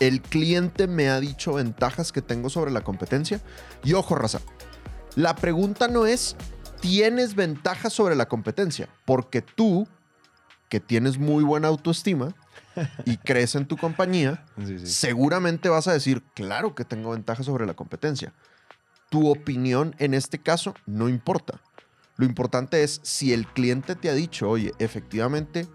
el 0.00 0.20
cliente 0.22 0.86
me 0.86 1.08
ha 1.08 1.20
dicho 1.20 1.54
ventajas 1.54 2.12
que 2.12 2.22
tengo 2.22 2.50
sobre 2.50 2.70
la 2.70 2.82
competencia. 2.82 3.40
Y 3.84 3.94
ojo, 3.94 4.14
raza, 4.14 4.40
la 5.16 5.34
pregunta 5.34 5.88
no 5.88 6.06
es, 6.06 6.36
¿tienes 6.80 7.34
ventajas 7.34 7.92
sobre 7.92 8.16
la 8.16 8.28
competencia? 8.28 8.88
Porque 9.04 9.42
tú, 9.42 9.88
que 10.68 10.80
tienes 10.80 11.18
muy 11.18 11.44
buena 11.44 11.68
autoestima 11.68 12.34
y 13.04 13.16
crees 13.24 13.54
en 13.54 13.66
tu 13.66 13.76
compañía, 13.76 14.44
Sí, 14.64 14.78
sí. 14.78 14.86
seguramente 14.86 15.68
vas 15.68 15.88
a 15.88 15.92
decir, 15.92 16.22
claro 16.34 16.74
que 16.74 16.84
tengo 16.84 17.10
ventajas 17.10 17.46
sobre 17.46 17.66
la 17.66 17.74
competencia. 17.74 18.32
Tu 19.10 19.28
opinión 19.30 19.94
en 19.98 20.14
este 20.14 20.38
caso 20.38 20.74
no 20.86 21.08
importa. 21.08 21.60
Lo 22.16 22.26
importante 22.26 22.82
es 22.82 23.00
si 23.04 23.32
el 23.32 23.46
cliente 23.46 23.94
te 23.94 24.10
ha 24.10 24.14
dicho, 24.14 24.50
oye, 24.50 24.72
efectivamente, 24.80 25.66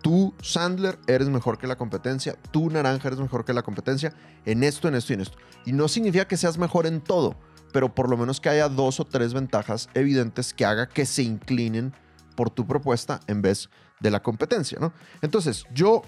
tú, 0.00 0.34
Sandler, 0.42 0.98
eres 1.06 1.28
mejor 1.28 1.58
que 1.58 1.66
la 1.66 1.76
competencia, 1.76 2.34
tú, 2.50 2.70
Naranja, 2.70 3.08
eres 3.08 3.20
mejor 3.20 3.44
que 3.44 3.52
la 3.52 3.62
competencia, 3.62 4.14
en 4.46 4.64
esto, 4.64 4.88
en 4.88 4.94
esto 4.94 5.12
y 5.12 5.14
en 5.14 5.20
esto. 5.20 5.36
Y 5.64 5.72
no 5.72 5.88
significa 5.88 6.26
que 6.26 6.36
seas 6.38 6.56
mejor 6.58 6.86
en 6.86 7.00
todo, 7.02 7.36
pero 7.72 7.94
por 7.94 8.08
lo 8.08 8.16
menos 8.16 8.40
que 8.40 8.48
haya 8.48 8.68
dos 8.68 9.00
o 9.00 9.04
tres 9.04 9.32
ventajas 9.34 9.88
evidentes 9.94 10.52
que 10.54 10.64
haga 10.64 10.88
que 10.88 11.06
se 11.06 11.22
inclinen 11.22 11.92
por 12.34 12.50
tu 12.50 12.66
propuesta 12.66 13.20
en 13.26 13.42
vez 13.42 13.68
de 14.00 14.10
la 14.10 14.22
competencia, 14.22 14.78
¿no? 14.80 14.92
Entonces, 15.20 15.64
yo 15.72 16.02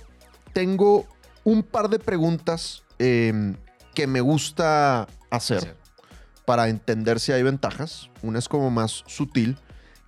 tengo 0.52 1.06
un 1.44 1.62
par 1.62 1.88
de 1.88 1.98
preguntas 1.98 2.82
eh, 2.98 3.54
que 3.94 4.06
me 4.06 4.20
gusta 4.20 5.06
hacer 5.30 5.60
Sí. 5.60 5.68
para 6.44 6.68
entender 6.68 7.20
si 7.20 7.32
hay 7.32 7.42
ventajas. 7.42 8.10
Una 8.22 8.38
es 8.38 8.48
como 8.48 8.70
más 8.70 9.02
sutil, 9.06 9.56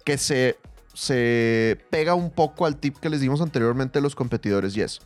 que 0.04 0.18
se, 0.18 0.58
se 0.94 1.78
pega 1.90 2.14
un 2.14 2.30
poco 2.30 2.66
al 2.66 2.76
tip 2.76 2.96
que 2.98 3.10
les 3.10 3.20
dimos 3.20 3.40
anteriormente 3.40 3.98
a 3.98 4.02
los 4.02 4.14
competidores 4.14 4.76
y 4.76 4.82
es, 4.82 5.00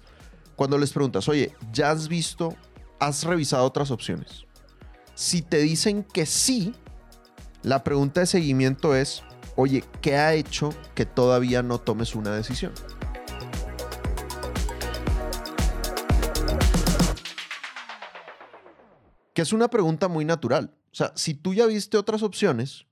cuando 0.57 0.77
les 0.79 0.93
preguntas, 0.93 1.29
oye, 1.29 1.55
¿ya 1.73 1.91
has 1.91 2.09
visto, 2.09 2.55
has 2.99 3.25
revisado 3.25 3.65
otras 3.65 3.91
opciones? 3.91 4.45
Si 5.15 5.43
te 5.43 5.59
dicen 5.59 6.03
que 6.05 6.27
sí, 6.27 6.75
la 7.63 7.83
pregunta 7.85 8.21
de 8.21 8.27
seguimiento 8.27 8.95
es, 8.95 9.23
oye, 9.61 9.85
¿qué 10.01 10.17
ha 10.17 10.33
hecho 10.35 10.71
que 10.95 11.05
todavía 11.05 11.63
no 11.63 11.79
tomes 11.79 12.15
una 12.15 12.35
decisión? 12.35 12.73
Que 19.35 19.43
es 19.43 19.53
una 19.53 19.69
pregunta 19.69 20.09
muy 20.09 20.25
natural. 20.25 20.75
O 20.93 20.95
sea, 20.95 21.13
si 21.15 21.35
tú 21.35 21.55
ya 21.55 21.67
viste 21.67 21.97
otras 21.97 22.23
opciones, 22.23 22.87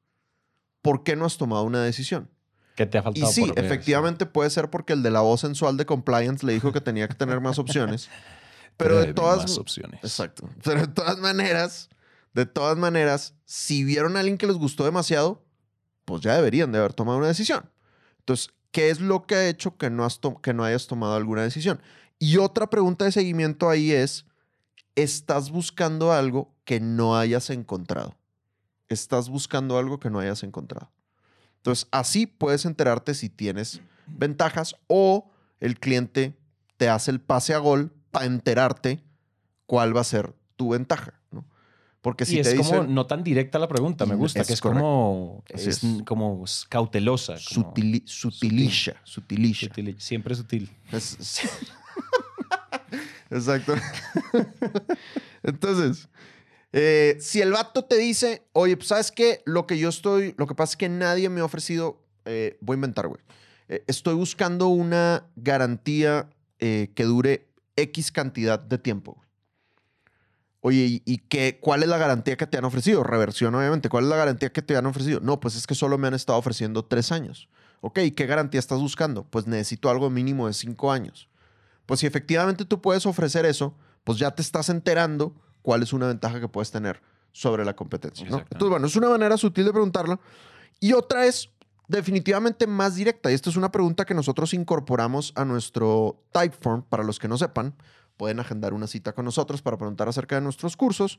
¿por 0.83 1.03
qué 1.03 1.17
no 1.17 1.25
has 1.25 1.37
tomado 1.37 1.65
una 1.65 1.83
decisión? 1.83 2.31
¿Qué 2.77 2.87
te 2.87 2.99
ha 2.99 3.01
Y 3.01 3.05
faltado? 3.05 3.33
sí, 3.33 3.41
por 3.47 3.55
ver? 3.57 3.65
efectivamente 3.65 4.25
puede 4.27 4.51
ser 4.51 4.71
porque 4.71 4.93
el 4.93 5.03
de 5.03 5.11
la 5.11 5.21
voz 5.21 5.41
sensual 5.41 5.77
de 5.77 5.87
compliance 5.87 6.47
le 6.47 6.53
dijo 6.53 6.73
que 6.73 6.81
tenía 6.81 7.09
que 7.09 7.15
tener 7.15 7.41
más 7.41 7.59
opciones. 7.59 8.09
Pero 8.77 9.01
de 9.01 9.13
todas 9.13 9.39
más 9.39 9.59
opciones. 9.59 9.99
Exacto. 10.05 10.49
Pero 10.63 10.83
de 10.83 10.87
todas 10.87 11.19
maneras, 11.19 11.89
de 12.35 12.47
todas 12.47 12.79
maneras, 12.79 13.35
si 13.45 13.83
vieron 13.83 14.17
a 14.17 14.21
alguien 14.21 14.39
que 14.39 14.47
les 14.47 14.55
gustó 14.57 14.85
demasiado, 14.85 15.45
pues 16.09 16.23
ya 16.23 16.37
deberían 16.37 16.73
de 16.73 16.79
haber 16.79 16.95
tomado 16.95 17.19
una 17.19 17.27
decisión. 17.27 17.69
Entonces, 18.21 18.49
¿qué 18.71 18.89
es 18.89 18.99
lo 18.99 19.27
que 19.27 19.35
ha 19.35 19.47
hecho 19.47 19.77
que 19.77 19.91
no, 19.91 20.07
has 20.07 20.19
que 20.43 20.55
no 20.55 20.65
hayas 20.65 20.87
tomado 20.87 21.15
alguna 21.15 21.43
decisión? 21.43 21.83
Y 22.19 22.39
otra 22.39 22.71
pregunta 22.71 23.05
de 23.05 23.13
seguimiento 23.13 23.69
ahí 23.69 23.93
es, 23.93 24.25
¿estás 24.95 25.51
buscando 25.51 26.11
algo 26.11 26.55
que 26.65 26.81
no 26.81 27.15
hayas 27.15 27.51
encontrado? 27.51 28.17
¿Estás 28.89 29.29
buscando 29.29 29.77
algo 29.77 30.01
que 30.01 30.09
no 30.09 30.19
hayas 30.19 30.43
encontrado? 30.45 30.91
Entonces, 31.57 31.87
así 31.91 32.27
puedes 32.27 32.65
enterarte 32.65 33.13
si 33.13 33.29
tienes 33.29 33.83
ventajas 34.07 34.77
o 34.87 35.31
el 35.61 35.79
cliente 35.79 36.39
te 36.79 36.89
hace 36.89 37.11
el 37.11 37.21
pase 37.21 37.53
a 37.53 37.59
gol 37.59 37.93
para 38.11 38.25
enterarte 38.25 39.05
cuál 39.67 39.95
va 39.95 40.01
a 40.01 40.05
ser 40.05 40.35
tu 40.57 40.71
ventaja, 40.71 41.21
¿no? 41.31 41.45
Porque 42.09 42.25
si 42.25 42.39
y 42.39 42.43
te 42.43 42.49
es 42.53 42.55
como 42.55 42.71
dicen 42.71 42.95
no 42.95 43.05
tan 43.07 43.23
directa 43.23 43.59
la 43.59 43.69
pregunta, 43.69 44.07
me 44.07 44.15
gusta, 44.15 44.41
es 44.41 44.47
que 44.47 44.55
es 44.55 44.61
correcto. 44.63 44.81
como, 44.83 45.45
es, 45.51 45.67
es. 45.67 45.81
como 46.07 46.43
cautelosa. 46.71 47.35
como 47.55 47.75
sutili- 47.75 48.03
sutilisha, 48.07 48.97
sutilisha. 49.05 49.67
sutil, 49.69 49.95
siempre 50.01 50.35
sutil. 50.35 50.71
Exacto. 53.31 53.75
Entonces, 55.43 56.09
eh, 56.73 57.17
si 57.21 57.43
el 57.43 57.53
vato 57.53 57.85
te 57.85 57.99
dice, 57.99 58.43
oye, 58.53 58.77
pues 58.77 58.89
sabes 58.89 59.13
qué, 59.13 59.43
lo 59.45 59.67
que 59.67 59.79
yo 59.79 59.91
estoy, 59.91 60.35
lo 60.39 60.47
que 60.47 60.55
pasa 60.55 60.73
es 60.73 60.77
que 60.79 60.89
nadie 60.89 61.29
me 61.29 61.41
ha 61.43 61.45
ofrecido, 61.45 62.03
eh, 62.25 62.57
voy 62.63 62.75
a 62.75 62.79
inventar, 62.79 63.07
güey. 63.09 63.21
Eh, 63.69 63.85
estoy 63.87 64.15
buscando 64.15 64.69
una 64.69 65.27
garantía 65.37 66.31
que 66.59 67.05
dure 67.05 67.49
X 67.77 68.11
cantidad 68.11 68.59
de 68.59 68.79
tiempo. 68.79 69.13
güey. 69.15 69.28
Oye, 70.61 70.79
¿y, 70.79 71.03
y 71.05 71.19
qué, 71.19 71.59
cuál 71.61 71.83
es 71.83 71.89
la 71.89 71.99
garantía 71.99 72.37
que 72.37 72.47
te 72.47 72.59
han 72.59 72.65
ofrecido? 72.65 73.05
Reversión, 73.05 73.55
obviamente. 73.55 73.89
¿Cuál 73.89 74.05
es 74.05 74.11
la 74.11 74.17
garantía 74.17 74.51
que 74.51 74.63
te 74.63 74.77
han 74.77 74.87
ofrecido? 74.87 75.21
No, 75.21 75.39
pues 75.39 75.55
es 75.55 75.67
que 75.67 75.75
solo 75.75 75.99
me 75.99 76.09
han 76.09 76.15
estado 76.15 76.39
ofreciendo 76.39 76.85
tres 76.85 77.13
años. 77.13 77.49
Ok, 77.81 78.01
¿qué 78.17 78.27
garantía 78.27 78.59
estás 78.59 78.81
buscando? 78.81 79.25
Pues 79.25 79.47
necesito 79.47 79.89
algo 79.89 80.11
mínimo 80.11 80.49
de 80.49 80.53
cinco 80.53 80.91
años. 80.91 81.29
Pues 81.87 82.01
si 82.01 82.07
efectivamente 82.07 82.65
tú 82.65 82.81
puedes 82.81 83.07
ofrecer 83.07 83.47
eso, 83.47 83.75
pues 84.05 84.19
ya 84.19 84.33
te 84.33 84.43
estás 84.43 84.69
enterando 84.69 85.35
cuál 85.63 85.83
es 85.83 85.93
una 85.93 86.09
ventaja 86.09 86.41
que 86.41 86.49
puedes 86.49 86.71
tener 86.71 87.01
sobre 87.33 87.65
la 87.65 87.77
competencia. 87.77 88.29
¿no? 88.29 88.39
Entonces, 88.39 88.69
bueno, 88.69 88.87
es 88.87 88.97
una 88.97 89.09
manera 89.09 89.37
sutil 89.37 89.65
de 89.65 89.73
preguntarlo. 89.73 90.21
Y 90.81 90.93
otra 90.93 91.27
es 91.27 91.51
definitivamente 91.87 92.67
más 92.67 92.97
directa. 92.97 93.31
Y 93.31 93.35
esta 93.35 93.49
es 93.51 93.57
una 93.57 93.71
pregunta 93.71 94.05
que 94.05 94.15
nosotros 94.15 94.55
incorporamos 94.55 95.33
a 95.37 95.45
nuestro 95.45 96.23
Typeform. 96.33 96.83
Para 96.83 97.05
los 97.05 97.19
que 97.19 97.29
no 97.29 97.39
sepan, 97.39 97.75
pueden 98.19 98.41
agendar 98.41 98.75
una 98.75 98.87
cita 98.87 99.15
con 99.15 99.25
nosotros 99.25 99.63
para 99.63 99.79
preguntar 99.79 100.09
acerca 100.09 100.35
de 100.35 100.43
nuestros 100.43 100.77
cursos. 100.77 101.19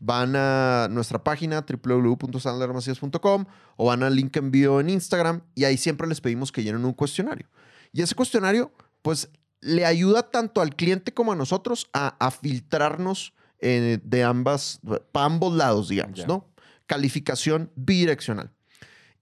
Van 0.00 0.34
a 0.34 0.88
nuestra 0.90 1.22
página 1.22 1.64
www.sandlermacias.com 1.64 3.44
o 3.76 3.86
van 3.86 4.02
al 4.02 4.16
link 4.16 4.36
en 4.36 4.50
bio 4.50 4.80
en 4.80 4.90
Instagram 4.90 5.42
y 5.54 5.64
ahí 5.64 5.76
siempre 5.76 6.08
les 6.08 6.20
pedimos 6.20 6.50
que 6.50 6.64
llenen 6.64 6.84
un 6.84 6.94
cuestionario. 6.94 7.48
Y 7.92 8.02
ese 8.02 8.16
cuestionario, 8.16 8.72
pues, 9.02 9.30
le 9.60 9.84
ayuda 9.84 10.30
tanto 10.30 10.60
al 10.60 10.74
cliente 10.74 11.14
como 11.14 11.32
a 11.32 11.36
nosotros 11.36 11.88
a, 11.92 12.16
a 12.24 12.30
filtrarnos 12.30 13.34
eh, 13.60 13.98
de 14.04 14.22
ambas, 14.22 14.80
para 15.12 15.26
ambos 15.26 15.54
lados, 15.54 15.88
digamos. 15.88 16.26
¿no? 16.26 16.48
Calificación 16.86 17.72
bidireccional. 17.74 18.52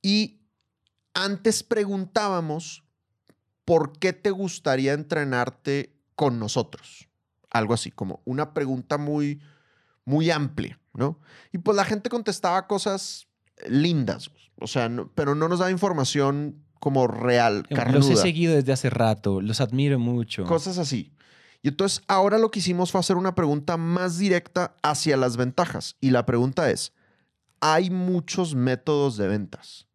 Y 0.03 0.41
antes 1.15 1.63
preguntábamos, 1.63 2.85
¿por 3.65 3.99
qué 3.99 4.13
te 4.13 4.31
gustaría 4.31 4.93
entrenarte 4.93 5.97
con 6.15 6.39
nosotros? 6.39 7.09
Algo 7.57 7.75
así, 7.75 7.91
como 7.91 8.21
una 8.25 8.53
pregunta 8.55 8.99
muy, 8.99 9.41
muy 10.05 10.31
amplia, 10.31 10.79
¿no? 10.95 11.19
Y 11.53 11.59
pues 11.59 11.77
la 11.77 11.85
gente 11.85 12.09
contestaba 12.11 12.67
cosas 12.67 13.27
lindas, 13.69 14.31
o 14.61 14.67
sea, 14.67 14.89
no- 14.89 15.11
pero 15.15 15.35
no 15.35 15.49
nos 15.49 15.59
daba 15.61 15.71
información 15.71 16.63
como 16.79 17.07
real, 17.07 17.59
Los 17.63 17.71
he 17.71 17.75
carnuda. 17.75 18.17
seguido 18.17 18.55
desde 18.55 18.73
hace 18.73 18.91
rato, 18.91 19.41
los 19.41 19.61
admiro 19.61 19.99
mucho. 19.99 20.45
Cosas 20.45 20.79
así. 20.79 21.13
Y 21.63 21.69
entonces 21.69 22.03
ahora 22.07 22.39
lo 22.39 22.51
que 22.51 22.59
hicimos 22.61 22.93
fue 22.93 23.01
hacer 23.01 23.17
una 23.17 23.35
pregunta 23.35 23.77
más 23.77 24.19
directa 24.19 24.77
hacia 24.83 25.17
las 25.17 25.37
ventajas. 25.37 25.97
Y 26.01 26.11
la 26.11 26.25
pregunta 26.27 26.71
es, 26.71 26.93
hay 27.61 27.91
muchos 27.91 28.55
métodos 28.55 29.17
de 29.17 29.27
ventas. 29.27 29.89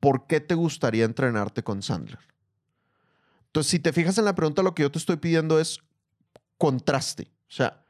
¿Por 0.00 0.26
qué 0.26 0.40
te 0.40 0.54
gustaría 0.54 1.04
entrenarte 1.04 1.62
con 1.64 1.82
Sandler? 1.82 2.20
Entonces, 3.46 3.70
si 3.70 3.78
te 3.78 3.92
fijas 3.92 4.16
en 4.18 4.24
la 4.26 4.34
pregunta, 4.34 4.62
lo 4.62 4.74
que 4.74 4.82
yo 4.84 4.90
te 4.90 4.98
estoy 4.98 5.16
pidiendo 5.16 5.58
es 5.58 5.80
contraste. 6.58 7.30
O 7.48 7.52
sea, 7.52 7.84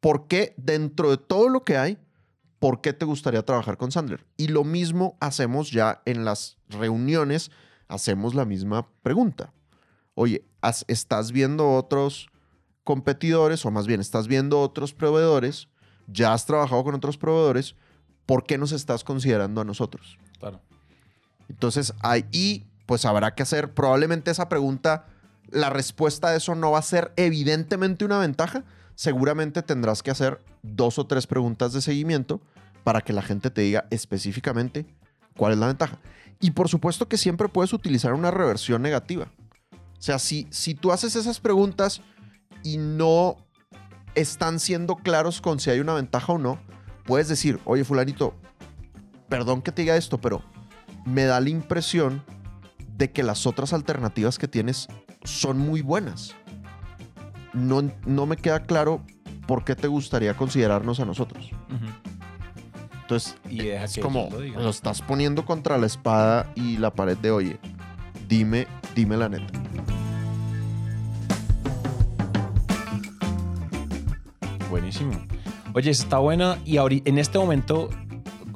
¿por 0.00 0.26
qué 0.26 0.54
dentro 0.56 1.10
de 1.10 1.16
todo 1.16 1.48
lo 1.48 1.64
que 1.64 1.76
hay, 1.76 1.98
por 2.58 2.80
qué 2.80 2.92
te 2.92 3.04
gustaría 3.04 3.44
trabajar 3.44 3.76
con 3.76 3.92
Sandler? 3.92 4.26
Y 4.36 4.48
lo 4.48 4.64
mismo 4.64 5.16
hacemos 5.20 5.70
ya 5.70 6.02
en 6.04 6.24
las 6.24 6.58
reuniones 6.68 7.50
hacemos 7.88 8.34
la 8.34 8.44
misma 8.44 8.88
pregunta. 9.02 9.52
Oye, 10.14 10.44
¿estás 10.88 11.32
viendo 11.32 11.74
otros 11.74 12.28
competidores 12.84 13.64
o 13.64 13.70
más 13.70 13.86
bien 13.86 14.00
estás 14.00 14.28
viendo 14.28 14.60
otros 14.60 14.94
proveedores? 14.94 15.68
¿Ya 16.06 16.32
has 16.32 16.46
trabajado 16.46 16.82
con 16.84 16.94
otros 16.94 17.18
proveedores? 17.18 17.74
¿Por 18.24 18.44
qué 18.44 18.58
nos 18.58 18.72
estás 18.72 19.04
considerando 19.04 19.60
a 19.60 19.64
nosotros? 19.64 20.18
Claro. 20.38 20.60
Entonces, 21.48 21.92
ahí 22.00 22.66
pues 22.86 23.04
habrá 23.04 23.34
que 23.34 23.42
hacer 23.42 23.74
probablemente 23.74 24.30
esa 24.30 24.48
pregunta. 24.48 25.06
La 25.50 25.70
respuesta 25.70 26.28
a 26.28 26.36
eso 26.36 26.54
no 26.54 26.72
va 26.72 26.78
a 26.78 26.82
ser 26.82 27.12
evidentemente 27.16 28.04
una 28.04 28.18
ventaja. 28.18 28.64
Seguramente 28.94 29.62
tendrás 29.62 30.02
que 30.02 30.10
hacer 30.10 30.40
dos 30.62 30.98
o 30.98 31.06
tres 31.06 31.26
preguntas 31.26 31.72
de 31.72 31.80
seguimiento 31.80 32.40
para 32.84 33.00
que 33.00 33.12
la 33.12 33.22
gente 33.22 33.50
te 33.50 33.62
diga 33.62 33.86
específicamente 33.90 34.86
cuál 35.36 35.52
es 35.52 35.58
la 35.58 35.66
ventaja. 35.66 35.98
Y 36.40 36.52
por 36.52 36.68
supuesto 36.68 37.08
que 37.08 37.18
siempre 37.18 37.48
puedes 37.48 37.72
utilizar 37.72 38.12
una 38.12 38.30
reversión 38.30 38.82
negativa. 38.82 39.28
O 39.72 40.02
sea, 40.02 40.18
si, 40.18 40.46
si 40.50 40.74
tú 40.74 40.92
haces 40.92 41.16
esas 41.16 41.40
preguntas 41.40 42.02
y 42.62 42.78
no 42.78 43.36
están 44.14 44.60
siendo 44.60 44.96
claros 44.96 45.40
con 45.40 45.60
si 45.60 45.70
hay 45.70 45.80
una 45.80 45.94
ventaja 45.94 46.32
o 46.32 46.38
no, 46.38 46.58
puedes 47.04 47.28
decir, 47.28 47.60
oye 47.64 47.84
fulanito, 47.84 48.34
perdón 49.28 49.62
que 49.62 49.72
te 49.72 49.82
diga 49.82 49.96
esto, 49.96 50.20
pero 50.20 50.42
me 51.04 51.24
da 51.24 51.40
la 51.40 51.50
impresión 51.50 52.22
de 52.96 53.12
que 53.12 53.22
las 53.22 53.46
otras 53.46 53.72
alternativas 53.72 54.38
que 54.38 54.48
tienes 54.48 54.88
son 55.24 55.58
muy 55.58 55.82
buenas. 55.82 56.34
No, 57.52 57.82
no 58.06 58.26
me 58.26 58.36
queda 58.36 58.64
claro 58.64 59.02
por 59.46 59.64
qué 59.64 59.74
te 59.74 59.88
gustaría 59.88 60.34
considerarnos 60.34 61.00
a 61.00 61.04
nosotros. 61.04 61.50
Entonces, 63.02 63.36
Y 63.48 63.58
deja 63.58 63.84
es 63.84 63.94
que 63.94 64.00
como 64.00 64.28
lo 64.30 64.68
estás 64.68 65.00
poniendo 65.00 65.44
contra 65.44 65.78
la 65.78 65.86
espada 65.86 66.50
y 66.54 66.76
la 66.78 66.92
pared 66.92 67.16
de, 67.16 67.30
oye, 67.30 67.58
dime, 68.28 68.66
dime 68.94 69.16
la 69.16 69.28
neta. 69.28 69.52
Buenísimo. 74.70 75.12
Oye, 75.72 75.90
está 75.90 76.18
buena 76.18 76.58
y 76.64 76.78
en 76.78 77.18
este 77.18 77.38
momento 77.38 77.90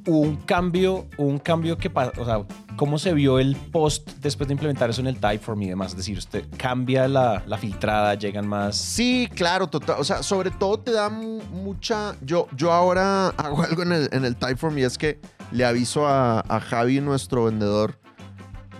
hubo 0.07 0.21
un 0.21 0.37
cambio, 0.37 1.07
un 1.17 1.39
cambio 1.39 1.77
que 1.77 1.91
pasa, 1.91 2.13
o 2.21 2.25
sea, 2.25 2.43
¿cómo 2.81 2.99
se 2.99 3.13
vio 3.13 3.39
el 3.39 3.57
post 3.57 4.09
después 4.23 4.49
de 4.49 4.55
implementar 4.55 4.89
eso 4.89 5.03
en 5.03 5.07
el 5.09 5.17
Typeform 5.21 5.61
y 5.61 5.69
demás? 5.69 5.91
Es 5.91 5.99
decir, 5.99 6.17
usted 6.17 6.47
cambia 6.57 7.07
la, 7.09 7.43
la 7.47 7.59
filtrada, 7.59 8.15
llegan 8.15 8.49
más... 8.49 8.75
Sí, 8.75 9.29
claro, 9.35 9.67
total. 9.67 9.97
O 9.99 10.05
sea, 10.05 10.23
sobre 10.23 10.51
todo 10.51 10.79
te 10.81 10.91
da 10.93 11.11
mu- 11.11 11.43
mucha. 11.53 12.17
Yo, 12.23 12.49
yo 12.57 12.73
ahora 12.73 13.29
hago 13.37 13.63
algo 13.63 13.83
en 13.83 13.93
el, 13.93 14.09
en 14.13 14.25
el 14.25 14.35
Typeform 14.35 14.79
y 14.79 14.85
es 14.85 14.97
que 14.97 15.21
le 15.53 15.67
aviso 15.67 16.07
a, 16.09 16.41
a 16.41 16.59
Javi, 16.59 17.03
nuestro 17.03 17.45
vendedor. 17.45 17.99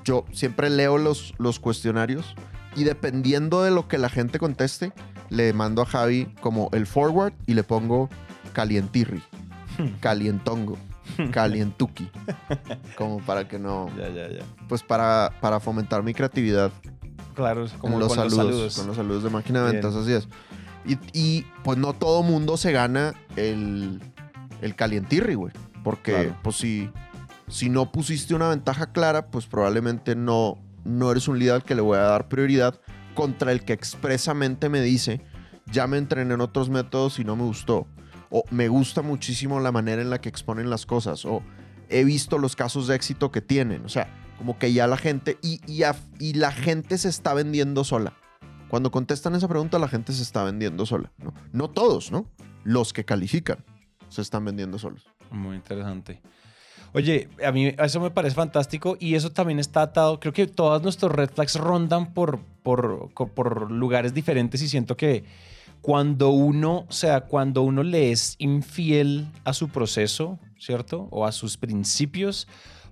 Yo 0.03 0.25
siempre 0.33 0.71
leo 0.71 0.97
los, 0.97 1.35
los 1.37 1.61
cuestionarios 1.61 2.35
y 2.77 2.85
dependiendo 2.85 3.63
de 3.63 3.71
lo 3.71 3.87
que 3.87 3.99
la 3.99 4.09
gente 4.09 4.39
conteste, 4.39 4.95
le 5.29 5.53
mando 5.53 5.83
a 5.83 5.85
Javi 5.85 6.25
como 6.41 6.71
el 6.73 6.87
forward 6.87 7.35
y 7.47 7.53
le 7.53 7.65
pongo 7.65 8.09
calientirri, 8.55 9.23
calientongo, 10.01 10.79
calientuki. 11.33 12.11
Como 12.97 13.19
para 13.21 13.49
que 13.49 13.59
no. 13.59 13.91
Ya, 13.97 14.09
ya, 14.09 14.29
ya. 14.29 14.45
Pues 14.69 14.83
para, 14.83 15.33
para 15.41 15.61
fomentar 15.61 16.03
mi 16.03 16.15
creatividad 16.15 16.71
Claro, 17.35 17.67
como 17.79 17.95
con 17.95 18.01
los, 18.01 18.09
con 18.09 18.17
saludos, 18.17 18.37
los 18.37 18.47
saludos. 18.47 18.77
Con 18.77 18.87
los 18.89 18.97
saludos 18.97 19.23
de 19.23 19.31
máquina 19.31 19.65
de 19.65 19.73
ventas, 19.73 19.95
así 19.95 20.13
es. 20.13 20.29
Y, 20.85 20.99
y, 21.13 21.47
pues 21.63 21.79
no 21.79 21.93
todo 21.93 22.23
mundo 22.23 22.57
se 22.57 22.73
gana 22.73 23.15
el, 23.37 24.01
el 24.61 24.75
calientirri, 24.75 25.35
güey. 25.35 25.53
Porque 25.85 26.13
Claro. 26.13 26.37
pues 26.43 26.57
si, 26.57 26.91
si 27.49 27.71
no 27.71 27.93
pusiste 27.93 28.35
una 28.35 28.49
ventaja 28.49 28.93
clara, 28.93 29.27
pues 29.27 29.47
probablemente 29.47 30.17
no, 30.17 30.59
no 30.85 31.11
eres 31.11 31.29
un 31.29 31.39
líder 31.39 31.55
al 31.55 31.65
que 31.65 31.75
le 31.75 31.83
voy 31.83 31.99
a 31.99 32.03
dar 32.03 32.29
prioridad 32.29 32.79
contra 33.15 33.53
el 33.53 33.65
que 33.65 33.73
expresamente 33.73 34.69
me 34.69 34.81
dice, 34.81 35.21
ya 35.71 35.87
me 35.87 35.99
entrené 35.99 36.35
en 36.35 36.41
otros 36.41 36.69
métodos 36.71 37.19
y 37.19 37.25
no 37.25 37.37
me 37.37 37.45
gustó. 37.45 37.87
O 38.31 38.45
me 38.51 38.69
gusta 38.69 39.03
muchísimo 39.03 39.61
la 39.61 39.73
manera 39.73 40.01
en 40.01 40.11
la 40.11 40.21
que 40.21 40.29
exponen 40.29 40.71
las 40.71 40.87
cosas. 40.87 41.25
O 41.25 41.43
he 41.89 42.05
visto 42.05 42.39
los 42.39 42.57
casos 42.57 42.87
de 42.87 42.95
éxito 42.95 43.31
que 43.31 43.41
tienen. 43.41 43.85
O 43.85 43.89
sea, 43.89 44.09
como 44.39 44.59
que 44.59 44.73
ya 44.73 44.87
la 44.87 44.97
gente, 44.97 45.37
y, 45.43 45.61
y, 45.67 46.33
la 46.35 46.53
gente 46.53 46.97
se 46.97 47.09
está 47.09 47.35
vendiendo 47.35 47.85
sola. 47.85 48.15
Cuando 48.69 48.91
contestan 48.91 49.35
esa 49.35 49.49
pregunta, 49.49 49.79
la 49.79 49.89
gente 49.89 50.13
se 50.13 50.23
está 50.23 50.45
vendiendo 50.45 50.87
sola. 50.87 51.13
No, 51.19 51.35
no 51.53 51.69
todos, 51.69 52.13
¿no? 52.13 52.31
Los 52.65 52.93
que 52.93 53.05
califican 53.05 53.65
se 54.09 54.23
están 54.23 54.45
vendiendo 54.45 54.79
solos. 54.79 55.07
Muy 55.31 55.57
interesante. 55.57 56.23
Oye, 56.93 57.29
a 57.45 57.53
mí 57.53 57.75
eso 57.79 58.01
me 58.01 58.11
parece 58.11 58.35
fantástico 58.35 58.97
y 58.99 59.15
eso 59.15 59.31
también 59.31 59.59
está 59.59 59.83
atado. 59.83 60.19
Creo 60.21 60.33
que 60.33 60.47
todos 60.47 60.83
nuestros 60.83 61.13
red 61.13 61.31
flags 61.31 61.57
rondan 61.57 62.15
por, 62.15 62.41
por 62.63 63.71
lugares 63.71 64.15
diferentes 64.15 64.63
y 64.63 64.69
siento 64.69 64.97
que 64.97 65.25
cuando 65.83 66.31
uno, 66.31 66.85
o 66.89 66.93
sea, 66.93 67.23
cuando 67.23 67.63
uno 67.63 67.83
le 67.83 68.13
es 68.13 68.37
infiel 68.39 69.27
a 69.45 69.53
su 69.53 69.69
proceso, 69.69 70.39
¿cierto? 70.59 71.09
O 71.11 71.25
a 71.27 71.33
sus 71.33 71.57
principios, 71.57 72.47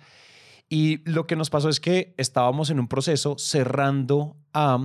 Y 0.70 1.08
lo 1.11 1.26
que 1.26 1.37
nos 1.37 1.50
pasó 1.50 1.68
es 1.68 1.80
que 1.80 2.14
estábamos 2.16 2.70
en 2.70 2.80
un 2.80 2.88
proceso 2.88 3.37
cerrando 3.38 4.37
a, 4.54 4.78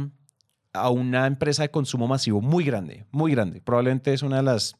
a 0.74 0.90
una 0.90 1.28
empresa 1.28 1.64
de 1.64 1.72
consumo 1.72 2.08
masivo 2.08 2.42
muy 2.42 2.66
grande, 2.66 3.06
muy 3.12 3.32
grande. 3.32 3.62
Probablemente 3.62 4.14
es 4.14 4.22
una 4.22 4.38
de 4.38 4.44
las 4.44 4.76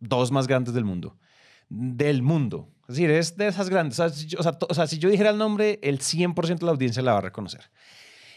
dos 0.00 0.32
más 0.32 0.46
grandes 0.46 0.72
del 0.72 0.84
mundo. 0.84 1.18
Del 1.68 2.22
mundo. 2.22 2.70
Es 2.88 2.96
decir, 2.96 3.10
es 3.10 3.36
de 3.36 3.48
esas 3.48 3.68
grandes. 3.68 4.00
O 4.00 4.08
sea, 4.08 4.16
si 4.16 4.26
yo, 4.26 4.38
o 4.40 4.74
sea, 4.74 4.86
si 4.86 4.98
yo 4.98 5.10
dijera 5.10 5.28
el 5.30 5.36
nombre, 5.36 5.78
el 5.82 5.98
100% 5.98 6.60
de 6.60 6.64
la 6.64 6.72
audiencia 6.72 7.02
la 7.02 7.12
va 7.12 7.18
a 7.18 7.22
reconocer. 7.22 7.70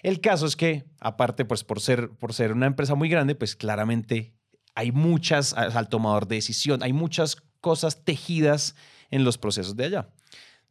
El 0.01 0.19
caso 0.19 0.45
es 0.45 0.55
que, 0.55 0.85
aparte, 0.99 1.45
pues 1.45 1.63
por 1.63 1.79
ser, 1.79 2.09
por 2.09 2.33
ser 2.33 2.51
una 2.53 2.65
empresa 2.65 2.95
muy 2.95 3.09
grande, 3.09 3.35
pues 3.35 3.55
claramente 3.55 4.33
hay 4.75 4.91
muchas, 4.91 5.53
al 5.53 5.89
tomador 5.89 6.27
de 6.27 6.35
decisión, 6.35 6.81
hay 6.83 6.93
muchas 6.93 7.37
cosas 7.59 8.03
tejidas 8.03 8.75
en 9.09 9.23
los 9.23 9.37
procesos 9.37 9.75
de 9.75 9.85
allá, 9.85 10.09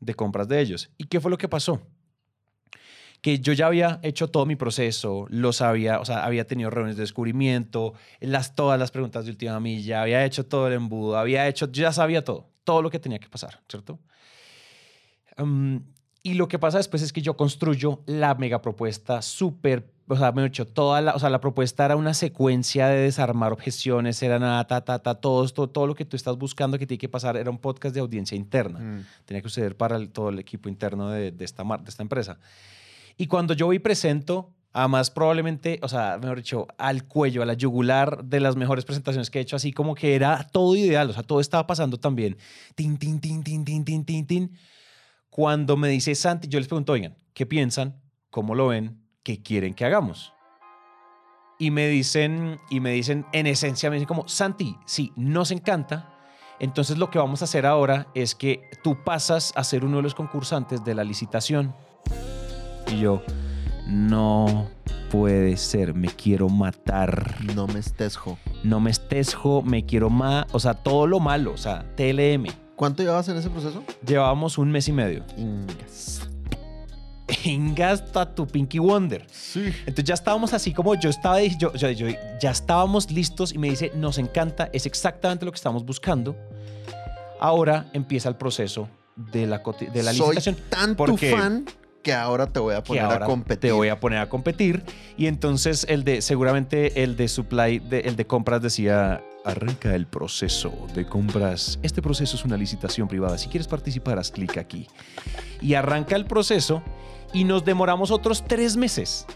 de 0.01 0.15
compras 0.15 0.49
de 0.49 0.61
ellos. 0.61 0.91
¿Y 0.99 1.05
qué 1.05 1.21
fue 1.21 1.31
lo 1.31 1.39
que 1.39 1.49
pasó? 1.49 1.81
Que 3.21 3.39
yo 3.39 3.53
ya 3.53 3.67
había 3.67 4.01
hecho 4.03 4.29
todo 4.29 4.47
mi 4.47 4.57
proceso, 4.57 5.27
lo 5.29 5.53
sabía, 5.53 6.01
o 6.01 6.05
sea, 6.05 6.25
había 6.25 6.47
tenido 6.47 6.71
reuniones 6.71 6.97
de 6.97 7.03
descubrimiento, 7.03 7.93
las, 8.19 8.55
todas 8.55 8.79
las 8.79 8.91
preguntas 8.91 9.27
de 9.27 9.31
última 9.31 9.61
milla, 9.61 10.03
había 10.03 10.25
hecho 10.25 10.47
todo 10.47 10.67
el 10.69 10.73
embudo, 10.73 11.19
había 11.19 11.47
hecho, 11.47 11.71
ya 11.71 11.93
sabía 11.93 12.25
todo, 12.25 12.51
todo 12.65 12.81
lo 12.81 12.91
que 12.91 12.99
tenía 12.99 13.19
que 13.19 13.29
pasar, 13.29 13.61
¿cierto? 13.69 14.01
Um, 15.37 15.85
y 16.23 16.35
lo 16.35 16.49
que 16.49 16.59
pasa 16.59 16.79
después 16.79 17.03
es 17.03 17.13
que 17.13 17.23
yo 17.23 17.37
construyo 17.37 18.01
la 18.07 18.35
mega 18.35 18.61
propuesta 18.61 19.23
súper, 19.23 19.91
o 20.07 20.17
sea, 20.17 20.33
me 20.33 20.43
he 20.43 20.47
hecho 20.47 20.67
toda 20.67 21.01
la, 21.01 21.15
o 21.15 21.19
sea, 21.19 21.31
la 21.31 21.41
propuesta 21.41 21.85
era 21.87 21.97
una 21.97 22.13
secuencia 22.15 22.89
de 22.89 23.01
desarmar 23.01 23.53
objeciones, 23.53 24.23
era 24.23 24.39
nada, 24.39 24.67
ta, 24.67 24.83
ta, 24.85 24.99
ta, 24.99 25.15
todo, 25.15 25.45
esto, 25.45 25.69
todo 25.69 25.87
lo 25.87 25.95
que 25.95 26.05
tú 26.05 26.17
estás 26.17 26.37
buscando 26.37 26.79
que 26.79 26.87
tiene 26.87 26.99
que 26.99 27.09
pasar, 27.09 27.37
era 27.37 27.51
un 27.51 27.59
podcast 27.59 27.95
de 27.95 28.01
audiencia 28.01 28.37
interna. 28.37 28.79
Mm. 28.81 29.07
Tenía 29.25 29.41
que 29.43 29.49
suceder 29.49 29.77
para 29.77 29.97
el- 29.97 30.11
todo 30.11 30.29
el 30.29 30.39
equipo 30.39 30.69
interno 30.69 31.09
de, 31.11 31.31
de 31.33 31.45
esta, 31.45 31.65
mar- 31.65 31.83
de 31.83 31.89
esta 31.91 32.03
empresa. 32.03 32.39
Y 33.17 33.27
cuando 33.27 33.55
yo 33.55 33.67
voy 33.67 33.77
y 33.77 33.79
presento, 33.81 34.51
además 34.73 35.11
probablemente, 35.11 35.79
o 35.83 35.89
sea, 35.89 36.19
mejor 36.21 36.37
dicho, 36.39 36.67
al 36.77 37.05
cuello, 37.05 37.43
a 37.43 37.47
la 37.47 37.55
yugular 37.55 38.25
de 38.25 38.41
las 38.41 38.57
mejores 38.57 38.85
presentaciones 38.85 39.31
que 39.31 39.39
he 39.39 39.43
hecho, 39.43 39.57
así 39.57 39.73
como 39.73 39.95
que 39.95 40.15
era 40.15 40.47
todo 40.53 40.77
ideal, 40.77 41.09
o 41.09 41.13
sea, 41.13 41.23
todo 41.23 41.41
estaba 41.41 41.67
pasando 41.67 41.99
también. 41.99 42.37
Tin, 42.75 42.99
tin, 42.99 43.21
tin, 43.21 43.43
tin, 43.43 43.65
tin, 43.65 43.85
tin, 43.85 44.05
tin, 44.05 44.27
tin. 44.27 44.51
Cuando 45.31 45.77
me 45.77 45.89
dice 45.89 46.15
Santi, 46.15 46.49
yo 46.49 46.59
les 46.59 46.69
pregunto, 46.69 46.93
oigan, 46.93 47.17
¿qué 47.33 47.47
piensan? 47.47 48.03
¿Cómo 48.31 48.55
lo 48.55 48.69
ven? 48.69 49.01
¿qué 49.23 49.43
quieren 49.43 49.75
que 49.75 49.85
hagamos? 49.85 50.33
Y 51.59 51.71
me 51.71 51.89
dicen, 51.89 52.59
y 52.71 52.81
me 52.81 52.91
dicen, 52.91 53.27
en 53.33 53.47
esencia, 53.47 53.91
me 53.91 53.97
dicen 53.97 54.09
como, 54.09 54.27
Santi, 54.29 54.77
sí, 54.87 55.13
nos 55.17 55.51
encanta. 55.51 56.17
Entonces 56.59 56.99
lo 56.99 57.11
que 57.11 57.19
vamos 57.19 57.43
a 57.43 57.45
hacer 57.45 57.67
ahora 57.67 58.09
es 58.15 58.35
que 58.35 58.63
tú 58.83 59.03
pasas 59.05 59.53
a 59.57 59.65
ser 59.65 59.85
uno 59.85 59.99
de 59.99 60.03
los 60.03 60.15
concursantes 60.15 60.85
de 60.85 60.95
la 60.95 61.05
licitación. 61.05 61.75
Y 62.91 63.01
yo, 63.01 63.23
no 63.87 64.69
puede 65.11 65.57
ser, 65.59 65.95
me 65.95 66.09
quiero 66.09 66.49
matar. 66.49 67.37
No 67.55 67.67
me 67.67 67.79
estesjo. 67.79 68.39
No 68.65 68.81
me 68.81 68.91
estesjo, 68.91 69.63
me 69.63 69.85
quiero 69.85 70.09
más, 70.09 70.47
o 70.53 70.61
sea, 70.61 70.75
todo 70.75 71.07
lo 71.07 71.21
malo, 71.21 71.53
o 71.53 71.59
sea, 71.59 71.85
TLM. 71.95 72.47
¿Cuánto 72.81 73.03
llevabas 73.03 73.29
en 73.29 73.37
ese 73.37 73.51
proceso? 73.51 73.85
Llevábamos 74.07 74.57
un 74.57 74.71
mes 74.73 74.89
y 74.89 74.93
medio. 74.93 75.23
Ingas. 75.37 76.27
Ingasta 77.45 78.35
tu 78.35 78.47
Pinky 78.47 78.79
Wonder. 78.79 79.27
Sí. 79.31 79.67
Entonces 79.81 80.05
ya 80.05 80.15
estábamos 80.15 80.55
así 80.55 80.73
como 80.73 80.95
yo 80.95 81.11
estaba, 81.11 81.43
yo, 81.43 81.75
yo, 81.75 81.91
yo- 81.91 82.09
ya 82.41 82.51
estábamos 82.51 83.11
listos 83.11 83.53
y 83.53 83.59
me 83.59 83.69
dice, 83.69 83.93
nos 83.95 84.17
encanta, 84.17 84.71
es 84.73 84.87
exactamente 84.87 85.45
lo 85.45 85.53
que 85.53 85.57
estamos 85.57 85.85
buscando. 85.85 86.35
Ahora 87.39 87.91
empieza 87.93 88.31
el 88.31 88.37
proceso 88.37 88.89
de 89.15 89.47
la, 89.47 89.59
de 89.93 90.03
la 90.03 90.15
Soy 90.15 90.35
licitación. 90.37 90.57
tan 90.71 90.97
tu 90.97 91.19
fan 91.19 91.67
que 92.03 92.15
ahora 92.15 92.47
te 92.47 92.61
voy 92.61 92.75
a 92.75 92.83
poner 92.83 93.03
ahora 93.05 93.27
a 93.27 93.29
competir. 93.29 93.61
te 93.61 93.73
voy 93.73 93.89
a 93.89 94.01
poner 94.01 94.21
a 94.21 94.29
competir. 94.31 94.83
Y 95.19 95.27
entonces 95.27 95.85
el 95.91 96.03
de, 96.03 96.23
seguramente 96.23 97.03
el 97.03 97.15
de 97.19 97.29
supply, 97.29 97.79
de- 97.79 98.01
el 98.01 98.17
de 98.17 98.27
compras 98.27 98.63
decía, 98.63 99.23
Arranca 99.45 99.95
el 99.95 100.07
proceso 100.07 100.71
de 100.95 101.07
compras. 101.07 101.79
Este 101.83 102.03
proceso 102.03 102.37
es 102.37 102.45
una 102.45 102.57
licitación 102.59 103.09
privada. 103.09 103.39
Si 103.39 103.49
quieres 103.49 103.67
participar, 103.69 104.19
haz 104.19 104.31
clic 104.31 104.59
aquí. 104.59 104.87
y 105.63 105.75
arranca 105.75 106.17
el 106.17 106.25
proceso 106.27 106.83
y 107.33 107.45
nos 107.45 107.65
demoramos 107.65 108.11
otros 108.11 108.45
tres 108.47 108.77
meses 108.77 109.27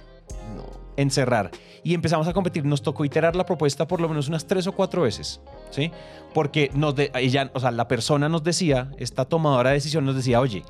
No. 0.56 0.64
en 0.96 1.10
cerrar 1.10 1.50
y 1.82 1.92
empezamos 1.94 2.26
a 2.28 2.32
competir. 2.32 2.64
Nos 2.64 2.82
tocó 2.82 3.04
iterar 3.04 3.36
la 3.36 3.44
propuesta 3.46 3.86
por 3.86 4.00
lo 4.00 4.08
menos 4.08 4.28
unas 4.28 4.46
tres 4.46 4.66
o 4.66 4.72
cuatro 4.72 5.02
veces, 5.02 5.40
¿sí? 5.70 5.90
Porque 6.32 6.70
nos 6.74 6.94
de- 6.96 7.10
ella, 7.14 7.50
o 7.54 7.60
sea, 7.60 7.70
la 7.70 7.88
persona 7.88 8.28
nos 8.28 8.42
decía, 8.42 8.90
esta 8.98 9.24
tomadora 9.26 9.70
de 9.70 9.74
decisión 9.76 10.04
nos 10.04 10.16
decía, 10.16 10.40
oye, 10.40 10.64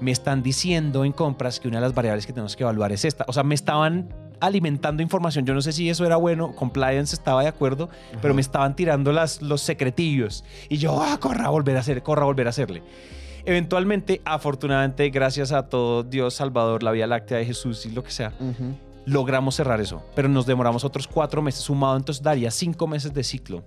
me 0.00 0.10
están 0.10 0.42
diciendo 0.42 1.04
en 1.04 1.12
compras 1.12 1.60
que 1.60 1.68
una 1.68 1.78
de 1.78 1.82
las 1.82 1.94
variables 1.94 2.26
que 2.26 2.32
tenemos 2.32 2.56
que 2.56 2.62
evaluar 2.64 2.92
es 2.92 3.04
esta. 3.04 3.24
O 3.28 3.32
sea, 3.32 3.42
me 3.44 3.54
estaban 3.54 4.08
alimentando 4.46 5.02
información. 5.02 5.46
Yo 5.46 5.54
no 5.54 5.62
sé 5.62 5.72
si 5.72 5.88
eso 5.88 6.04
era 6.04 6.16
bueno, 6.16 6.54
compliance 6.54 7.14
estaba 7.14 7.42
de 7.42 7.48
acuerdo, 7.48 7.88
pero 8.20 8.34
me 8.34 8.40
estaban 8.40 8.76
tirando 8.76 9.12
las, 9.12 9.42
los 9.42 9.60
secretillos. 9.60 10.44
Y 10.68 10.78
yo, 10.78 11.02
ah, 11.02 11.18
corra 11.18 11.46
a 11.46 11.50
volver 11.50 11.76
a 11.76 11.80
hacer, 11.80 12.02
corra 12.02 12.22
a 12.22 12.26
volver 12.26 12.46
a 12.46 12.50
hacerle. 12.50 12.82
Eventualmente, 13.46 14.22
afortunadamente, 14.24 15.08
gracias 15.10 15.52
a 15.52 15.68
todo 15.68 16.02
Dios, 16.02 16.34
Salvador, 16.34 16.82
la 16.82 16.92
Vía 16.92 17.06
Láctea 17.06 17.38
de 17.38 17.44
Jesús 17.44 17.84
y 17.84 17.90
lo 17.90 18.02
que 18.02 18.10
sea, 18.10 18.32
logramos 19.04 19.54
cerrar 19.54 19.80
eso. 19.80 20.02
Pero 20.14 20.28
nos 20.28 20.46
demoramos 20.46 20.84
otros 20.84 21.06
cuatro 21.06 21.42
meses 21.42 21.62
sumado, 21.62 21.96
entonces 21.96 22.22
daría 22.22 22.50
cinco 22.50 22.86
meses 22.86 23.12
de 23.12 23.22
ciclo. 23.22 23.64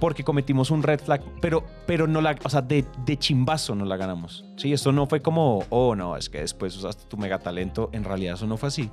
Porque 0.00 0.24
cometimos 0.24 0.70
un 0.70 0.82
red 0.82 1.00
flag, 1.00 1.22
pero, 1.40 1.64
pero 1.86 2.08
no 2.08 2.20
la, 2.20 2.34
o 2.42 2.48
sea, 2.48 2.60
de, 2.60 2.84
de 3.04 3.16
chimbazo 3.18 3.74
no 3.74 3.84
la 3.84 3.96
ganamos. 3.96 4.44
Sí, 4.56 4.72
esto 4.72 4.90
no 4.90 5.06
fue 5.06 5.22
como, 5.22 5.64
oh 5.68 5.94
no, 5.94 6.16
es 6.16 6.28
que 6.28 6.38
después 6.40 6.76
usaste 6.76 7.04
tu 7.04 7.16
mega 7.16 7.38
talento. 7.38 7.88
En 7.92 8.02
realidad 8.02 8.34
eso 8.34 8.46
no 8.46 8.56
fue 8.56 8.68
así. 8.68 8.90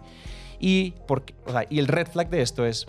Y, 0.59 0.93
porque, 1.07 1.33
o 1.45 1.51
sea, 1.51 1.65
y 1.69 1.79
el 1.79 1.87
red 1.87 2.07
flag 2.07 2.29
de 2.29 2.41
esto 2.41 2.65
es, 2.65 2.87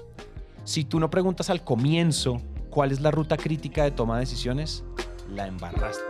si 0.65 0.85
tú 0.85 0.99
no 1.01 1.09
preguntas 1.11 1.51
al 1.51 1.63
comienzo 1.65 2.41
cuál 2.71 2.93
es 2.93 3.01
la 3.01 3.11
ruta 3.11 3.37
crítica 3.37 3.85
de 3.85 3.91
toma 3.93 4.15
de 4.17 4.21
decisiones, 4.21 4.85
la 5.29 5.47
embarraste. 5.47 6.03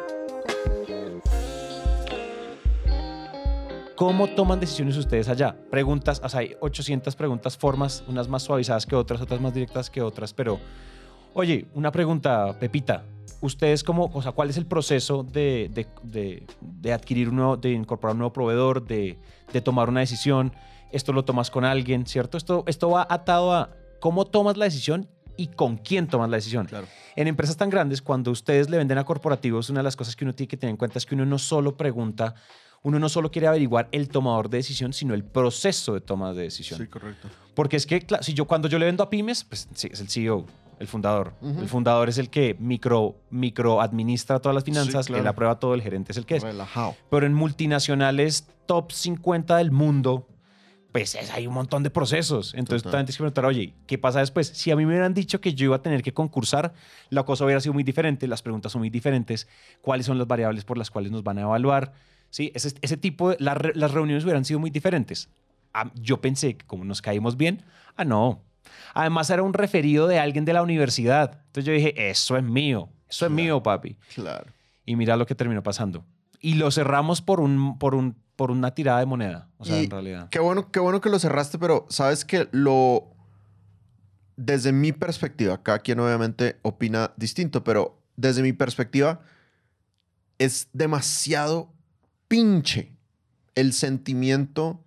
¿Cómo 3.97 4.29
toman 4.29 4.59
decisiones 4.61 4.97
ustedes 4.97 5.29
allá? 5.29 5.55
Preguntas, 5.71 6.23
o 6.25 6.29
sea, 6.31 6.41
hay 6.41 6.57
800 6.61 7.15
preguntas, 7.17 7.59
formas, 7.59 8.03
unas 8.09 8.29
más 8.29 8.43
suavizadas 8.43 8.87
que 8.87 8.97
otras, 8.97 9.21
otras 9.21 9.41
más 9.43 9.53
directas 9.53 9.91
que 9.91 10.01
otras, 10.01 10.33
pero, 10.33 10.59
oye, 11.35 11.67
una 11.75 11.93
pregunta, 11.93 12.57
Pepita. 12.59 13.05
¿Ustedes 13.43 13.85
cómo, 13.85 14.11
o 14.13 14.23
sea, 14.23 14.33
cuál 14.33 14.49
es 14.51 14.57
el 14.57 14.67
proceso 14.67 15.23
de, 15.23 15.71
de- 16.03 16.47
de- 16.81 16.93
adquirir 16.93 17.29
un 17.29 17.37
nuevo, 17.37 17.57
de 17.59 17.73
incorporar 17.73 18.13
un 18.15 18.19
nuevo 18.21 18.33
proveedor, 18.33 18.87
de 18.87 19.19
tomar 19.63 19.89
una 19.91 20.01
decisión? 20.01 20.53
Esto 20.93 21.13
lo 21.13 21.25
tomas 21.25 21.51
con 21.51 21.65
alguien, 21.65 22.07
¿cierto? 22.07 22.37
Esto, 22.37 22.65
esto 22.67 22.91
va 22.91 23.07
atado 23.09 23.53
a 23.53 23.71
cómo 24.01 24.25
tomas 24.25 24.57
la 24.57 24.65
decisión 24.65 25.09
y 25.37 25.49
con 25.49 25.79
quién 25.79 26.07
tomas 26.07 26.29
la 26.29 26.37
decisión. 26.37 26.67
Claro. 26.67 26.87
En 27.17 27.27
empresas 27.27 27.57
tan 27.57 27.71
grandes, 27.71 28.03
cuando 28.03 28.31
ustedes 28.31 28.69
le 28.69 28.77
venden 28.77 28.99
a 28.99 29.05
corporativos, 29.05 29.71
una 29.71 29.81
de 29.81 29.85
las 29.85 29.97
cosas 29.97 30.15
que 30.17 30.25
uno 30.25 30.35
tiene 30.35 30.49
que 30.49 30.57
tener 30.57 30.71
en 30.71 30.77
cuenta 30.77 30.99
es 30.99 31.07
que 31.07 31.15
uno 31.15 31.25
no 31.25 31.39
solo 31.39 31.77
pregunta, 31.77 32.35
uno 32.83 32.99
no 32.99 33.09
solo 33.09 33.31
quiere 33.31 33.47
averiguar 33.47 33.89
el 33.93 34.09
tomador 34.09 34.51
de 34.51 34.59
decisión, 34.59 34.93
sino 34.93 35.15
el 35.15 35.25
proceso 35.25 35.95
de 35.95 36.01
toma 36.01 36.33
de 36.35 36.43
decisión. 36.43 36.79
Sí, 36.79 36.87
correcto. 36.87 37.29
Porque 37.55 37.77
es 37.77 37.87
que 37.87 38.07
si 38.21 38.35
yo 38.35 38.47
cuando 38.47 38.69
yo 38.69 38.79
le 38.79 38.87
vendo 38.87 39.03
a 39.03 39.11
pymes, 39.11 39.45
pues 39.45 39.69
sí, 39.75 39.89
es 39.91 40.01
el 40.01 40.09
CEO, 40.09 40.45
el 40.79 40.87
fundador. 40.87 41.35
El 41.43 41.69
fundador 41.69 42.09
es 42.09 42.19
el 42.19 42.31
que 42.31 42.57
micro, 42.59 43.17
micro 43.31 43.83
administra 43.83 44.41
todas 44.41 44.55
las 44.55 44.65
finanzas, 44.65 45.07
claro. 45.07 45.23
él 45.23 45.27
aprueba 45.27 45.59
todo, 45.59 45.75
el 45.75 45.83
gerente 45.83 46.13
es 46.13 46.19
el 46.19 46.25
que 46.25 46.37
es. 46.37 46.43
Relajado. 46.43 46.97
Pero 47.11 47.27
en 47.27 47.35
multinacionales 47.35 48.47
top 48.67 48.93
50 48.93 49.59
del 49.59 49.73
mundo, 49.73 50.27
pues 50.93 51.15
es- 51.15 51.31
hay 51.31 51.47
un 51.47 51.55
montón 51.55 51.83
de 51.83 51.91
procesos. 51.91 52.55
Entonces 52.55 52.83
Total. 52.83 52.93
también 52.93 53.07
tienes 53.07 53.17
que 53.17 53.23
preguntar, 53.23 53.45
oye, 53.47 53.75
¿qué 53.87 53.99
pasa 53.99 54.21
después? 54.21 54.49
Si 54.49 54.71
a 54.71 54.77
mí 54.77 54.85
me 54.85 54.93
hubieran 54.93 55.15
dicho 55.15 55.41
que 55.41 55.55
yo 55.55 55.67
iba 55.67 55.77
a 55.77 55.83
tener 55.83 56.03
que 56.03 56.13
concursar, 56.13 56.73
la 57.11 57.23
cosa 57.25 57.45
hubiera 57.45 57.61
sido 57.61 57.73
muy 57.75 57.83
diferente, 57.85 58.27
las 58.27 58.43
preguntas 58.43 58.73
son 58.73 58.81
muy 58.81 58.91
diferentes, 58.91 59.47
cuáles 59.83 60.07
son 60.07 60.19
las 60.19 60.27
variables 60.27 60.65
por 60.65 60.77
las 60.79 60.91
cuales 60.91 61.11
nos 61.13 61.23
van 61.23 61.39
a 61.39 61.43
evaluar. 61.43 61.93
Sí, 62.31 62.53
ese, 62.55 62.75
ese 62.81 62.97
tipo 62.97 63.31
de, 63.31 63.37
re- 63.55 63.73
las 63.75 63.91
reuniones 63.93 64.25
hubieran 64.25 64.45
sido 64.45 64.59
muy 64.61 64.71
diferentes. 64.71 65.29
Ah, 65.75 65.91
yo 65.95 66.21
pensé 66.21 66.57
que 66.57 66.67
como 66.67 66.85
nos 66.85 67.01
caímos 67.03 67.37
bien, 67.37 67.63
ah, 67.97 68.05
no. 68.05 68.43
Además 68.95 69.31
era 69.31 69.43
un 69.43 69.53
referido 69.55 70.07
de 70.07 70.19
alguien 70.19 70.45
de 70.45 70.53
la 70.53 70.63
universidad. 70.63 71.41
Entonces 71.47 71.65
yo 71.65 71.73
dije, 71.73 72.11
eso 72.11 72.37
es 72.37 72.43
mío, 72.43 72.89
eso 73.09 73.27
es 73.27 73.31
Claro. 73.31 73.35
mío, 73.35 73.63
papi. 73.63 73.97
Claro. 74.15 74.47
Y 74.87 74.97
mira 74.97 75.17
lo 75.17 75.27
que 75.27 75.35
terminó 75.35 75.63
pasando. 75.63 76.05
Y 76.41 76.55
lo 76.55 76.71
cerramos 76.71 77.21
por, 77.23 77.41
un, 77.41 77.79
por, 77.79 77.95
un, 77.95 78.17
por 78.41 78.51
una 78.51 78.75
tirada 78.75 79.01
de 79.01 79.05
moneda. 79.05 79.51
O 79.59 79.67
sea, 79.67 79.83
Y 79.83 79.85
en 79.85 79.91
realidad. 79.91 80.29
Qué 80.31 80.39
bueno, 80.39 80.73
qué 80.73 80.81
bueno 80.81 81.03
que 81.03 81.11
lo 81.11 81.19
cerraste, 81.19 81.59
pero 81.59 81.85
sabes 81.91 82.25
que 82.25 82.49
lo. 82.53 83.15
Desde 84.39 84.73
mi 84.73 84.93
perspectiva, 84.93 85.63
cada 85.63 85.81
quien 85.81 86.01
obviamente 86.01 86.59
opina 86.63 87.13
distinto, 87.19 87.63
pero 87.65 88.01
desde 88.17 88.41
mi 88.41 88.55
perspectiva, 88.55 89.21
es 90.39 90.69
demasiado 90.73 91.71
pinche 92.29 92.97
el 93.57 93.75
sentimiento 93.75 94.83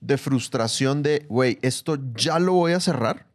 de 0.00 0.18
frustración 0.18 1.04
de, 1.04 1.24
güey, 1.28 1.60
esto 1.62 1.98
ya 2.16 2.40
lo 2.40 2.54
voy 2.54 2.72
a 2.72 2.80
cerrar 2.80 3.28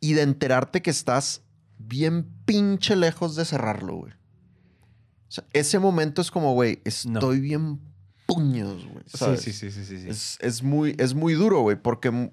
y 0.00 0.14
de 0.14 0.22
enterarte 0.22 0.82
que 0.82 0.90
estás 0.90 1.42
bien 1.78 2.26
pinche 2.46 2.96
lejos 2.96 3.36
de 3.36 3.44
cerrarlo, 3.44 3.94
güey. 3.94 4.12
O 4.12 5.32
sea, 5.32 5.44
ese 5.52 5.78
momento 5.78 6.20
es 6.20 6.32
como, 6.32 6.54
güey, 6.54 6.82
estoy 6.84 7.38
bien 7.38 7.78
puños, 8.34 8.84
güey. 8.86 9.04
¿sabes? 9.06 9.40
sí, 9.42 9.52
sí, 9.52 9.70
sí, 9.70 9.84
sí. 9.84 9.96
Es, 10.08 10.38
es 10.40 10.62
muy, 10.62 10.94
es 10.98 11.14
muy 11.14 11.34
duro, 11.34 11.60
güey, 11.60 11.76
porque... 11.76 12.30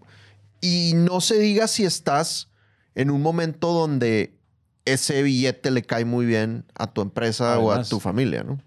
Y 0.60 0.94
no 0.96 1.22
se 1.22 1.38
diga 1.38 1.68
si 1.68 1.86
estás 1.86 2.50
en 2.96 3.12
un 3.12 3.22
momento 3.22 3.74
donde 3.74 4.40
ese 4.86 5.22
billete 5.22 5.70
le 5.70 5.84
cae 5.84 6.04
muy 6.06 6.26
bien 6.26 6.66
a 6.76 6.88
tu 6.88 7.02
empresa 7.02 7.60
o 7.60 7.72
a 7.72 7.84
tu 7.84 8.00
familia, 8.00 8.44
¿no? 8.44 8.58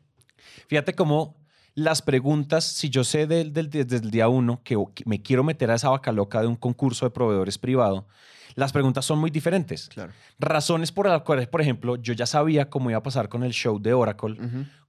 Fíjate 0.69 0.95
cómo 0.95 1.35
las 1.75 2.01
preguntas, 2.03 2.65
si 2.65 2.91
yo 2.91 3.03
sé 3.03 3.27
del, 3.27 3.53
del- 3.53 3.71
desde 3.71 3.97
el 3.97 4.11
día 4.11 4.29
uno 4.29 4.61
que 4.63 4.77
que 4.95 5.03
me 5.07 5.21
quiero 5.21 5.43
meter 5.43 5.71
a 5.71 5.75
esa 5.75 5.89
vaca 5.89 6.13
loca 6.13 6.41
de 6.43 6.47
un 6.47 6.57
concurso 6.57 7.07
de 7.07 7.11
proveedores 7.11 7.59
privado, 7.59 8.07
las 8.55 8.73
preguntas 8.73 9.05
son 9.05 9.19
muy 9.19 9.31
diferentes. 9.31 9.89
Claro. 9.89 10.13
Razones 10.39 10.93
por 10.93 11.09
las 11.09 11.23
cuales, 11.23 11.49
por 11.49 11.61
ejemplo, 11.61 11.97
yo 11.97 12.13
ya 12.13 12.27
sabía 12.27 12.69
cómo 12.71 12.91
iba 12.91 12.99
a 12.99 13.03
pasar 13.03 13.29
con 13.29 13.43
el 13.43 13.53
show 13.53 13.81
de 13.81 13.95
Oracle, 13.95 14.37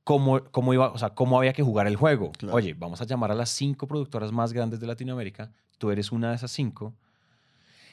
cómo, 0.03 0.43
cómo, 0.51 0.73
iba, 0.73 0.91
o 0.91 0.97
sea, 0.97 1.11
cómo 1.11 1.37
había 1.37 1.53
que 1.53 1.63
jugar 1.63 1.87
el 1.87 1.95
juego. 1.95 2.31
Claro. 2.33 2.55
Oye, 2.55 2.73
vamos 2.73 3.01
a 3.01 3.05
llamar 3.05 3.31
a 3.31 3.35
las 3.35 3.49
cinco 3.49 3.87
productoras 3.87 4.31
más 4.31 4.53
grandes 4.53 4.79
de 4.79 4.87
Latinoamérica. 4.87 5.51
Tú 5.77 5.91
eres 5.91 6.11
una 6.11 6.29
de 6.29 6.35
esas 6.35 6.51
cinco. 6.51 6.93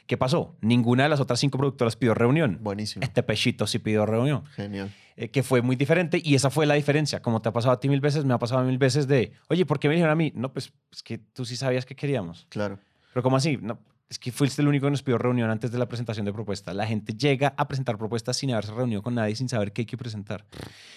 ¿Qué 0.06 0.16
pasó? 0.16 0.56
Ninguna 0.62 1.02
de 1.02 1.10
las 1.10 1.20
otras 1.20 1.38
cinco 1.38 1.58
productoras 1.58 1.94
pidió 1.96 2.14
reunión. 2.14 2.58
Buenísimo. 2.62 3.02
Este 3.04 3.22
pechito 3.22 3.66
sí 3.66 3.78
pidió 3.78 4.06
reunión, 4.06 4.44
Genial. 4.56 4.90
eh, 5.16 5.28
que 5.28 5.42
fue 5.42 5.60
muy 5.60 5.76
diferente 5.76 6.18
y 6.24 6.34
esa 6.34 6.48
fue 6.48 6.64
la 6.64 6.74
diferencia. 6.74 7.20
Como 7.20 7.42
te 7.42 7.50
ha 7.50 7.52
pasado 7.52 7.74
a 7.74 7.80
ti 7.80 7.90
mil 7.90 8.00
veces, 8.00 8.24
me 8.24 8.32
ha 8.32 8.38
pasado 8.38 8.64
mil 8.64 8.78
veces 8.78 9.06
de, 9.06 9.32
oye, 9.48 9.66
¿por 9.66 9.78
qué 9.78 9.88
me 9.88 9.94
dijeron 9.94 10.12
a 10.12 10.16
mí? 10.16 10.32
No, 10.34 10.50
pues 10.50 10.72
es 10.90 11.02
que 11.02 11.18
tú 11.18 11.44
sí 11.44 11.56
sabías 11.56 11.84
que 11.84 11.94
queríamos. 11.94 12.46
Claro. 12.48 12.78
Pero 13.12 13.22
¿cómo 13.22 13.36
así? 13.36 13.58
No, 13.60 13.78
es 14.10 14.18
que 14.18 14.32
fuiste 14.32 14.62
el 14.62 14.68
único 14.68 14.86
que 14.86 14.90
nos 14.90 15.02
pidió 15.02 15.18
reunión 15.18 15.50
antes 15.50 15.70
de 15.70 15.78
la 15.78 15.86
presentación 15.86 16.24
de 16.24 16.32
propuesta. 16.32 16.72
La 16.72 16.86
gente 16.86 17.12
llega 17.14 17.52
a 17.56 17.68
presentar 17.68 17.98
propuestas 17.98 18.36
sin 18.38 18.50
haberse 18.52 18.72
reunido 18.72 19.02
con 19.02 19.14
nadie, 19.14 19.36
sin 19.36 19.48
saber 19.48 19.72
qué 19.72 19.82
hay 19.82 19.86
que 19.86 19.98
presentar. 19.98 20.46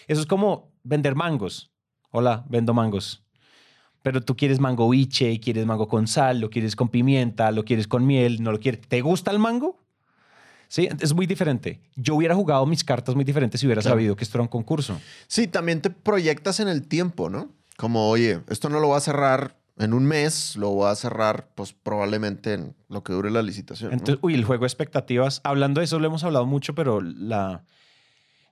Eso 0.08 0.22
es 0.22 0.28
como 0.28 0.72
vender 0.84 1.16
mangos. 1.16 1.72
Hola, 2.12 2.46
vendo 2.50 2.74
mangos. 2.74 3.24
Pero 4.02 4.22
tú 4.22 4.36
quieres 4.36 4.60
mango 4.60 4.90
biche, 4.90 5.40
quieres 5.40 5.66
mango 5.66 5.88
con 5.88 6.08
sal, 6.08 6.40
lo 6.40 6.50
quieres 6.50 6.76
con 6.76 6.90
pimienta, 6.90 7.52
lo 7.52 7.64
quieres 7.66 7.88
con 7.88 8.06
miel, 8.06 8.42
no 8.42 8.52
lo 8.52 8.60
quieres. 8.60 8.82
¿Te 8.88 9.02
gusta 9.02 9.30
el 9.32 9.40
mango? 9.40 9.78
Sí, 10.70 10.88
es 11.02 11.14
muy 11.14 11.28
diferente. 11.28 11.82
Yo 11.98 12.16
hubiera 12.16 12.34
jugado 12.34 12.66
mis 12.66 12.84
cartas 12.84 13.14
muy 13.14 13.26
diferentes 13.26 13.60
si 13.60 13.68
hubiera 13.68 13.82
Claro. 13.82 13.96
sabido 13.98 14.16
que 14.16 14.24
esto 14.24 14.38
era 14.38 14.44
un 14.44 14.48
concurso. 14.48 15.00
Sí, 15.28 15.48
también 15.48 15.82
te 15.82 15.90
proyectas 15.90 16.62
en 16.62 16.70
el 16.70 16.88
tiempo, 16.88 17.30
¿no? 17.30 17.50
Como, 17.76 18.10
oye, 18.10 18.40
esto 18.48 18.70
no 18.70 18.80
lo 18.80 18.88
va 18.90 18.98
a 18.98 19.02
cerrar 19.02 19.58
en 19.78 19.94
un 19.94 20.06
mes 20.06 20.56
lo 20.56 20.70
voy 20.70 20.90
a 20.90 20.96
cerrar, 20.96 21.50
pues 21.56 21.74
probablemente 21.74 22.54
en 22.54 22.76
lo 22.90 23.04
que 23.04 23.14
dure 23.14 23.32
la 23.32 23.42
licitación. 23.42 23.92
¿no? 23.92 23.98
Entonces, 23.98 24.20
uy, 24.22 24.34
el 24.34 24.44
juego 24.44 24.62
de 24.62 24.68
expectativas. 24.68 25.42
Hablando 25.44 25.80
de 25.80 25.86
eso, 25.86 26.00
lo 26.00 26.08
hemos 26.08 26.24
hablado 26.24 26.46
mucho, 26.46 26.76
pero 26.76 27.02
la, 27.02 27.64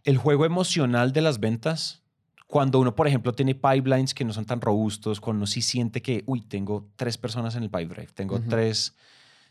el 0.03 0.17
juego 0.17 0.45
emocional 0.45 1.13
de 1.13 1.22
las 1.22 1.39
ventas, 1.39 2.03
cuando 2.47 2.80
uno, 2.80 2.95
por 2.95 3.07
ejemplo, 3.07 3.34
tiene 3.34 3.53
pipelines 3.55 4.13
que 4.13 4.26
no 4.26 4.34
son 4.34 4.45
tan 4.45 4.61
robustos, 4.61 5.22
cuando 5.22 5.39
uno 5.39 5.47
sí 5.47 5.61
siente 5.61 6.01
que, 6.01 6.24
uy, 6.26 6.41
tengo 6.41 6.89
tres 6.95 7.17
personas 7.17 7.55
en 7.55 7.63
el 7.63 7.70
pipeline, 7.70 8.07
tengo, 8.13 8.36
Ujú. 8.36 8.49
tres, 8.49 8.95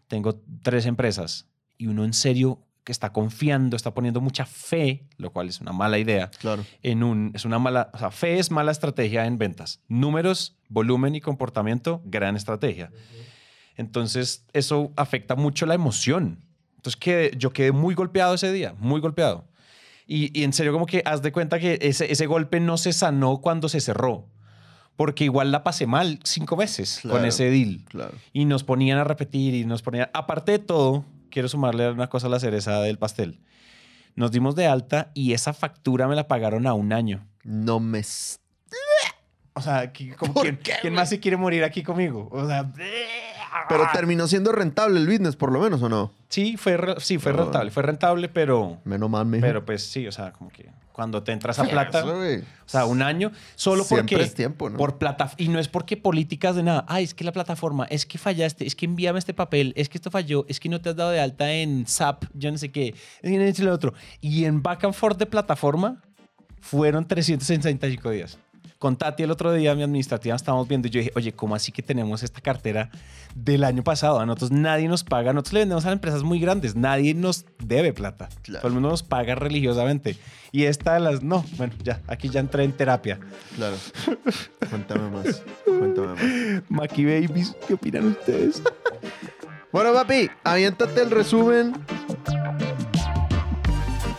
tengo 0.08 0.42
tres 0.62 0.86
empresas, 0.86 1.46
y 1.76 1.86
uno 1.86 2.04
en 2.04 2.12
serio 2.12 2.67
que 2.88 2.92
está 2.92 3.12
confiando, 3.12 3.76
está 3.76 3.92
poniendo 3.92 4.22
mucha 4.22 4.46
fe, 4.46 5.04
lo 5.18 5.30
cual 5.30 5.46
es 5.50 5.60
una 5.60 5.72
mala 5.72 5.98
idea, 5.98 6.30
Claro. 6.30 6.64
en 6.82 7.02
un, 7.02 7.32
es 7.34 7.44
una 7.44 7.58
mala, 7.58 7.90
o 7.92 7.98
sea, 7.98 8.10
fe 8.10 8.38
es 8.38 8.50
mala 8.50 8.72
estrategia 8.72 9.26
en 9.26 9.36
ventas. 9.36 9.80
Números, 9.88 10.56
volumen 10.70 11.14
y 11.14 11.20
comportamiento, 11.20 12.00
gran 12.06 12.34
estrategia. 12.34 12.90
Entonces, 13.76 14.46
eso 14.54 14.90
afecta 14.96 15.36
mucho 15.36 15.66
la 15.66 15.74
emoción. 15.74 16.38
Entonces, 16.76 16.98
quedé- 16.98 17.36
yo 17.36 17.52
quedé 17.52 17.72
muy 17.72 17.94
golpeado 17.94 18.34
ese 18.34 18.50
día, 18.52 18.74
muy 18.78 19.02
golpeado. 19.02 19.44
Y, 20.06 20.30
y 20.38 20.44
en 20.44 20.54
serio, 20.54 20.72
como 20.72 20.86
que 20.86 21.02
haz 21.04 21.20
de 21.20 21.30
cuenta 21.30 21.58
que 21.58 21.78
ese, 21.82 22.10
ese 22.10 22.24
golpe 22.24 22.58
no 22.58 22.78
se 22.78 22.94
sanó 22.94 23.42
cuando 23.42 23.68
se 23.68 23.82
cerró. 23.82 24.26
Porque 24.96 25.24
igual 25.24 25.52
la 25.52 25.62
pasé 25.62 25.86
mal 25.86 26.20
cinco 26.24 26.56
veces 26.56 27.00
con 27.02 27.26
ese 27.26 27.50
deal. 27.50 27.84
Claro. 27.84 28.14
Y 28.32 28.46
nos 28.46 28.64
ponían 28.64 28.96
a 28.96 29.04
repetir 29.04 29.52
y 29.54 29.66
nos 29.66 29.82
ponían... 29.82 30.08
Aparte 30.14 30.52
de 30.52 30.58
todo, 30.58 31.04
quiero 31.30 31.48
sumarle 31.48 31.90
una 31.90 32.08
cosa 32.08 32.26
a 32.26 32.30
la 32.30 32.40
cereza 32.40 32.80
del 32.80 32.98
pastel. 32.98 33.40
Nos 34.14 34.32
dimos 34.32 34.54
de 34.56 34.66
alta 34.66 35.10
y 35.14 35.32
esa 35.32 35.52
factura 35.52 36.08
me 36.08 36.16
la 36.16 36.26
pagaron 36.26 36.66
a 36.66 36.74
un 36.74 36.92
año. 36.92 37.26
No 37.44 37.80
me... 37.80 38.02
O 39.54 39.60
sea, 39.60 39.78
aquí, 39.78 40.10
como 40.10 40.34
¿Por 40.34 40.42
¿quién, 40.44 40.56
qué, 40.58 40.72
quién 40.80 40.94
más 40.94 41.08
se 41.08 41.20
quiere 41.20 41.36
morir 41.36 41.64
aquí 41.64 41.82
conmigo? 41.82 42.28
O 42.30 42.46
sea... 42.46 42.70
Pero 43.68 43.84
terminó 43.92 44.26
siendo 44.28 44.52
rentable 44.52 44.98
el 45.00 45.06
business, 45.06 45.36
por 45.36 45.52
lo 45.52 45.60
menos, 45.60 45.82
¿o 45.82 45.88
no? 45.88 46.12
Sí, 46.28 46.56
fue, 46.56 46.76
re- 46.76 47.00
sí, 47.00 47.18
fue 47.18 47.32
Ah. 47.32 47.36
rentable. 47.36 47.70
Fue 47.70 47.82
rentable, 47.82 48.28
pero... 48.28 48.78
Menos 48.84 49.08
mal, 49.10 49.26
mijo. 49.26 49.40
Pero 49.42 49.64
pues 49.64 49.82
sí, 49.84 50.06
o 50.06 50.12
sea, 50.12 50.32
como 50.32 50.50
que 50.50 50.70
cuando 50.92 51.22
te 51.22 51.32
entras 51.32 51.58
a 51.60 51.64
plata... 51.64 52.00
Eso, 52.00 52.16
güey. 52.16 52.38
O 52.40 52.44
sea, 52.66 52.84
un 52.84 53.02
año 53.02 53.30
solo 53.54 53.84
Siempre 53.84 54.16
porque 54.16 54.24
es 54.24 54.34
tiempo, 54.34 54.68
¿no? 54.68 54.76
por 54.76 54.98
plata 54.98 55.30
y 55.36 55.48
no 55.48 55.58
es 55.58 55.68
porque 55.68 55.96
políticas 55.96 56.56
de 56.56 56.62
nada. 56.64 56.84
Ay, 56.88 57.04
es 57.04 57.14
que 57.14 57.24
la 57.24 57.32
plataforma, 57.32 57.84
es 57.86 58.04
que 58.04 58.18
fallaste, 58.18 58.66
es 58.66 58.74
que 58.74 58.84
envíame 58.86 59.18
este 59.18 59.32
papel, 59.32 59.72
es 59.76 59.88
que 59.88 59.96
esto 59.98 60.10
falló, 60.10 60.44
es 60.48 60.58
que 60.60 60.68
no 60.68 60.80
te 60.80 60.90
has 60.90 60.96
dado 60.96 61.10
de 61.10 61.20
alta 61.20 61.50
en 61.52 61.86
SAP, 61.86 62.24
yo 62.34 62.50
no 62.50 62.58
sé 62.58 62.70
qué, 62.72 62.94
no 63.22 63.54
sé 63.54 63.62
lo 63.62 63.72
otro. 63.72 63.94
Y 64.20 64.44
en 64.44 64.62
back 64.62 64.84
and 64.84 64.92
forth 64.94 65.18
de 65.18 65.26
plataforma 65.26 66.02
fueron 66.60 67.06
365 67.06 68.10
días. 68.10 68.38
Con 68.78 68.96
Tati 68.96 69.24
el 69.24 69.32
otro 69.32 69.52
día, 69.52 69.74
mi 69.74 69.82
administrativa, 69.82 70.36
estábamos 70.36 70.68
viendo 70.68 70.86
y 70.86 70.92
yo 70.92 71.00
dije, 71.00 71.10
oye, 71.16 71.32
¿cómo 71.32 71.56
así 71.56 71.72
que 71.72 71.82
tenemos 71.82 72.22
esta 72.22 72.40
cartera 72.40 72.90
del 73.34 73.64
año 73.64 73.82
pasado? 73.82 74.20
A 74.20 74.26
nosotros 74.26 74.52
nadie 74.52 74.86
nos 74.86 75.02
paga, 75.02 75.32
nosotros 75.32 75.54
le 75.54 75.60
vendemos 75.60 75.84
a 75.84 75.90
empresas 75.90 76.22
muy 76.22 76.38
grandes, 76.38 76.76
nadie 76.76 77.12
nos 77.12 77.44
debe 77.58 77.92
plata. 77.92 78.28
Claro. 78.42 78.60
Todo 78.60 78.68
el 78.68 78.74
mundo 78.74 78.90
nos 78.90 79.02
paga 79.02 79.34
religiosamente. 79.34 80.16
Y 80.52 80.62
esta 80.64 80.94
de 80.94 81.00
las, 81.00 81.24
no, 81.24 81.44
bueno, 81.56 81.74
ya, 81.82 82.00
aquí 82.06 82.28
ya 82.28 82.38
entré 82.38 82.62
en 82.62 82.70
terapia. 82.70 83.18
Claro. 83.56 83.74
Cuéntame 84.70 85.10
más. 85.10 85.42
Cuéntame 85.64 86.06
más. 86.06 86.62
Maki 86.68 87.04
Babies, 87.04 87.56
¿qué 87.66 87.74
opinan 87.74 88.06
ustedes? 88.06 88.62
Bueno, 89.72 89.92
papi, 89.92 90.30
aviéntate 90.44 91.02
el 91.02 91.10
resumen. 91.10 91.74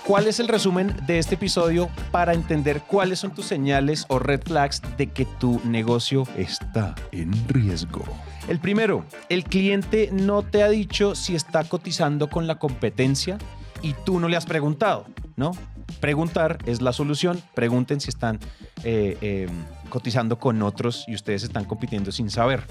¿Cuál 0.10 0.26
es 0.26 0.40
el 0.40 0.48
resumen 0.48 0.96
de 1.06 1.20
este 1.20 1.36
episodio 1.36 1.88
para 2.10 2.34
entender 2.34 2.82
cuáles 2.82 3.20
son 3.20 3.30
tus 3.30 3.46
señales 3.46 4.06
o 4.08 4.18
red 4.18 4.42
flags 4.42 4.82
de 4.98 5.06
que 5.12 5.26
tu 5.26 5.62
negocio 5.66 6.24
Está 6.36 6.96
en 7.12 7.32
riesgo. 7.48 8.04
El 8.48 8.58
primero, 8.58 9.06
el 9.30 9.44
cliente 9.44 10.10
no 10.12 10.42
te 10.42 10.64
ha 10.64 10.70
dicho 10.70 11.14
si 11.14 11.36
está 11.36 11.64
cotizando 11.64 12.28
con 12.28 12.48
la 12.48 12.58
competencia 12.58 13.38
y 13.84 13.94
tú 14.04 14.20
no 14.20 14.28
le 14.30 14.36
has 14.36 14.48
preguntado, 14.48 15.06
¿no? 15.36 15.52
Preguntar 16.00 16.58
es 16.66 16.82
la 16.82 16.92
solución. 16.92 17.40
Pregunten 17.54 18.02
si 18.02 18.10
están 18.10 18.40
eh, 18.84 19.16
eh, 19.22 19.48
cotizando 19.90 20.40
con 20.40 20.64
otros 20.64 21.06
y 21.08 21.14
ustedes 21.14 21.44
están 21.44 21.66
compitiendo 21.66 22.12
sin 22.12 22.32
saber. 22.32 22.64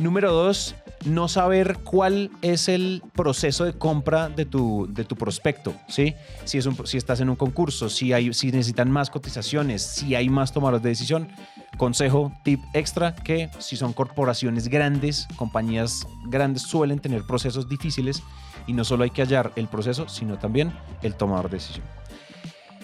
Número 0.00 0.32
dos, 0.32 0.74
no 1.04 1.28
saber 1.28 1.78
cuál 1.84 2.30
es 2.42 2.68
el 2.68 3.00
proceso 3.14 3.64
de 3.64 3.74
compra 3.74 4.28
de 4.28 4.44
tu, 4.44 4.88
de 4.90 5.04
tu 5.04 5.14
prospecto, 5.14 5.72
¿sí? 5.86 6.14
Si, 6.44 6.58
estás 6.96 7.20
en 7.20 7.30
un 7.30 7.36
concurso, 7.36 7.88
si, 7.88 8.10
si 8.32 8.50
necesitan 8.50 8.90
más 8.90 9.10
cotizaciones, 9.10 9.82
si 9.82 10.16
hay 10.16 10.28
más 10.28 10.52
tomadores 10.52 10.82
de 10.82 10.88
decisión. 10.88 11.28
Consejo, 11.76 12.32
tip 12.42 12.60
extra, 12.72 13.14
que 13.14 13.50
si 13.58 13.76
son 13.76 13.92
corporaciones 13.92 14.68
grandes, 14.68 15.28
compañías 15.36 16.06
grandes 16.26 16.62
suelen 16.62 16.98
tener 16.98 17.24
procesos 17.24 17.68
difíciles 17.68 18.22
y 18.66 18.72
no 18.72 18.84
solo 18.84 19.04
hay 19.04 19.10
que 19.10 19.22
hallar 19.22 19.52
el 19.54 19.68
proceso, 19.68 20.08
sino 20.08 20.38
también 20.38 20.72
el 21.02 21.14
tomador 21.14 21.50
de 21.50 21.58
decisión. 21.58 21.84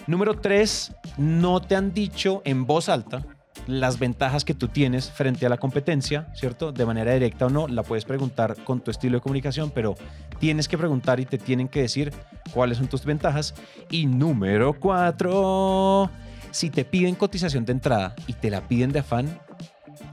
Número 0.07 0.39
tres, 0.39 0.93
no 1.17 1.61
te 1.61 1.75
han 1.75 1.93
dicho 1.93 2.41
en 2.45 2.65
voz 2.65 2.89
alta 2.89 3.25
las 3.67 3.99
ventajas 3.99 4.43
que 4.45 4.53
tú 4.53 4.67
tienes 4.69 5.11
frente 5.11 5.45
a 5.45 5.49
la 5.49 5.57
competencia, 5.57 6.27
¿cierto? 6.35 6.71
De 6.71 6.85
manera 6.85 7.13
directa 7.13 7.45
o 7.45 7.49
no, 7.49 7.67
la 7.67 7.83
puedes 7.83 8.05
preguntar 8.05 8.55
con 8.63 8.79
tu 8.81 8.91
estilo 8.91 9.17
de 9.17 9.21
comunicación, 9.21 9.71
pero 9.71 9.95
tienes 10.39 10.67
que 10.67 10.77
preguntar 10.77 11.19
y 11.19 11.25
te 11.25 11.37
tienen 11.37 11.67
que 11.67 11.81
decir 11.81 12.13
cuáles 12.53 12.77
son 12.77 12.87
tus 12.87 13.05
ventajas. 13.05 13.53
Y 13.89 14.05
número 14.07 14.73
cuatro, 14.79 16.09
si 16.51 16.69
te 16.69 16.85
piden 16.85 17.15
cotización 17.15 17.65
de 17.65 17.73
entrada 17.73 18.15
y 18.27 18.33
te 18.33 18.49
la 18.49 18.67
piden 18.67 18.91
de 18.91 18.99
afán, 18.99 19.39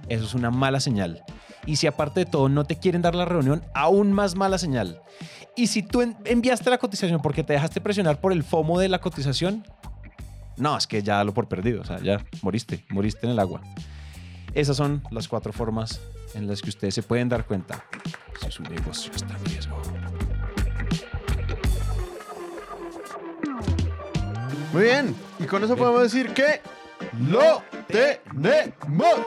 eso 0.08 0.24
es 0.24 0.34
una 0.34 0.50
mala 0.50 0.80
señal. 0.80 1.22
Y 1.66 1.76
si 1.76 1.86
aparte 1.86 2.20
de 2.20 2.26
todo 2.26 2.48
no 2.48 2.64
te 2.64 2.76
quieren 2.76 3.02
dar 3.02 3.14
la 3.14 3.24
reunión, 3.24 3.62
aún 3.74 4.12
más 4.12 4.34
mala 4.34 4.58
señal. 4.58 5.00
Y 5.54 5.66
si 5.66 5.82
tú 5.82 6.02
en- 6.02 6.16
enviaste 6.24 6.70
la 6.70 6.78
cotización 6.78 7.20
porque 7.20 7.44
te 7.44 7.52
dejaste 7.52 7.80
presionar 7.80 8.20
por 8.20 8.32
el 8.32 8.42
FOMO 8.42 8.78
de 8.78 8.88
la 8.88 9.00
cotización, 9.00 9.64
no, 10.58 10.76
es 10.76 10.86
que 10.86 11.02
ya 11.02 11.22
lo 11.24 11.34
por 11.34 11.48
perdido, 11.48 11.82
o 11.82 11.84
sea, 11.84 11.98
ya 12.00 12.24
moriste, 12.42 12.84
moriste 12.90 13.26
en 13.26 13.32
el 13.32 13.38
agua. 13.38 13.60
Esas 14.54 14.76
son 14.76 15.02
las 15.10 15.28
cuatro 15.28 15.52
formas 15.52 16.00
en 16.34 16.46
las 16.46 16.62
que 16.62 16.70
ustedes 16.70 16.94
se 16.94 17.02
pueden 17.02 17.28
dar 17.28 17.46
cuenta 17.46 17.84
si 18.40 18.50
su 18.50 18.62
negocio 18.62 19.12
está 19.14 19.36
en 19.36 19.44
riesgo. 19.44 19.80
Muy 24.72 24.82
bien. 24.82 25.14
Y 25.38 25.44
con 25.44 25.64
eso 25.64 25.76
podemos 25.76 26.02
decir 26.02 26.32
que 26.34 26.60
lo 27.20 27.62
tenemos. 27.88 29.26